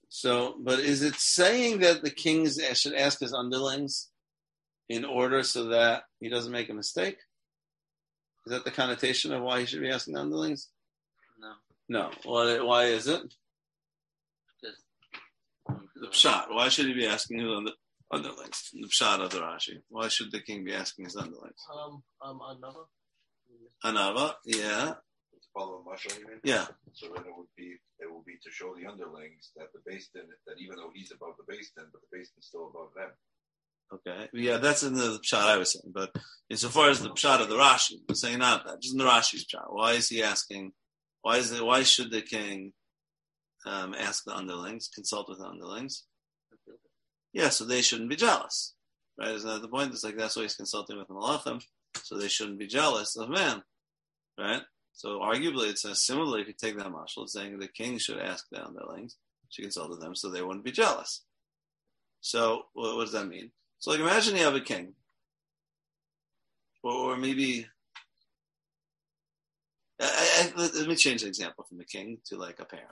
So, 0.09 0.57
but 0.59 0.79
is 0.81 1.03
it 1.03 1.17
saying 1.17 1.81
that 1.81 2.03
the 2.03 2.11
king 2.11 2.49
should 2.49 2.95
ask 2.95 3.21
his 3.21 3.35
underlings 3.35 4.09
in 4.89 5.05
order 5.05 5.43
so 5.43 5.65
that 5.67 6.05
he 6.21 6.29
doesn't 6.31 6.53
make 6.53 6.71
a 6.71 6.75
mistake? 6.75 7.19
Is 8.47 8.53
that 8.53 8.65
the 8.65 8.71
connotation 8.71 9.33
of 9.33 9.43
why 9.43 9.61
he 9.61 9.67
should 9.67 9.81
be 9.81 9.91
asking 9.91 10.15
the 10.15 10.21
underlings? 10.21 10.69
No. 11.39 11.53
No. 11.89 12.11
Why, 12.25 12.61
why 12.61 12.85
is 12.85 13.09
it? 13.09 13.23
Just, 14.63 14.83
The 15.97 16.07
pshat. 16.09 16.47
Why 16.51 16.69
should 16.69 16.87
he 16.87 16.95
be 16.95 17.07
asking 17.07 17.39
his 17.41 17.49
under, 17.51 17.73
underlings? 18.13 18.71
The 18.73 18.87
pshat 18.89 19.21
of 19.21 19.31
the 19.31 19.39
Rashi. 19.41 19.83
Why 19.89 20.09
should 20.09 20.31
the 20.31 20.41
king 20.41 20.65
be 20.65 20.75
asking 20.75 21.07
his 21.07 21.17
underlings? 21.17 21.61
um, 21.75 22.03
um, 22.23 22.41
another. 22.57 22.85
Anava, 23.85 24.35
yeah, 24.45 24.95
It's 25.37 25.47
follow 25.53 25.85
Mashal, 25.87 26.19
you 26.19 26.27
mean? 26.27 26.41
yeah. 26.45 26.67
So 26.95 27.07
then 27.15 27.25
it 27.27 27.35
would 27.37 27.47
be 27.57 27.77
it 28.01 28.11
will 28.11 28.25
be 28.27 28.37
to 28.43 28.51
show 28.51 28.75
the 28.75 28.87
underlings 28.91 29.53
that 29.57 29.69
the 29.73 29.81
base 29.87 30.09
that 30.15 30.25
even 30.59 30.77
though 30.77 30.91
he's 30.95 31.13
above 31.13 31.35
the 31.37 31.45
base 31.53 31.71
but 31.77 31.87
the 31.93 31.99
base 32.11 32.31
din's 32.31 32.47
still 32.47 32.69
above 32.69 32.91
them. 32.97 33.11
Okay, 33.93 34.29
yeah, 34.33 34.57
that's 34.57 34.83
in 34.83 34.95
the 34.95 35.21
pshat 35.25 35.39
I 35.39 35.59
was 35.59 35.73
saying. 35.73 35.93
But 35.95 36.11
insofar 36.51 36.91
as 36.91 37.01
the 37.01 37.11
pshat 37.11 37.41
of 37.41 37.49
the 37.49 37.57
Rashi, 37.57 37.95
I'm 38.09 38.17
saying 38.17 38.39
not 38.41 38.67
that, 38.67 38.83
just 38.83 38.95
in 38.95 38.99
the 38.99 39.05
Rashi's 39.05 39.47
pshat. 39.47 39.73
Why 39.73 39.93
is 39.93 40.09
he 40.09 40.23
asking? 40.23 40.73
Why 41.23 41.37
is 41.37 41.53
it? 41.53 41.65
Why 41.65 41.83
should 41.85 42.11
the 42.11 42.23
king 42.23 42.73
um, 43.65 43.95
ask 43.95 44.25
the 44.25 44.35
underlings, 44.35 44.89
consult 44.93 45.29
with 45.29 45.39
the 45.39 45.47
underlings? 45.47 46.05
Yeah, 47.33 47.51
so 47.51 47.65
they 47.65 47.83
shouldn't 47.83 48.11
be 48.11 48.17
jealous, 48.17 48.75
right? 49.19 49.35
Isn't 49.35 49.49
that 49.49 49.63
the 49.63 49.69
point? 49.69 49.93
It's 49.93 50.03
like 50.03 50.17
that's 50.17 50.35
why 50.37 50.43
he's 50.43 50.57
consulting 50.57 50.99
with 50.99 51.07
the 51.07 51.15
malachim, 51.15 51.63
so 52.03 52.19
they 52.19 52.29
shouldn't 52.29 52.59
be 52.59 52.67
jealous 52.67 53.17
of 53.17 53.29
man, 53.29 53.63
right? 54.39 54.63
So 54.95 55.21
arguably, 55.21 55.71
it 55.71 55.79
says 55.79 56.05
similarly. 56.05 56.41
If 56.41 56.49
you 56.49 56.55
take 56.55 56.77
that 56.79 56.87
mashal, 56.87 57.25
it's 57.25 57.35
saying 57.35 57.59
the 57.59 57.69
king 57.69 57.99
should 57.99 58.19
ask 58.19 58.47
the 58.51 58.67
underlings, 58.67 59.17
should 59.51 59.63
consult 59.63 59.91
with 59.91 60.01
them, 60.01 60.17
so 60.17 60.31
they 60.31 60.43
wouldn't 60.43 60.65
be 60.65 60.73
jealous. 60.73 61.23
So 62.21 62.63
what 62.73 62.99
does 63.05 63.13
that 63.13 63.29
mean? 63.29 63.53
So 63.79 63.91
like 63.91 64.01
imagine 64.01 64.37
you 64.37 64.43
have 64.43 64.55
a 64.55 64.61
king, 64.61 64.95
or, 66.83 67.17
maybe. 67.17 67.67
I, 70.01 70.51
I, 70.55 70.61
let, 70.61 70.75
let 70.75 70.89
me 70.89 70.95
change 70.95 71.23
the 71.23 71.29
example 71.29 71.65
from 71.69 71.79
the 71.79 71.85
king 71.85 72.19
to 72.27 72.37
like 72.37 72.61
a 72.61 72.65
parent. 72.65 72.91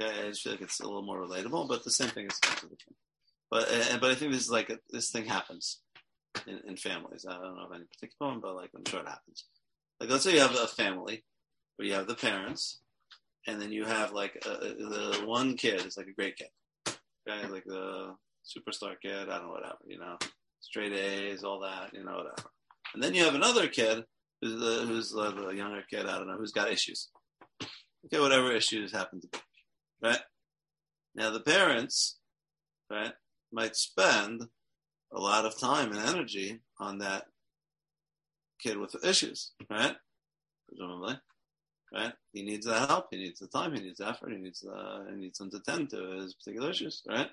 Okay, 0.00 0.26
I 0.26 0.28
just 0.28 0.42
feel 0.42 0.52
like 0.52 0.60
it's 0.60 0.80
a 0.80 0.84
little 0.84 1.02
more 1.02 1.26
relatable, 1.26 1.68
but 1.68 1.84
the 1.84 1.90
same 1.90 2.10
thing 2.10 2.26
is 2.26 2.38
to 2.38 2.68
the 2.68 2.76
king. 2.76 2.94
But 3.50 3.68
uh, 3.72 3.98
but 3.98 4.10
I 4.10 4.14
think 4.14 4.32
this 4.32 4.42
is 4.42 4.50
like 4.50 4.70
a, 4.70 4.78
this 4.90 5.10
thing 5.10 5.24
happens 5.24 5.80
in, 6.46 6.60
in 6.66 6.76
families. 6.76 7.26
I 7.28 7.32
don't 7.32 7.56
know 7.56 7.66
of 7.66 7.72
any 7.72 7.84
particular 7.84 8.32
one, 8.32 8.40
but 8.40 8.54
like 8.54 8.70
I'm 8.76 8.84
sure 8.86 9.00
it 9.00 9.08
happens. 9.08 9.44
Like 10.00 10.10
let's 10.10 10.24
say 10.24 10.34
you 10.34 10.40
have 10.40 10.54
a 10.54 10.66
family 10.66 11.24
where 11.76 11.88
you 11.88 11.94
have 11.94 12.06
the 12.06 12.14
parents, 12.14 12.80
and 13.46 13.60
then 13.60 13.72
you 13.72 13.84
have 13.84 14.12
like 14.12 14.36
a, 14.46 14.48
the 14.48 15.22
one 15.24 15.56
kid 15.56 15.84
is 15.86 15.96
like 15.96 16.08
a 16.08 16.12
great 16.12 16.36
kid, 16.36 16.50
okay, 17.26 17.48
like 17.48 17.64
the 17.64 18.14
superstar 18.48 18.94
kid. 19.00 19.28
I 19.28 19.38
don't 19.38 19.46
know 19.46 19.52
whatever, 19.52 19.78
you 19.86 19.98
know, 19.98 20.16
straight 20.60 20.92
A's, 20.92 21.44
all 21.44 21.60
that, 21.60 21.92
you 21.92 22.04
know, 22.04 22.16
whatever. 22.16 22.50
And 22.94 23.02
then 23.02 23.14
you 23.14 23.24
have 23.24 23.34
another 23.34 23.68
kid 23.68 24.04
who's 24.40 24.60
the, 24.60 24.86
who's 24.86 25.10
the, 25.10 25.30
the 25.30 25.50
younger 25.50 25.82
kid. 25.90 26.06
I 26.06 26.16
don't 26.18 26.28
know 26.28 26.36
who's 26.36 26.52
got 26.52 26.72
issues. 26.72 27.08
Okay, 28.06 28.20
whatever 28.20 28.52
issues 28.52 28.92
happen 28.92 29.20
to 29.20 29.28
be, 29.28 29.38
right? 30.02 30.20
Now 31.14 31.30
the 31.30 31.40
parents, 31.40 32.18
right, 32.90 33.12
might 33.52 33.76
spend 33.76 34.44
a 35.12 35.20
lot 35.20 35.44
of 35.44 35.58
time 35.58 35.92
and 35.92 35.98
energy 35.98 36.60
on 36.78 36.98
that 36.98 37.24
kid 38.60 38.78
with 38.78 39.04
issues, 39.04 39.52
right? 39.70 39.96
Presumably, 40.68 41.18
right? 41.92 42.12
He 42.32 42.42
needs 42.42 42.66
the 42.66 42.78
help. 42.78 43.06
He 43.10 43.18
needs 43.18 43.40
the 43.40 43.48
time. 43.48 43.74
He 43.74 43.80
needs 43.82 43.98
the 43.98 44.08
effort. 44.08 44.32
He 44.32 44.38
needs 44.38 44.60
the, 44.60 45.06
he 45.10 45.16
needs 45.16 45.38
them 45.38 45.50
to 45.50 45.60
tend 45.60 45.90
to 45.90 46.20
his 46.20 46.34
particular 46.34 46.70
issues, 46.70 47.02
right? 47.08 47.28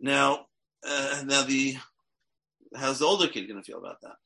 Now, 0.00 0.46
uh, 0.86 1.22
now 1.24 1.42
the 1.42 1.76
how's 2.76 3.00
the 3.00 3.06
older 3.06 3.28
kid 3.28 3.48
going 3.48 3.60
to 3.60 3.64
feel 3.64 3.78
about 3.78 4.00
that? 4.02 4.16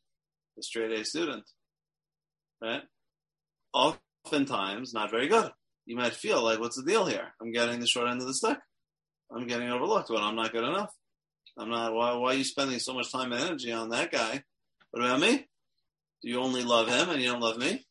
The 0.56 0.62
straight 0.62 0.92
A 0.98 1.04
student, 1.04 1.44
right? 2.60 2.82
Oftentimes, 3.72 4.92
not 4.92 5.10
very 5.10 5.28
good, 5.28 5.50
you 5.86 5.96
might 5.96 6.14
feel 6.14 6.42
like, 6.42 6.60
what's 6.60 6.76
the 6.76 6.84
deal 6.84 7.06
here? 7.06 7.32
I'm 7.40 7.52
getting 7.52 7.80
the 7.80 7.86
short 7.86 8.08
end 8.08 8.20
of 8.20 8.26
the 8.26 8.34
stick. 8.34 8.58
I'm 9.34 9.46
getting 9.46 9.70
overlooked. 9.70 10.10
when 10.10 10.22
I'm 10.22 10.36
not 10.36 10.52
good 10.52 10.64
enough. 10.64 10.90
I'm 11.58 11.70
not. 11.70 11.94
Why, 11.94 12.14
why 12.14 12.32
are 12.32 12.34
you 12.34 12.44
spending 12.44 12.78
so 12.78 12.94
much 12.94 13.10
time 13.10 13.32
and 13.32 13.42
energy 13.42 13.72
on 13.72 13.90
that 13.90 14.12
guy? 14.12 14.42
What 14.90 15.04
about 15.04 15.20
me? 15.20 15.48
Do 16.22 16.28
you 16.28 16.40
only 16.40 16.62
love 16.62 16.88
him 16.88 17.10
and 17.10 17.20
you 17.20 17.28
don't 17.30 17.40
love 17.40 17.58
me? 17.58 17.84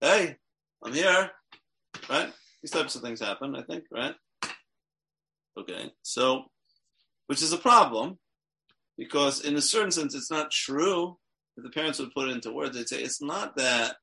Hey, 0.00 0.36
I'm 0.82 0.92
here, 0.92 1.30
right? 2.08 2.32
These 2.62 2.70
types 2.70 2.94
of 2.94 3.02
things 3.02 3.20
happen, 3.20 3.54
I 3.54 3.62
think, 3.62 3.84
right? 3.92 4.14
Okay, 5.58 5.92
so, 6.02 6.44
which 7.26 7.42
is 7.42 7.52
a 7.52 7.58
problem 7.58 8.18
because, 8.96 9.40
in 9.40 9.56
a 9.56 9.62
certain 9.62 9.90
sense, 9.90 10.14
it's 10.14 10.30
not 10.30 10.50
true. 10.50 11.18
If 11.56 11.64
the 11.64 11.70
parents 11.70 11.98
would 11.98 12.14
put 12.14 12.28
it 12.28 12.32
into 12.32 12.52
words, 12.52 12.76
they'd 12.76 12.88
say 12.88 13.02
it's 13.02 13.22
not 13.22 13.56
that 13.56 13.96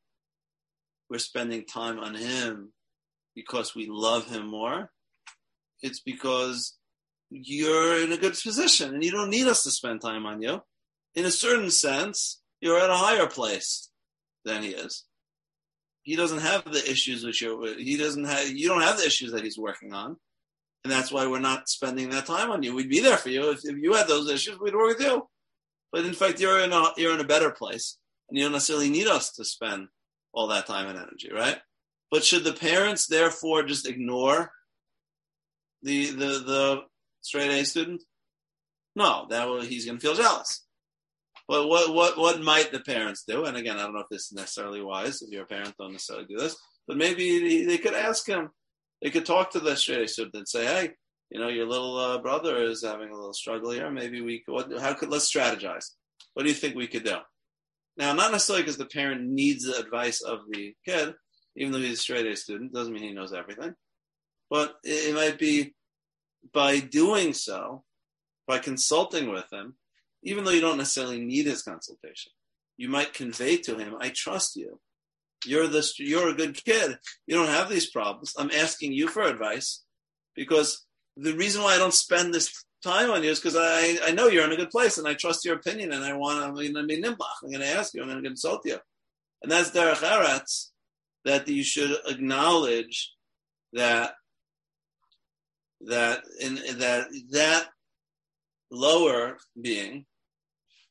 we're 1.10 1.20
spending 1.20 1.66
time 1.66 2.00
on 2.00 2.16
him 2.16 2.74
because 3.36 3.76
we 3.76 3.88
love 3.90 4.28
him 4.28 4.48
more. 4.48 4.90
It's 5.82 6.00
because 6.00 6.78
you're 7.30 8.02
in 8.04 8.12
a 8.12 8.18
good 8.18 8.34
position 8.34 8.94
and 8.94 9.04
you 9.04 9.12
don't 9.12 9.30
need 9.30 9.48
us 9.48 9.64
to 9.64 9.72
spend 9.72 10.02
time 10.02 10.26
on 10.26 10.42
you. 10.42 10.62
In 11.16 11.26
a 11.26 11.32
certain 11.32 11.70
sense, 11.70 12.42
you're 12.62 12.80
at 12.80 12.90
a 12.90 12.96
higher 12.96 13.28
place 13.28 13.90
than 14.46 14.64
he 14.64 14.70
is. 14.70 15.06
He 16.04 16.16
doesn't 16.16 16.40
have 16.40 16.66
the 16.66 16.90
issues 16.90 17.24
which 17.24 17.42
you're, 17.42 17.78
he 17.78 17.98
doesn't 17.98 18.26
have, 18.26 18.50
you 18.50 18.68
don't 18.68 18.82
have 18.82 18.98
the 18.98 19.06
issues 19.06 19.32
that 19.32 19.44
he's 19.44 19.58
working 19.58 19.94
on. 19.94 20.18
And 20.84 20.92
that's 20.92 21.12
why 21.12 21.28
we're 21.28 21.40
not 21.40 21.70
spending 21.70 22.10
that 22.10 22.26
time 22.26 22.52
on 22.52 22.62
you. 22.62 22.76
We'd 22.76 22.90
be 22.90 23.00
there 23.00 23.18
for 23.18 23.30
you. 23.30 23.52
If, 23.52 23.60
if 23.64 23.78
you 23.78 23.94
had 23.94 24.08
those 24.08 24.30
issues, 24.30 24.60
we'd 24.60 24.76
work 24.76 24.98
with 24.98 25.08
you. 25.08 25.28
But 25.92 26.06
in 26.06 26.14
fact, 26.14 26.40
you're 26.40 26.60
in 26.60 26.74
a, 26.74 26.92
you're 26.98 27.14
in 27.14 27.22
a 27.22 27.26
better 27.26 27.52
place 27.52 27.98
and 28.28 28.38
you 28.38 28.44
don't 28.44 28.52
necessarily 28.52 28.90
need 28.90 29.08
us 29.08 29.32
to 29.34 29.46
spend 29.46 29.88
all 30.34 30.48
that 30.48 30.68
time 30.68 30.88
and 30.88 30.98
energy, 30.98 31.32
right? 31.32 31.58
But 32.12 32.24
should 32.24 32.44
the 32.44 32.54
parents 32.54 33.08
therefore 33.08 33.64
just 33.64 33.88
ignore 33.88 34.52
the, 35.84 36.08
the, 36.12 36.26
the 36.26 36.82
straight 37.22 37.52
A 37.52 37.66
student? 37.66 38.04
No, 38.96 39.28
that 39.30 39.48
will, 39.48 39.62
he's 39.62 39.86
going 39.86 39.98
to 39.98 40.02
feel 40.02 40.16
jealous. 40.16 40.66
But 41.48 41.68
what, 41.68 41.94
what, 41.94 42.18
what 42.18 42.42
might 42.42 42.72
the 42.72 42.80
parents 42.80 43.24
do? 43.28 43.46
And 43.46 43.58
again, 43.58 43.78
I 43.78 43.84
don't 43.84 43.94
know 43.94 44.02
if 44.02 44.10
this 44.10 44.26
is 44.26 44.34
necessarily 44.34 44.82
wise. 44.82 45.22
If 45.22 45.30
you're 45.30 45.44
a 45.44 45.48
parent, 45.48 45.76
don't 45.78 45.92
necessarily 45.92 46.26
do 46.26 46.38
this. 46.38 46.56
But 46.88 46.98
maybe 46.98 47.66
they 47.66 47.78
could 47.78 47.94
ask 47.94 48.28
him. 48.28 48.50
They 49.04 49.10
could 49.10 49.26
talk 49.26 49.52
to 49.52 49.60
the 49.60 49.76
student 49.76 50.34
and 50.34 50.48
say, 50.48 50.66
"Hey, 50.66 50.92
you 51.30 51.40
know, 51.40 51.50
your 51.50 51.68
little 51.68 51.98
uh, 51.98 52.20
brother 52.20 52.64
is 52.64 52.84
having 52.84 53.10
a 53.10 53.16
little 53.16 53.34
struggle 53.34 53.72
here. 53.72 53.92
Maybe 53.92 54.22
we 54.22 54.40
could. 54.40 54.54
What, 54.54 54.80
how 54.80 54.94
could 54.94 55.10
let's 55.10 55.32
strategize? 55.32 55.92
What 56.34 56.44
do 56.44 56.50
you 56.50 56.56
think 56.56 56.76
we 56.76 56.88
could 56.88 57.04
do?" 57.04 57.18
Now, 57.98 58.14
not 58.14 58.32
necessarily 58.32 58.64
because 58.64 58.78
the 58.78 58.86
parent 58.86 59.22
needs 59.22 59.66
the 59.66 59.78
advice 59.78 60.22
of 60.22 60.40
the 60.50 60.74
kid, 60.86 61.14
even 61.58 61.72
though 61.74 61.80
he's 61.80 62.00
a 62.00 62.02
straight 62.02 62.26
A 62.26 62.36
student, 62.36 62.74
doesn't 62.74 62.94
mean 62.94 63.04
he 63.04 63.14
knows 63.14 63.34
everything. 63.34 63.76
But 64.50 64.76
it, 64.84 65.10
it 65.10 65.16
might 65.16 65.38
be 65.38 65.76
by 66.54 66.80
doing 66.80 67.34
so, 67.34 67.84
by 68.48 68.60
consulting 68.60 69.30
with 69.30 69.52
him, 69.52 69.76
even 70.24 70.44
though 70.44 70.52
you 70.52 70.62
don't 70.62 70.78
necessarily 70.78 71.24
need 71.24 71.46
his 71.46 71.62
consultation, 71.62 72.32
you 72.78 72.90
might 72.90 73.14
convey 73.14 73.58
to 73.58 73.78
him, 73.78 73.96
I 74.00 74.10
trust 74.10 74.56
you. 74.56 74.80
You're 75.46 75.68
this, 75.68 76.00
you're 76.00 76.30
a 76.30 76.34
good 76.34 76.56
kid. 76.64 76.98
You 77.28 77.36
don't 77.36 77.48
have 77.48 77.70
these 77.70 77.90
problems. 77.90 78.34
I'm 78.38 78.52
asking 78.52 78.94
you 78.94 79.08
for 79.08 79.24
advice 79.24 79.84
because 80.36 80.86
the 81.18 81.34
reason 81.34 81.62
why 81.62 81.76
I 81.76 81.78
don't 81.78 81.94
spend 81.94 82.34
this 82.34 82.66
time 82.84 83.12
on 83.12 83.24
you 83.24 83.30
is 83.30 83.40
because 83.40 83.56
I, 83.58 83.98
I 84.04 84.12
know 84.12 84.28
you're 84.28 84.46
in 84.46 84.52
a 84.52 84.58
good 84.58 84.70
place 84.70 84.98
and 84.98 85.08
I 85.08 85.14
trust 85.14 85.46
your 85.46 85.56
opinion 85.56 85.92
and 85.92 86.04
I 86.04 86.14
want 86.14 86.44
I'm 86.44 86.54
going 86.54 86.74
to 86.74 86.84
be 86.84 87.02
nimlach. 87.02 87.42
I'm 87.44 87.50
going 87.50 87.62
to 87.62 87.68
ask 87.68 87.94
you. 87.94 88.02
I'm 88.02 88.10
going 88.10 88.22
to 88.22 88.30
consult 88.30 88.66
you. 88.66 88.78
And 89.42 89.52
that's 89.52 89.72
derech 89.72 89.96
eretz 89.96 90.70
that 91.26 91.48
you 91.48 91.64
should 91.64 91.96
acknowledge 92.08 93.14
that 93.74 94.14
that 95.82 96.24
in 96.40 96.56
that 96.56 97.08
that 97.32 97.68
lower 98.72 99.38
being 99.60 100.06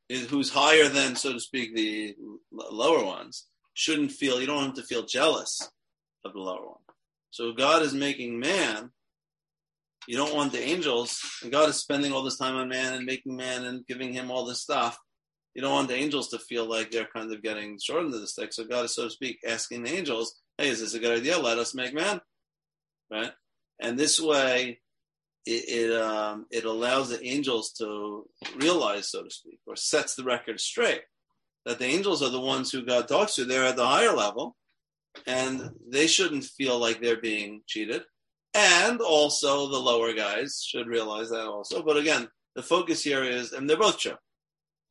is 0.09 0.29
who's 0.29 0.51
higher 0.51 0.89
than 0.89 1.17
so 1.17 1.33
to 1.33 1.41
speak 1.41 1.75
the 1.75 2.15
lower 2.53 3.05
ones 3.05 3.47
shouldn't 3.75 4.13
feel 4.13 4.41
you 4.41 4.47
don't 4.47 4.57
want 4.57 4.69
him 4.71 4.77
to 4.77 4.83
feel 4.83 5.05
jealous 5.05 5.71
of 6.25 6.33
the 6.33 6.39
lower 6.39 6.67
one. 6.67 6.79
So 7.31 7.53
god 7.53 7.83
is 7.83 7.95
making 7.95 8.39
man 8.39 8.91
you 10.09 10.17
don't 10.17 10.35
want 10.35 10.53
the 10.53 10.63
angels 10.63 11.21
and 11.43 11.53
god 11.53 11.69
is 11.69 11.77
spending 11.77 12.13
all 12.13 12.23
this 12.23 12.39
time 12.39 12.57
on 12.57 12.69
man 12.69 12.95
and 12.95 13.07
making 13.07 13.37
man 13.37 13.65
and 13.65 13.87
giving 13.87 14.13
him 14.13 14.31
all 14.31 14.45
this 14.45 14.61
stuff. 14.61 14.99
You 15.55 15.63
don't 15.63 15.73
want 15.73 15.89
the 15.89 15.97
angels 15.97 16.29
to 16.29 16.39
feel 16.39 16.69
like 16.69 16.91
they're 16.91 17.09
kind 17.15 17.33
of 17.33 17.43
getting 17.43 17.79
short 17.79 18.05
into 18.05 18.19
the 18.19 18.27
stick. 18.27 18.53
So 18.53 18.65
god 18.65 18.85
is 18.85 18.95
so 18.95 19.05
to 19.05 19.11
speak 19.11 19.39
asking 19.47 19.85
the 19.85 19.93
angels 19.93 20.41
hey 20.59 20.69
is 20.69 20.81
this 20.81 20.95
a 20.95 20.99
good 20.99 21.19
idea? 21.19 21.39
Let 21.39 21.59
us 21.59 21.75
make 21.75 21.95
man. 21.95 22.21
Right? 23.11 23.33
And 23.81 23.99
this 23.99 24.21
way 24.21 24.81
it 25.45 25.65
it, 25.69 26.01
um, 26.01 26.47
it 26.51 26.65
allows 26.65 27.09
the 27.09 27.25
angels 27.25 27.73
to 27.79 28.29
realize, 28.57 29.11
so 29.11 29.25
to 29.25 29.31
speak, 29.31 29.59
or 29.67 29.77
sets 29.77 30.15
the 30.15 30.25
record 30.25 30.61
straight 30.61 31.03
that 31.65 31.79
the 31.79 31.87
angels 31.87 32.23
are 32.23 32.31
the 32.31 32.41
ones 32.41 32.71
who 32.71 32.85
God 32.85 33.09
talks 33.09 33.35
to. 33.35 33.45
They're 33.45 33.65
at 33.65 33.77
the 33.77 33.87
higher 33.87 34.13
level, 34.13 34.57
and 35.27 35.71
they 35.89 36.07
shouldn't 36.07 36.45
feel 36.45 36.79
like 36.79 37.01
they're 37.01 37.21
being 37.21 37.63
cheated. 37.67 38.03
And 38.55 39.01
also, 39.01 39.69
the 39.69 39.79
lower 39.79 40.13
guys 40.13 40.63
should 40.67 40.87
realize 40.87 41.31
that 41.31 41.47
also. 41.47 41.83
But 41.83 41.97
again, 41.97 42.29
the 42.55 42.63
focus 42.63 43.03
here 43.03 43.25
is, 43.25 43.53
and 43.53 43.69
they're 43.69 43.77
both 43.79 43.99
true. 43.99 44.17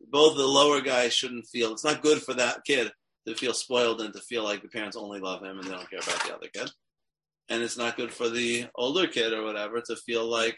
Both 0.09 0.35
the 0.35 0.47
lower 0.47 0.81
guys 0.81 1.13
shouldn't 1.13 1.47
feel 1.47 1.71
it's 1.73 1.83
not 1.83 2.01
good 2.01 2.21
for 2.23 2.33
that 2.33 2.63
kid 2.65 2.91
to 3.27 3.35
feel 3.35 3.53
spoiled 3.53 4.01
and 4.01 4.13
to 4.13 4.19
feel 4.19 4.43
like 4.43 4.63
the 4.63 4.67
parents 4.67 4.97
only 4.97 5.19
love 5.19 5.43
him 5.43 5.59
and 5.59 5.67
they 5.67 5.71
don't 5.71 5.89
care 5.89 5.99
about 5.99 6.23
the 6.25 6.33
other 6.33 6.47
kid 6.51 6.71
and 7.51 7.61
it's 7.61 7.77
not 7.77 7.97
good 7.97 8.13
for 8.13 8.29
the 8.29 8.65
older 8.75 9.07
kid 9.07 9.33
or 9.33 9.43
whatever 9.43 9.81
to 9.81 9.95
feel 9.97 10.25
like 10.25 10.57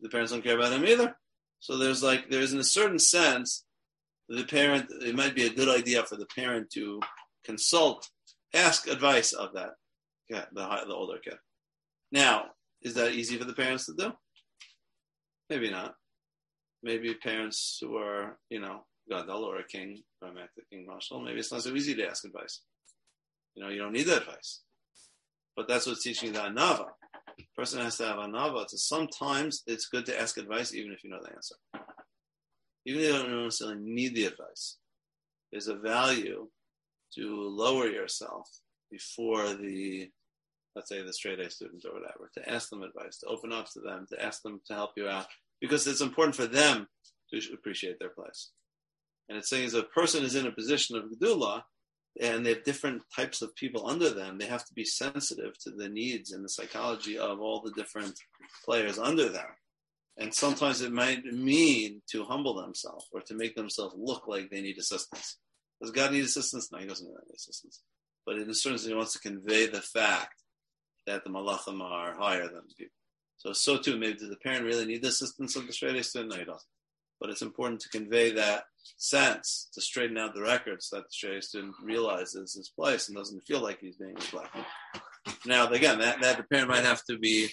the 0.00 0.08
parents 0.08 0.32
don't 0.32 0.42
care 0.42 0.56
about 0.58 0.72
him 0.72 0.84
either. 0.84 1.16
So 1.60 1.78
there's 1.78 2.02
like 2.02 2.28
there's 2.28 2.52
in 2.52 2.58
a 2.58 2.64
certain 2.64 2.98
sense 2.98 3.63
the 4.28 4.44
parent 4.44 4.86
it 5.02 5.14
might 5.14 5.34
be 5.34 5.46
a 5.46 5.52
good 5.52 5.68
idea 5.68 6.04
for 6.04 6.16
the 6.16 6.26
parent 6.26 6.70
to 6.70 7.00
consult, 7.44 8.08
ask 8.54 8.88
advice 8.88 9.32
of 9.32 9.52
that 9.54 9.70
yeah, 10.28 10.44
the 10.52 10.62
the 10.86 10.94
older 10.94 11.18
kid. 11.18 11.34
Now, 12.10 12.46
is 12.82 12.94
that 12.94 13.12
easy 13.12 13.36
for 13.36 13.44
the 13.44 13.52
parents 13.52 13.86
to 13.86 13.94
do? 13.96 14.12
Maybe 15.50 15.70
not. 15.70 15.94
Maybe 16.82 17.14
parents 17.14 17.78
who 17.80 17.96
are, 17.96 18.38
you 18.50 18.60
know, 18.60 18.84
Gadol 19.08 19.44
or 19.44 19.58
a 19.58 19.64
king, 19.64 20.02
I'm 20.22 20.34
the 20.34 20.62
king 20.70 20.86
mashal, 20.88 21.24
maybe 21.24 21.38
it's 21.38 21.52
not 21.52 21.62
so 21.62 21.74
easy 21.74 21.94
to 21.94 22.06
ask 22.06 22.24
advice. 22.24 22.62
You 23.54 23.62
know, 23.62 23.70
you 23.70 23.78
don't 23.78 23.92
need 23.92 24.06
the 24.06 24.16
advice. 24.16 24.62
But 25.56 25.68
that's 25.68 25.86
what's 25.86 26.02
teaching 26.02 26.32
the 26.32 26.40
anava. 26.40 26.86
person 27.56 27.80
has 27.80 27.98
to 27.98 28.06
have 28.06 28.16
anava. 28.16 28.68
So 28.68 28.76
sometimes 28.76 29.62
it's 29.66 29.86
good 29.86 30.06
to 30.06 30.20
ask 30.20 30.36
advice 30.36 30.74
even 30.74 30.92
if 30.92 31.04
you 31.04 31.10
know 31.10 31.20
the 31.22 31.32
answer. 31.32 31.56
Even 32.86 33.00
if 33.00 33.06
you 33.06 33.12
don't 33.12 33.44
necessarily 33.44 33.80
need 33.80 34.14
the 34.14 34.26
advice. 34.26 34.76
There's 35.50 35.68
a 35.68 35.76
value 35.76 36.48
to 37.14 37.48
lower 37.48 37.86
yourself 37.86 38.48
before 38.90 39.54
the, 39.54 40.10
let's 40.74 40.88
say, 40.88 41.02
the 41.02 41.12
straight 41.12 41.40
A 41.40 41.50
student 41.50 41.84
or 41.84 41.94
whatever, 41.94 42.30
to 42.34 42.50
ask 42.50 42.70
them 42.70 42.82
advice, 42.82 43.18
to 43.18 43.26
open 43.26 43.52
up 43.52 43.70
to 43.72 43.80
them, 43.80 44.06
to 44.10 44.22
ask 44.22 44.42
them 44.42 44.60
to 44.66 44.74
help 44.74 44.90
you 44.96 45.08
out, 45.08 45.26
because 45.60 45.86
it's 45.86 46.00
important 46.00 46.36
for 46.36 46.46
them 46.46 46.88
to 47.32 47.40
appreciate 47.54 47.98
their 47.98 48.10
place. 48.10 48.50
And 49.28 49.38
it's 49.38 49.48
saying 49.48 49.64
as 49.64 49.74
a 49.74 49.82
person 49.84 50.24
is 50.24 50.34
in 50.34 50.46
a 50.46 50.52
position 50.52 50.96
of 50.96 51.04
gedula, 51.04 51.62
and 52.20 52.44
they 52.44 52.50
have 52.50 52.64
different 52.64 53.02
types 53.14 53.42
of 53.42 53.54
people 53.56 53.88
under 53.88 54.10
them. 54.10 54.38
They 54.38 54.46
have 54.46 54.64
to 54.66 54.74
be 54.74 54.84
sensitive 54.84 55.58
to 55.60 55.70
the 55.70 55.88
needs 55.88 56.32
and 56.32 56.44
the 56.44 56.48
psychology 56.48 57.18
of 57.18 57.40
all 57.40 57.60
the 57.60 57.72
different 57.72 58.18
players 58.64 58.98
under 58.98 59.28
them. 59.28 59.46
And 60.16 60.32
sometimes 60.32 60.80
it 60.80 60.92
might 60.92 61.24
mean 61.24 62.02
to 62.10 62.24
humble 62.24 62.54
themselves 62.54 63.08
or 63.12 63.20
to 63.22 63.34
make 63.34 63.56
themselves 63.56 63.94
look 63.98 64.28
like 64.28 64.50
they 64.50 64.60
need 64.60 64.78
assistance. 64.78 65.38
Does 65.82 65.90
God 65.90 66.12
need 66.12 66.24
assistance? 66.24 66.70
No, 66.70 66.78
he 66.78 66.86
doesn't 66.86 67.06
need 67.06 67.16
any 67.26 67.34
assistance. 67.34 67.82
But 68.24 68.36
in 68.36 68.48
a 68.48 68.54
certain 68.54 68.78
sense, 68.78 68.88
he 68.88 68.94
wants 68.94 69.12
to 69.14 69.18
convey 69.18 69.66
the 69.66 69.82
fact 69.82 70.42
that 71.06 71.24
the 71.24 71.30
malachim 71.30 71.80
are 71.80 72.14
higher 72.14 72.46
than 72.46 72.62
people. 72.78 72.94
So, 73.36 73.52
so 73.52 73.76
too, 73.76 73.98
maybe 73.98 74.14
does 74.14 74.30
the 74.30 74.36
parent 74.36 74.64
really 74.64 74.86
need 74.86 75.02
the 75.02 75.08
assistance 75.08 75.56
of 75.56 75.66
the 75.66 75.72
straight 75.72 76.02
student? 76.04 76.32
No, 76.32 76.38
he 76.38 76.44
doesn't 76.44 76.62
but 77.24 77.30
it's 77.30 77.42
important 77.42 77.80
to 77.80 77.88
convey 77.88 78.32
that 78.32 78.64
sense 78.98 79.68
to 79.72 79.80
straighten 79.80 80.18
out 80.18 80.34
the 80.34 80.42
records 80.42 80.90
that 80.90 81.04
the 81.04 81.10
Shea 81.10 81.40
student 81.40 81.74
realizes 81.82 82.54
his 82.54 82.68
place 82.68 83.08
and 83.08 83.16
doesn't 83.16 83.46
feel 83.46 83.60
like 83.60 83.78
he's 83.80 83.96
being 83.96 84.12
neglected. 84.12 84.64
Now, 85.46 85.66
again, 85.68 86.00
that, 86.00 86.20
that 86.20 86.36
the 86.36 86.42
parent 86.42 86.68
might 86.68 86.84
have 86.84 87.02
to 87.08 87.18
be 87.18 87.48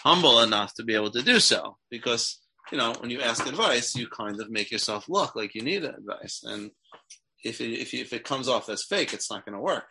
humble 0.00 0.40
enough 0.40 0.74
to 0.74 0.84
be 0.84 0.94
able 0.94 1.10
to 1.10 1.22
do 1.22 1.40
so 1.40 1.76
because, 1.90 2.40
you 2.70 2.78
know, 2.78 2.94
when 3.00 3.10
you 3.10 3.20
ask 3.20 3.46
advice, 3.46 3.94
you 3.94 4.08
kind 4.08 4.40
of 4.40 4.50
make 4.50 4.70
yourself 4.70 5.08
look 5.08 5.34
like 5.34 5.54
you 5.54 5.62
need 5.62 5.84
advice. 5.84 6.42
And 6.44 6.70
if 7.44 7.60
it, 7.60 7.72
if, 7.72 7.92
you, 7.92 8.00
if 8.00 8.12
it 8.12 8.24
comes 8.24 8.48
off 8.48 8.68
as 8.68 8.84
fake, 8.84 9.12
it's 9.12 9.30
not 9.30 9.44
going 9.44 9.54
to 9.54 9.60
work. 9.60 9.84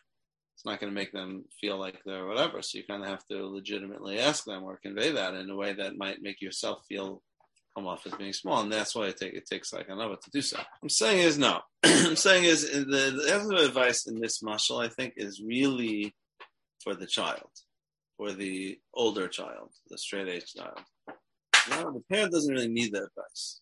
It's 0.56 0.66
not 0.66 0.80
going 0.80 0.92
to 0.92 0.96
make 0.96 1.12
them 1.12 1.46
feel 1.60 1.78
like 1.78 2.00
they're 2.06 2.26
whatever. 2.26 2.62
So 2.62 2.78
you 2.78 2.86
kind 2.86 3.04
of 3.04 3.10
have 3.10 3.26
to 3.28 3.46
legitimately 3.46 4.20
ask 4.20 4.46
them 4.46 4.64
or 4.64 4.80
convey 4.82 5.12
that 5.12 5.34
in 5.34 5.50
a 5.50 5.56
way 5.56 5.74
that 5.74 5.98
might 5.98 6.22
make 6.22 6.42
yourself 6.42 6.84
feel 6.88 7.22
come 7.76 7.88
off 7.88 8.08
as 8.08 8.14
being 8.14 8.34
small, 8.34 8.62
and 8.62 8.72
that's 8.72 8.96
why 8.96 9.08
it, 9.08 9.18
take, 9.18 9.34
it 9.34 9.46
takes 9.46 9.74
like 9.74 9.90
another 9.90 10.16
to 10.16 10.32
do 10.32 10.42
so. 10.42 10.58
I'm 10.82 10.90
saying 10.90 11.20
is 11.20 11.38
no. 11.38 11.60
I'm 11.84 12.16
saying 12.16 12.46
is 12.46 12.70
the, 12.72 12.86
the 12.86 13.66
advice 13.66 14.08
in 14.08 14.20
this 14.20 14.42
mashal, 14.42 14.84
I 14.84 14.88
think, 14.88 15.16
is 15.18 15.42
really 15.42 16.16
for 16.82 16.96
the 16.96 17.06
child. 17.06 17.50
For 18.18 18.32
the 18.32 18.80
older 18.94 19.28
child, 19.28 19.72
the 19.90 19.98
straight 19.98 20.28
age 20.30 20.54
child. 20.54 20.80
No, 21.70 21.92
the 21.92 22.04
parent 22.10 22.32
doesn't 22.32 22.54
really 22.54 22.68
need 22.70 22.94
the 22.94 23.04
advice. 23.04 23.60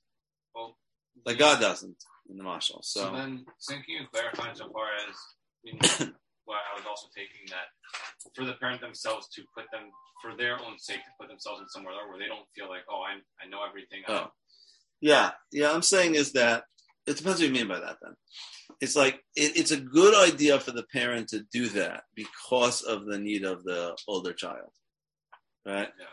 Well, 0.54 0.78
Like 1.26 1.39
God 1.39 1.60
doesn't 1.60 1.97
in 2.30 2.38
the 2.38 2.43
mashal. 2.43 2.84
So, 2.84 3.01
So, 3.01 3.12
then, 3.14 3.45
so 3.58 3.74
can 3.74 3.84
you 3.88 4.01
clarify 4.12 4.54
so 4.54 4.70
far 4.72 4.86
as 5.08 5.16
you 5.64 5.74
know, 5.74 5.80
I 6.54 6.76
was 6.78 6.86
also 6.88 7.08
taking 7.16 7.47
that 7.49 7.68
for 8.36 8.45
the 8.45 8.54
parent 8.54 8.82
themselves 8.82 9.28
to 9.30 9.43
put 9.56 9.66
them 9.72 9.89
for 10.22 10.36
their 10.38 10.54
own 10.54 10.78
sake 10.78 10.97
to 11.04 11.12
put 11.20 11.30
themselves 11.30 11.62
in 11.62 11.70
somewhere 11.70 11.93
where 12.08 12.20
they 12.20 12.28
don't 12.28 12.47
feel 12.56 12.70
like, 12.70 12.84
oh, 12.89 13.01
I 13.01 13.16
I 13.43 13.49
know 13.49 13.60
everything. 13.68 14.04
I 14.08 14.14
Oh. 14.14 14.32
yeah, 15.01 15.32
yeah, 15.51 15.72
I'm 15.72 15.82
saying 15.82 16.16
is 16.16 16.34
that 16.34 16.66
it 17.06 17.18
depends 17.18 17.39
what 17.39 17.47
you 17.47 17.54
mean 17.54 17.68
by 17.68 17.80
that 17.80 17.97
then. 18.01 18.16
It's 18.82 18.95
like 18.95 19.16
it, 19.36 19.58
it's 19.58 19.72
a 19.72 19.80
good 19.80 20.16
idea 20.16 20.60
for 20.60 20.72
the 20.72 20.84
parent 20.84 21.30
to 21.30 21.43
do 21.51 21.70
that 21.70 22.04
because 22.16 22.82
of 22.82 23.06
the 23.06 23.20
need 23.20 23.43
of 23.43 23.64
the 23.64 23.95
older 24.08 24.34
child. 24.34 24.72
Right? 25.66 25.89
Yeah. 25.99 26.06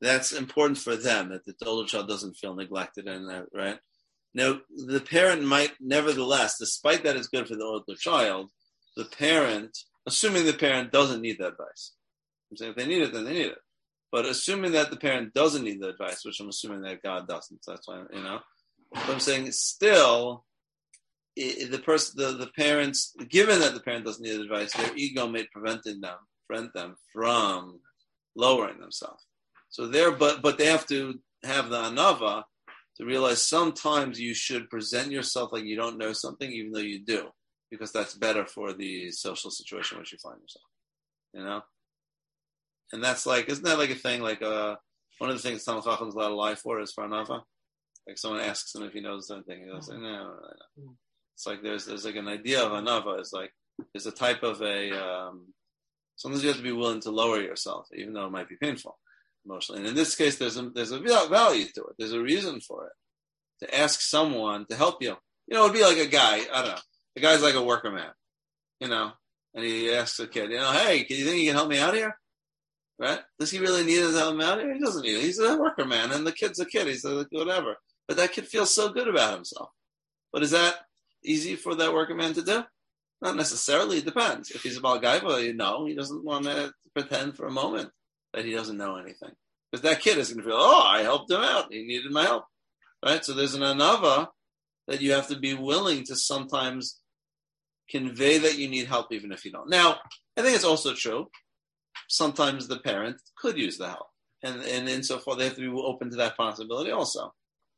That's 0.00 0.32
important 0.32 0.78
for 0.78 0.96
them 0.96 1.28
that 1.30 1.44
the 1.44 1.54
older 1.66 1.86
child 1.86 2.08
doesn't 2.08 2.36
feel 2.36 2.54
neglected 2.54 3.06
and 3.06 3.28
that, 3.28 3.46
right? 3.54 3.78
Now, 4.34 4.60
the 4.70 5.00
parent 5.00 5.44
might, 5.44 5.72
nevertheless, 5.80 6.58
despite 6.58 7.04
that 7.04 7.16
it's 7.16 7.28
good 7.28 7.46
for 7.46 7.54
the 7.54 7.64
older 7.64 7.94
child, 7.94 8.50
the 8.96 9.04
parent, 9.04 9.78
assuming 10.06 10.44
the 10.44 10.54
parent 10.54 10.90
doesn't 10.90 11.20
need 11.20 11.38
the 11.38 11.48
advice, 11.48 11.92
I'm 12.50 12.56
saying 12.56 12.70
if 12.72 12.76
they 12.76 12.86
need 12.86 13.02
it, 13.02 13.12
then 13.12 13.24
they 13.24 13.32
need 13.32 13.46
it. 13.46 13.58
But 14.10 14.26
assuming 14.26 14.72
that 14.72 14.90
the 14.90 14.96
parent 14.96 15.32
doesn't 15.32 15.64
need 15.64 15.80
the 15.80 15.88
advice, 15.88 16.24
which 16.24 16.40
I'm 16.40 16.48
assuming 16.48 16.82
that 16.82 17.02
God 17.02 17.26
doesn't, 17.28 17.64
so 17.64 17.70
that's 17.70 17.88
why 17.88 18.02
you 18.12 18.22
know. 18.22 18.40
But 18.92 19.08
I'm 19.08 19.20
saying 19.20 19.50
still, 19.52 20.44
i 21.38 21.66
the 21.70 21.78
person, 21.78 22.14
the, 22.16 22.32
the 22.32 22.50
parents, 22.56 23.14
given 23.28 23.60
that 23.60 23.74
the 23.74 23.80
parent 23.80 24.04
doesn't 24.04 24.22
need 24.22 24.38
advice, 24.38 24.72
their 24.72 24.94
ego 24.96 25.26
may 25.28 25.46
prevent 25.52 25.84
them, 25.84 26.02
prevent 26.46 26.74
them 26.74 26.96
from 27.12 27.80
lowering 28.36 28.80
themselves. 28.80 29.26
So 29.70 29.86
they're, 29.86 30.12
but 30.12 30.42
but 30.42 30.58
they 30.58 30.66
have 30.66 30.86
to 30.88 31.18
have 31.44 31.70
the 31.70 31.76
anava 31.76 32.44
to 32.98 33.04
realize 33.06 33.46
sometimes 33.48 34.20
you 34.20 34.34
should 34.34 34.68
present 34.68 35.10
yourself 35.10 35.50
like 35.52 35.64
you 35.64 35.76
don't 35.76 35.98
know 35.98 36.12
something, 36.12 36.50
even 36.50 36.72
though 36.72 36.80
you 36.80 37.02
do, 37.04 37.28
because 37.70 37.90
that's 37.92 38.14
better 38.14 38.46
for 38.46 38.74
the 38.74 39.10
social 39.10 39.50
situation 39.50 39.98
which 39.98 40.12
you 40.12 40.18
find 40.18 40.40
yourself. 40.40 40.64
You 41.32 41.42
know, 41.42 41.62
and 42.92 43.02
that's 43.02 43.24
like, 43.24 43.48
isn't 43.48 43.64
that 43.64 43.78
like 43.78 43.90
a 43.90 43.94
thing? 43.94 44.20
Like, 44.20 44.42
uh, 44.42 44.76
one 45.18 45.30
of 45.30 45.36
the 45.36 45.42
things 45.42 45.64
Talmid 45.64 45.84
Chacham's 45.84 46.14
allowed 46.14 46.28
to 46.28 46.34
lie 46.34 46.54
for 46.54 46.80
is 46.80 46.92
for 46.92 47.04
anava. 47.04 47.40
Like 48.06 48.18
someone 48.18 48.40
asks 48.40 48.74
him 48.74 48.82
if 48.82 48.92
he 48.92 49.00
knows 49.00 49.26
something, 49.26 49.58
he 49.58 49.70
goes, 49.70 49.88
"No, 49.88 49.96
no, 49.96 50.34
no." 50.76 50.96
It's 51.34 51.46
like 51.46 51.62
there's 51.62 51.86
there's 51.86 52.04
like 52.04 52.16
an 52.16 52.28
idea 52.28 52.62
of 52.62 52.72
anava. 52.72 53.18
It's 53.18 53.32
like 53.32 53.52
there's 53.92 54.06
a 54.06 54.12
type 54.12 54.42
of 54.42 54.60
a. 54.62 54.90
Um, 54.90 55.52
sometimes 56.16 56.42
you 56.42 56.48
have 56.48 56.58
to 56.58 56.62
be 56.62 56.72
willing 56.72 57.00
to 57.02 57.10
lower 57.10 57.40
yourself, 57.40 57.88
even 57.94 58.12
though 58.12 58.26
it 58.26 58.32
might 58.32 58.48
be 58.48 58.56
painful 58.56 58.98
emotionally. 59.44 59.80
And 59.80 59.88
in 59.88 59.94
this 59.94 60.14
case, 60.14 60.36
there's 60.36 60.56
a 60.56 60.70
there's 60.70 60.92
a 60.92 61.00
value 61.00 61.66
to 61.74 61.84
it. 61.84 61.94
There's 61.98 62.12
a 62.12 62.20
reason 62.20 62.60
for 62.60 62.86
it. 62.86 62.92
To 63.64 63.78
ask 63.78 64.00
someone 64.00 64.66
to 64.66 64.76
help 64.76 65.02
you. 65.02 65.16
You 65.46 65.56
know, 65.56 65.64
it'd 65.64 65.76
be 65.76 65.84
like 65.84 65.98
a 65.98 66.06
guy. 66.06 66.40
I 66.52 66.62
don't 66.62 66.72
know. 66.72 66.82
The 67.14 67.20
guy's 67.20 67.42
like 67.42 67.54
a 67.54 67.62
worker 67.62 67.90
man. 67.90 68.10
You 68.80 68.88
know, 68.88 69.12
and 69.54 69.64
he 69.64 69.92
asks 69.92 70.18
a 70.18 70.26
kid, 70.26 70.50
you 70.50 70.56
know, 70.56 70.72
hey, 70.72 71.04
can 71.04 71.16
you 71.16 71.24
think 71.24 71.40
you 71.40 71.48
can 71.48 71.56
help 71.56 71.68
me 71.68 71.78
out 71.78 71.94
here? 71.94 72.16
Right? 72.98 73.20
Does 73.38 73.50
he 73.50 73.58
really 73.58 73.84
need 73.84 74.00
to 74.00 74.12
help 74.12 74.34
him 74.34 74.40
out 74.40 74.58
here? 74.58 74.74
He 74.74 74.80
doesn't 74.80 75.02
need 75.02 75.16
it. 75.16 75.22
He's 75.22 75.38
a 75.38 75.56
worker 75.56 75.84
man, 75.84 76.12
and 76.12 76.26
the 76.26 76.32
kid's 76.32 76.60
a 76.60 76.66
kid. 76.66 76.86
He's 76.86 77.04
a 77.04 77.26
whatever. 77.30 77.76
But 78.08 78.16
that 78.16 78.32
kid 78.32 78.46
feels 78.46 78.74
so 78.74 78.90
good 78.90 79.08
about 79.08 79.34
himself. 79.34 79.70
But 80.32 80.42
is 80.42 80.50
that 80.50 80.74
easy 81.24 81.56
for 81.56 81.74
that 81.74 81.92
working 81.92 82.16
man 82.16 82.34
to 82.34 82.42
do? 82.42 82.64
Not 83.20 83.36
necessarily. 83.36 83.98
It 83.98 84.04
depends. 84.04 84.50
If 84.50 84.62
he's 84.62 84.78
guy, 84.78 85.20
well, 85.24 85.40
you 85.40 85.54
know, 85.54 85.86
he 85.86 85.94
doesn't 85.94 86.24
want 86.24 86.44
to 86.44 86.72
pretend 86.94 87.36
for 87.36 87.46
a 87.46 87.52
moment 87.52 87.90
that 88.34 88.44
he 88.44 88.52
doesn't 88.52 88.76
know 88.76 88.96
anything. 88.96 89.30
Because 89.70 89.82
that 89.82 90.00
kid 90.00 90.18
is 90.18 90.32
going 90.32 90.42
to 90.42 90.50
feel, 90.50 90.58
oh, 90.58 90.82
I 90.82 91.02
helped 91.02 91.30
him 91.30 91.40
out. 91.40 91.72
He 91.72 91.84
needed 91.84 92.10
my 92.10 92.24
help. 92.24 92.44
Right? 93.04 93.24
So 93.24 93.32
there's 93.32 93.54
an 93.54 93.62
anava 93.62 94.28
that 94.88 95.00
you 95.00 95.12
have 95.12 95.28
to 95.28 95.38
be 95.38 95.54
willing 95.54 96.04
to 96.04 96.16
sometimes 96.16 97.00
convey 97.88 98.38
that 98.38 98.58
you 98.58 98.68
need 98.68 98.86
help 98.86 99.12
even 99.12 99.32
if 99.32 99.44
you 99.44 99.52
don't. 99.52 99.70
Now, 99.70 99.98
I 100.36 100.42
think 100.42 100.54
it's 100.56 100.64
also 100.64 100.94
true. 100.94 101.28
Sometimes 102.08 102.66
the 102.66 102.78
parent 102.78 103.16
could 103.36 103.56
use 103.56 103.78
the 103.78 103.88
help. 103.88 104.06
And, 104.42 104.62
and 104.62 104.88
insofar, 104.88 105.36
they 105.36 105.44
have 105.44 105.54
to 105.54 105.60
be 105.60 105.80
open 105.80 106.10
to 106.10 106.16
that 106.16 106.36
possibility 106.36 106.90
also. 106.90 107.32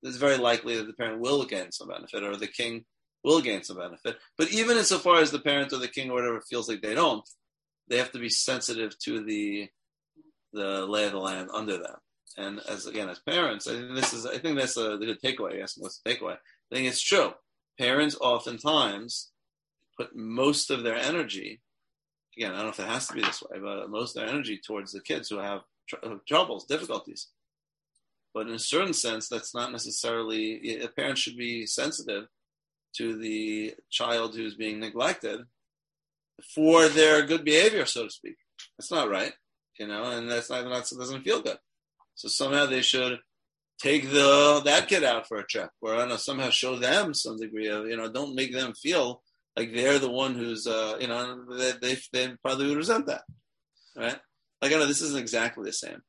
It's 0.04 0.16
very 0.18 0.36
likely 0.36 0.76
that 0.76 0.86
the 0.86 0.92
parent 0.92 1.20
will 1.20 1.44
gain 1.44 1.72
some 1.72 1.88
benefit 1.88 2.22
or 2.22 2.36
the 2.36 2.46
king 2.46 2.84
will 3.24 3.40
gain 3.40 3.62
some 3.62 3.78
benefit. 3.78 4.18
But 4.36 4.52
even 4.52 4.76
insofar 4.76 5.16
as 5.16 5.30
the 5.30 5.38
parent 5.38 5.72
or 5.72 5.78
the 5.78 5.88
king 5.88 6.10
or 6.10 6.14
whatever 6.14 6.42
feels 6.42 6.68
like 6.68 6.82
they 6.82 6.94
don't, 6.94 7.26
they 7.88 7.96
have 7.98 8.12
to 8.12 8.18
be 8.18 8.28
sensitive 8.28 8.98
to 9.00 9.24
the 9.24 9.68
the 10.52 10.86
lay 10.86 11.06
of 11.06 11.12
the 11.12 11.18
land 11.18 11.48
under 11.52 11.78
them. 11.78 11.96
And 12.36 12.60
as 12.68 12.86
again, 12.86 13.08
as 13.08 13.18
parents, 13.18 13.66
I 13.66 13.72
think 13.72 13.94
this 13.94 14.12
is 14.12 14.26
I 14.26 14.38
think 14.38 14.58
that's 14.58 14.76
a, 14.76 14.98
the 14.98 15.06
good 15.06 15.22
takeaway. 15.22 15.56
Yes, 15.58 15.74
what's 15.76 16.00
the 16.00 16.10
takeaway? 16.10 16.34
I 16.34 16.74
think 16.74 16.86
it's 16.86 17.02
true. 17.02 17.32
Parents 17.78 18.16
oftentimes 18.20 19.30
put 19.96 20.14
most 20.14 20.70
of 20.70 20.82
their 20.82 20.96
energy. 20.96 21.60
Again, 22.36 22.52
I 22.52 22.56
don't 22.56 22.64
know 22.64 22.70
if 22.70 22.80
it 22.80 22.86
has 22.86 23.06
to 23.08 23.14
be 23.14 23.22
this 23.22 23.42
way, 23.42 23.58
but 23.60 23.88
most 23.90 24.16
of 24.16 24.22
their 24.22 24.30
energy 24.30 24.60
towards 24.64 24.92
the 24.92 25.00
kids 25.00 25.28
who 25.28 25.38
have 25.38 25.60
tr- 25.88 25.96
troubles, 26.26 26.66
difficulties. 26.66 27.28
But 28.34 28.48
in 28.48 28.54
a 28.54 28.58
certain 28.58 28.92
sense, 28.92 29.28
that's 29.28 29.54
not 29.54 29.72
necessarily. 29.72 30.80
A 30.82 30.88
parent 30.88 31.18
should 31.18 31.36
be 31.36 31.66
sensitive 31.66 32.24
to 32.96 33.16
the 33.16 33.74
child 33.90 34.34
who's 34.34 34.56
being 34.56 34.80
neglected 34.80 35.40
for 36.54 36.88
their 36.88 37.24
good 37.24 37.44
behavior, 37.44 37.86
so 37.86 38.04
to 38.04 38.10
speak. 38.10 38.36
That's 38.76 38.90
not 38.90 39.08
right, 39.08 39.32
you 39.78 39.86
know, 39.86 40.04
and 40.04 40.28
that's 40.30 40.50
not, 40.50 40.64
that 40.64 40.98
doesn't 40.98 41.22
feel 41.22 41.40
good. 41.40 41.58
So 42.14 42.28
somehow 42.28 42.66
they 42.66 42.82
should 42.82 43.18
take 43.80 44.10
the 44.10 44.62
that 44.64 44.88
kid 44.88 45.04
out 45.04 45.26
for 45.26 45.38
a 45.38 45.46
trip, 45.46 45.70
or 45.80 45.94
I 45.94 45.98
don't 45.98 46.08
know, 46.10 46.16
somehow 46.16 46.50
show 46.50 46.76
them 46.76 47.14
some 47.14 47.36
degree 47.36 47.68
of, 47.68 47.86
you 47.86 47.96
know, 47.96 48.10
don't 48.10 48.34
make 48.34 48.52
them 48.52 48.72
feel 48.74 49.22
like 49.56 49.72
they're 49.72 49.98
the 49.98 50.10
one 50.10 50.34
who's, 50.34 50.66
uh, 50.66 50.96
you 51.00 51.08
know, 51.08 51.44
they, 51.56 51.72
they 51.80 51.96
they 52.12 52.34
probably 52.42 52.68
would 52.68 52.76
resent 52.76 53.06
that, 53.06 53.22
right? 53.96 54.18
Like 54.62 54.72
I 54.72 54.76
know 54.76 54.86
this 54.86 55.02
isn't 55.02 55.20
exactly 55.20 55.64
the 55.64 55.72
same, 55.72 56.02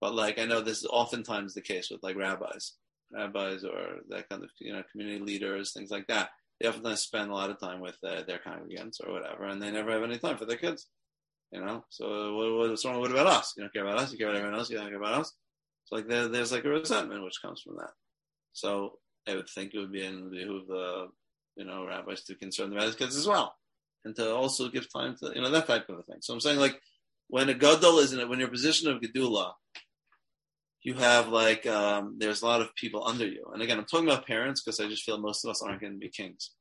but 0.00 0.14
like 0.14 0.38
I 0.38 0.44
know 0.44 0.60
this 0.60 0.78
is 0.78 0.86
oftentimes 0.90 1.54
the 1.54 1.60
case 1.60 1.90
with 1.90 2.02
like 2.02 2.16
rabbis, 2.16 2.72
rabbis 3.12 3.64
or 3.64 4.00
that 4.08 4.28
kind 4.28 4.42
of 4.42 4.50
you 4.60 4.72
know 4.72 4.82
community 4.90 5.22
leaders, 5.22 5.72
things 5.72 5.90
like 5.90 6.06
that. 6.08 6.30
They 6.60 6.68
oftentimes 6.68 7.00
spend 7.00 7.30
a 7.30 7.34
lot 7.34 7.50
of 7.50 7.60
time 7.60 7.80
with 7.80 7.96
uh, 8.02 8.22
their 8.26 8.40
congregants 8.46 8.96
or 9.04 9.12
whatever, 9.12 9.44
and 9.44 9.60
they 9.60 9.70
never 9.70 9.92
have 9.92 10.02
any 10.02 10.18
time 10.18 10.38
for 10.38 10.46
their 10.46 10.56
kids. 10.56 10.86
You 11.52 11.64
know, 11.64 11.84
so 11.90 12.34
what, 12.34 12.70
what's 12.70 12.84
wrong? 12.84 13.00
What 13.00 13.10
about 13.10 13.26
us? 13.28 13.54
You 13.56 13.62
don't 13.62 13.72
care 13.72 13.86
about 13.86 14.00
us. 14.00 14.12
You 14.12 14.18
care 14.18 14.28
about 14.28 14.38
everyone 14.38 14.58
else. 14.58 14.68
You 14.68 14.78
don't 14.78 14.88
care 14.88 14.98
about 14.98 15.20
us. 15.20 15.32
So 15.84 15.96
like 15.96 16.08
there, 16.08 16.28
there's 16.28 16.50
like 16.50 16.64
a 16.64 16.68
resentment 16.68 17.22
which 17.22 17.40
comes 17.40 17.62
from 17.62 17.76
that. 17.76 17.90
So 18.52 18.98
I 19.28 19.34
would 19.36 19.48
think 19.48 19.72
it 19.72 19.78
would 19.78 19.92
be 19.92 20.04
in 20.04 20.24
the 20.24 20.30
behoove 20.30 20.66
the 20.66 21.08
you 21.56 21.64
know 21.64 21.86
rabbis 21.86 22.24
to 22.24 22.34
concern 22.34 22.72
about 22.72 22.86
his 22.86 22.96
kids 22.96 23.16
as 23.16 23.26
well, 23.26 23.54
and 24.04 24.14
to 24.16 24.34
also 24.34 24.68
give 24.68 24.92
time 24.92 25.16
to 25.18 25.32
you 25.34 25.40
know 25.40 25.50
that 25.50 25.66
type 25.66 25.88
of 25.88 25.98
a 25.98 26.02
thing. 26.02 26.18
So 26.20 26.34
I'm 26.34 26.40
saying 26.40 26.58
like 26.58 26.80
when 27.28 27.48
a 27.48 27.54
gadol 27.54 27.98
is 27.98 28.12
in 28.12 28.20
it, 28.20 28.28
when 28.28 28.40
a 28.40 28.48
position 28.48 28.90
of 28.90 29.00
gedula, 29.00 29.52
you 30.86 30.94
have 30.94 31.30
like 31.30 31.66
um, 31.66 32.14
there's 32.16 32.42
a 32.42 32.46
lot 32.46 32.60
of 32.60 32.72
people 32.76 33.04
under 33.04 33.26
you. 33.26 33.44
And 33.52 33.60
again, 33.60 33.76
I'm 33.76 33.86
talking 33.86 34.06
about 34.06 34.24
parents 34.24 34.62
because 34.62 34.78
I 34.78 34.86
just 34.86 35.02
feel 35.02 35.18
most 35.18 35.44
of 35.44 35.50
us 35.50 35.60
aren't 35.60 35.80
going 35.80 35.94
to 35.94 35.98
be 35.98 36.08
kings. 36.08 36.52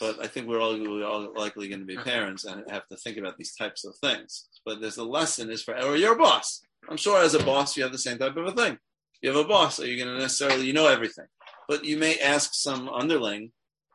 But 0.00 0.24
I 0.24 0.26
think 0.26 0.48
we're 0.48 0.58
all, 0.58 0.72
we're 0.72 1.04
all 1.04 1.34
likely 1.36 1.68
going 1.68 1.80
to 1.80 1.86
be 1.86 1.98
parents 1.98 2.46
and 2.46 2.64
have 2.70 2.88
to 2.88 2.96
think 2.96 3.18
about 3.18 3.36
these 3.36 3.54
types 3.54 3.84
of 3.84 3.94
things. 3.96 4.48
But 4.64 4.80
there's 4.80 4.96
a 4.96 5.04
lesson 5.04 5.50
is 5.50 5.62
for 5.62 5.78
or 5.78 5.96
you're 5.96 6.14
a 6.14 6.18
boss. 6.18 6.62
I'm 6.88 6.96
sure 6.96 7.22
as 7.22 7.34
a 7.34 7.44
boss 7.44 7.76
you 7.76 7.82
have 7.82 7.92
the 7.92 7.98
same 7.98 8.16
type 8.16 8.38
of 8.38 8.46
a 8.46 8.52
thing. 8.52 8.78
You 9.20 9.28
have 9.28 9.44
a 9.44 9.46
boss, 9.46 9.76
so 9.76 9.84
you're 9.84 10.02
going 10.02 10.16
to 10.16 10.22
necessarily 10.22 10.66
you 10.66 10.72
know 10.72 10.88
everything, 10.88 11.26
but 11.68 11.84
you 11.84 11.98
may 11.98 12.18
ask 12.20 12.54
some 12.54 12.88
underling 12.88 13.52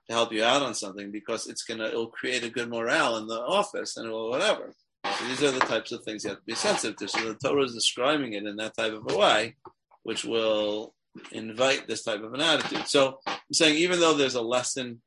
to 0.08 0.14
help 0.14 0.32
you 0.32 0.43
out 0.43 0.62
on 0.62 0.76
something 0.76 1.12
because 1.12 1.47
it's 1.47 1.64
gonna 1.64 1.88
it'll 1.88 2.08
create 2.08 2.43
a 2.43 2.49
good 2.49 2.70
morale 2.70 3.18
in 3.18 3.28
the 3.28 3.41
office 3.41 3.97
and 3.97 4.08
it 4.08 4.12
will 4.12 4.30
whatever. 4.30 4.74
So 5.16 5.26
these 5.28 5.43
are 5.43 5.51
the 5.51 5.60
types 5.60 5.91
of 5.91 6.03
things 6.03 6.24
you 6.24 6.30
have 6.30 6.39
to 6.39 6.45
be 6.45 6.55
sensitive 6.55 6.97
to. 6.97 7.08
So 7.08 7.34
the 7.34 7.36
Torah 7.36 7.64
is 7.64 7.74
describing 7.74 8.34
it 8.34 8.45
in 8.45 8.55
that 8.58 8.76
type 8.76 8.93
of 8.93 9.10
a 9.10 9.18
way, 9.18 9.55
which 10.03 10.26
will 10.26 10.93
invite 11.32 11.88
this 11.88 12.03
type 12.03 12.22
of 12.22 12.34
an 12.34 12.41
attitude. 12.41 12.88
So 12.88 13.20
I'm 13.26 13.38
saying 13.51 13.78
even 13.78 13.99
though 13.99 14.14
there's 14.14 14.36
a 14.36 14.41
lesson 14.41 15.01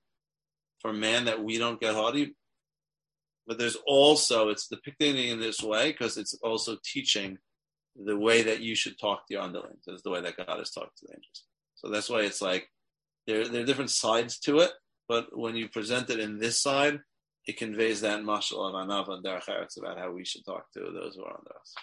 for 0.80 0.92
man 0.92 1.26
that 1.26 1.42
we 1.42 1.59
don't 1.59 1.80
get 1.80 1.94
haughty, 1.94 2.34
but 3.46 3.59
there's 3.59 3.76
also 3.86 4.48
it's 4.48 4.68
depicting 4.68 5.16
it 5.16 5.32
in 5.32 5.40
this 5.40 5.62
way 5.62 5.92
because 5.92 6.16
it's 6.16 6.34
also 6.42 6.76
teaching 6.84 7.38
the 7.96 8.16
way 8.16 8.42
that 8.42 8.61
you 8.61 8.74
should 8.74 8.98
talk 8.98 9.26
to 9.26 9.34
your 9.34 9.42
underlings 9.42 9.84
is 9.88 10.03
the 10.03 10.11
way 10.11 10.20
that 10.20 10.36
God 10.36 10.59
has 10.59 10.70
talked 10.70 10.98
to 10.98 11.07
the 11.07 11.14
angels. 11.14 11.44
So 11.74 11.88
that's 11.90 12.09
why 12.09 12.20
it's 12.20 12.40
like 12.40 12.68
there 13.26 13.46
there 13.48 13.62
are 13.62 13.66
different 13.66 13.90
sides 13.90 14.38
to 14.40 14.61
it, 14.61 14.70
but 15.09 15.36
when 15.36 15.57
you 15.57 15.68
present 15.68 16.11
it 16.11 16.20
in 16.20 16.38
this 16.38 16.61
side, 16.61 17.01
it 17.47 17.57
conveys 17.57 18.01
that 18.03 18.20
mashal 18.22 18.68
of 18.68 18.74
anav 18.74 19.09
and 19.09 19.24
derech 19.24 19.49
eretz 19.49 19.78
about 19.78 19.99
how 19.99 20.11
we 20.11 20.24
should 20.24 20.45
talk 20.45 20.70
to 20.72 20.80
those 20.80 21.16
who 21.16 21.24
are 21.24 21.38
under 21.38 21.55
us. 21.61 21.74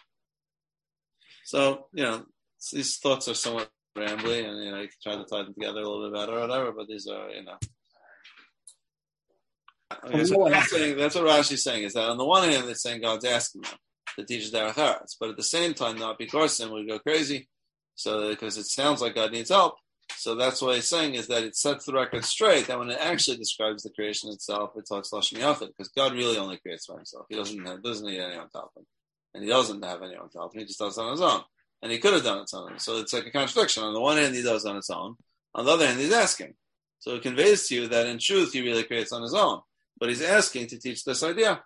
So 1.46 1.88
you 1.94 2.04
know 2.04 2.26
these 2.72 2.98
thoughts 2.98 3.28
are 3.28 3.34
somewhat 3.34 3.70
rambly, 3.98 4.48
and 4.48 4.64
you 4.64 4.72
know 4.72 4.82
you 4.82 4.90
can 4.90 5.02
try 5.04 5.16
to 5.16 5.26
tie 5.26 5.44
them 5.44 5.54
together 5.54 5.82
a 5.82 5.90
little 5.90 6.10
bit 6.10 6.20
better 6.20 6.38
or 6.38 6.42
whatever. 6.42 6.72
But 6.72 6.88
these 6.88 7.08
are 7.08 7.30
you 7.30 7.44
know. 7.44 7.58
Okay, 10.06 10.26
so 10.26 10.50
that's, 10.50 10.70
saying, 10.70 10.98
that's 10.98 11.16
what 11.16 11.24
Rashi's 11.24 11.64
saying 11.64 11.84
is 11.84 11.94
that 11.94 12.10
on 12.10 12.18
the 12.18 12.26
one 12.26 12.48
hand, 12.48 12.68
it's 12.68 12.84
saying 12.84 13.02
God's 13.02 13.24
asking 13.24 13.62
them. 13.62 13.72
to 14.18 14.26
teach 14.26 14.52
Derech 14.52 14.74
Eretz. 14.74 15.16
But 15.20 15.30
at 15.30 15.38
the 15.38 15.44
same 15.44 15.74
time, 15.74 15.98
not 15.98 16.18
because 16.18 16.58
then 16.58 16.74
we 16.74 16.88
go 16.88 17.00
crazy. 17.00 17.48
So 17.96 18.30
because 18.30 18.58
it 18.58 18.66
sounds 18.66 19.02
like 19.02 19.16
God 19.16 19.32
needs 19.32 19.50
help. 19.50 19.76
So 20.18 20.36
that's 20.36 20.62
what 20.62 20.76
he's 20.76 20.90
saying 20.90 21.14
is 21.14 21.28
that 21.28 21.44
it 21.44 21.56
sets 21.56 21.86
the 21.86 21.94
record 21.94 22.26
straight 22.26 22.68
that 22.68 22.80
when 22.80 22.90
it 22.90 22.98
actually 23.00 23.38
describes 23.38 23.84
the 23.84 23.92
creation 23.92 24.32
itself, 24.32 24.72
it 24.76 24.86
talks 24.88 25.12
Lashon 25.12 25.40
Yachid 25.40 25.68
because 25.68 25.90
God 25.90 26.14
really 26.14 26.38
only 26.38 26.58
creates 26.58 26.88
by 26.88 26.96
himself. 26.96 27.28
He 27.30 27.36
doesn't 27.36 27.66
have, 27.66 27.84
doesn't 27.84 28.06
need 28.06 28.20
anyone 28.20 28.50
to 28.50 28.58
help 28.58 28.72
him, 28.76 28.86
and 29.34 29.44
he 29.44 29.50
doesn't 29.50 29.86
have 29.86 30.02
anyone 30.02 30.30
to 30.30 30.38
help 30.40 30.56
him. 30.56 30.62
He 30.62 30.66
just 30.66 30.80
does 30.80 30.98
it 30.98 31.02
on 31.02 31.12
his 31.12 31.22
own, 31.22 31.42
and 31.84 31.92
he 31.92 32.00
could 32.00 32.14
have 32.14 32.24
done 32.24 32.40
it 32.40 32.40
on 32.40 32.42
his 32.44 32.54
own. 32.54 32.80
So 32.80 32.98
it's 32.98 33.14
like 33.14 33.28
a 33.28 33.32
contradiction. 33.32 33.84
On 33.84 33.94
the 33.94 34.02
one 34.02 34.18
hand, 34.18 34.34
he 34.34 34.42
does 34.42 34.66
on 34.66 34.76
his 34.76 34.90
own. 34.90 35.16
On 35.54 35.66
the 35.66 35.72
other 35.72 35.86
hand, 35.86 36.00
he's 36.00 36.14
asking. 36.14 36.56
So 37.00 37.16
it 37.16 37.22
conveys 37.22 37.68
to 37.68 37.76
you 37.76 37.88
that 37.90 38.08
in 38.08 38.18
truth, 38.18 38.54
he 38.54 38.62
really 38.62 38.84
creates 38.84 39.12
on 39.12 39.22
his 39.22 39.36
own, 39.36 39.62
but 40.00 40.10
he's 40.10 40.24
asking 40.24 40.68
to 40.68 40.80
teach 40.80 41.04
this 41.04 41.22
idea. 41.22 41.64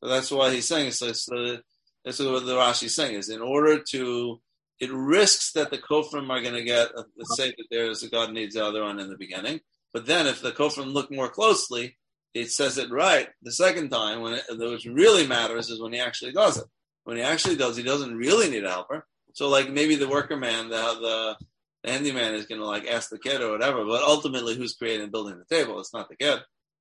So 0.00 0.08
that's 0.08 0.30
why 0.30 0.52
he's 0.52 0.66
saying 0.66 0.90
so. 0.90 1.12
so 1.12 1.58
that's 2.04 2.18
what 2.18 2.44
the 2.44 2.54
Rashi 2.54 2.84
is 2.84 2.94
saying 2.94 3.14
is 3.14 3.30
in 3.30 3.40
order 3.40 3.82
to 3.92 4.40
it 4.80 4.92
risks 4.92 5.52
that 5.52 5.70
the 5.70 5.78
kofrim 5.78 6.30
are 6.30 6.42
going 6.42 6.54
to 6.54 6.64
get 6.64 6.88
uh, 6.96 7.04
let's 7.16 7.36
say 7.36 7.48
that 7.48 7.66
there's 7.70 8.02
a 8.02 8.08
God 8.08 8.32
needs 8.32 8.54
the 8.54 8.64
other 8.64 8.82
one 8.82 8.98
in 8.98 9.08
the 9.08 9.16
beginning, 9.16 9.60
but 9.92 10.06
then 10.06 10.26
if 10.26 10.42
the 10.42 10.52
kofrim 10.52 10.92
look 10.92 11.10
more 11.10 11.28
closely, 11.28 11.96
it 12.34 12.50
says 12.50 12.78
it 12.78 12.90
right 12.90 13.28
the 13.42 13.52
second 13.52 13.90
time 13.90 14.20
when 14.20 14.34
it, 14.34 14.44
which 14.50 14.86
really 14.86 15.26
matters 15.26 15.70
is 15.70 15.80
when 15.80 15.92
he 15.92 16.00
actually 16.00 16.32
does 16.32 16.58
it. 16.58 16.66
When 17.04 17.16
he 17.16 17.22
actually 17.22 17.56
does, 17.56 17.76
he 17.76 17.82
doesn't 17.82 18.16
really 18.16 18.50
need 18.50 18.64
a 18.64 18.70
helper. 18.70 19.06
So 19.34 19.48
like 19.48 19.70
maybe 19.70 19.94
the 19.94 20.08
worker 20.08 20.36
man, 20.36 20.68
the 20.68 20.76
the, 20.76 21.36
the 21.82 21.90
handyman 21.90 22.34
is 22.34 22.46
going 22.46 22.60
to 22.60 22.66
like 22.66 22.86
ask 22.86 23.10
the 23.10 23.18
kid 23.18 23.40
or 23.40 23.50
whatever, 23.50 23.84
but 23.84 24.02
ultimately 24.02 24.56
who's 24.56 24.74
creating 24.74 25.04
and 25.04 25.12
building 25.12 25.38
the 25.38 25.54
table? 25.54 25.78
It's 25.80 25.94
not 25.94 26.08
the 26.08 26.16
kid. 26.16 26.40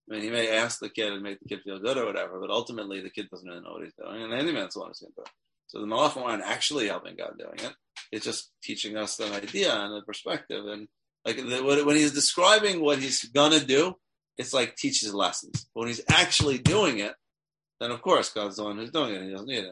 I 0.09 0.13
mean, 0.13 0.23
he 0.23 0.29
may 0.29 0.49
ask 0.49 0.79
the 0.79 0.89
kid 0.89 1.13
and 1.13 1.23
make 1.23 1.39
the 1.39 1.47
kid 1.47 1.61
feel 1.63 1.79
good 1.79 1.97
or 1.97 2.05
whatever, 2.05 2.39
but 2.39 2.49
ultimately 2.49 3.01
the 3.01 3.09
kid 3.09 3.29
doesn't 3.29 3.47
really 3.47 3.61
know 3.61 3.73
what 3.73 3.83
he's 3.83 3.93
doing, 3.93 4.21
and 4.21 4.31
the 4.31 4.35
handyman's 4.35 4.73
the 4.73 4.81
one 4.81 4.89
who's 4.89 4.99
going 4.99 5.13
to 5.13 5.15
do 5.15 5.21
it. 5.21 5.29
So 5.67 5.79
the 5.79 5.87
malachim 5.87 6.23
aren't 6.23 6.43
actually 6.43 6.87
helping 6.87 7.15
God 7.15 7.37
doing 7.37 7.55
it. 7.55 7.73
It's 8.11 8.25
just 8.25 8.51
teaching 8.61 8.97
us 8.97 9.19
an 9.19 9.33
idea 9.33 9.73
and 9.73 9.97
a 9.97 10.05
perspective. 10.05 10.65
And 10.65 10.87
like 11.25 11.37
when 11.37 11.95
he's 11.95 12.13
describing 12.13 12.81
what 12.81 12.99
he's 12.99 13.23
gonna 13.25 13.59
do, 13.59 13.95
it's 14.37 14.53
like 14.53 14.75
teaches 14.75 15.13
lessons. 15.13 15.67
When 15.73 15.87
he's 15.87 16.01
actually 16.09 16.57
doing 16.57 16.99
it, 16.99 17.13
then 17.79 17.91
of 17.91 18.01
course 18.01 18.29
God's 18.29 18.57
the 18.57 18.63
one 18.63 18.77
who's 18.77 18.91
doing 18.91 19.13
it. 19.13 19.23
He 19.23 19.31
doesn't 19.31 19.47
need 19.47 19.59
any 19.59 19.69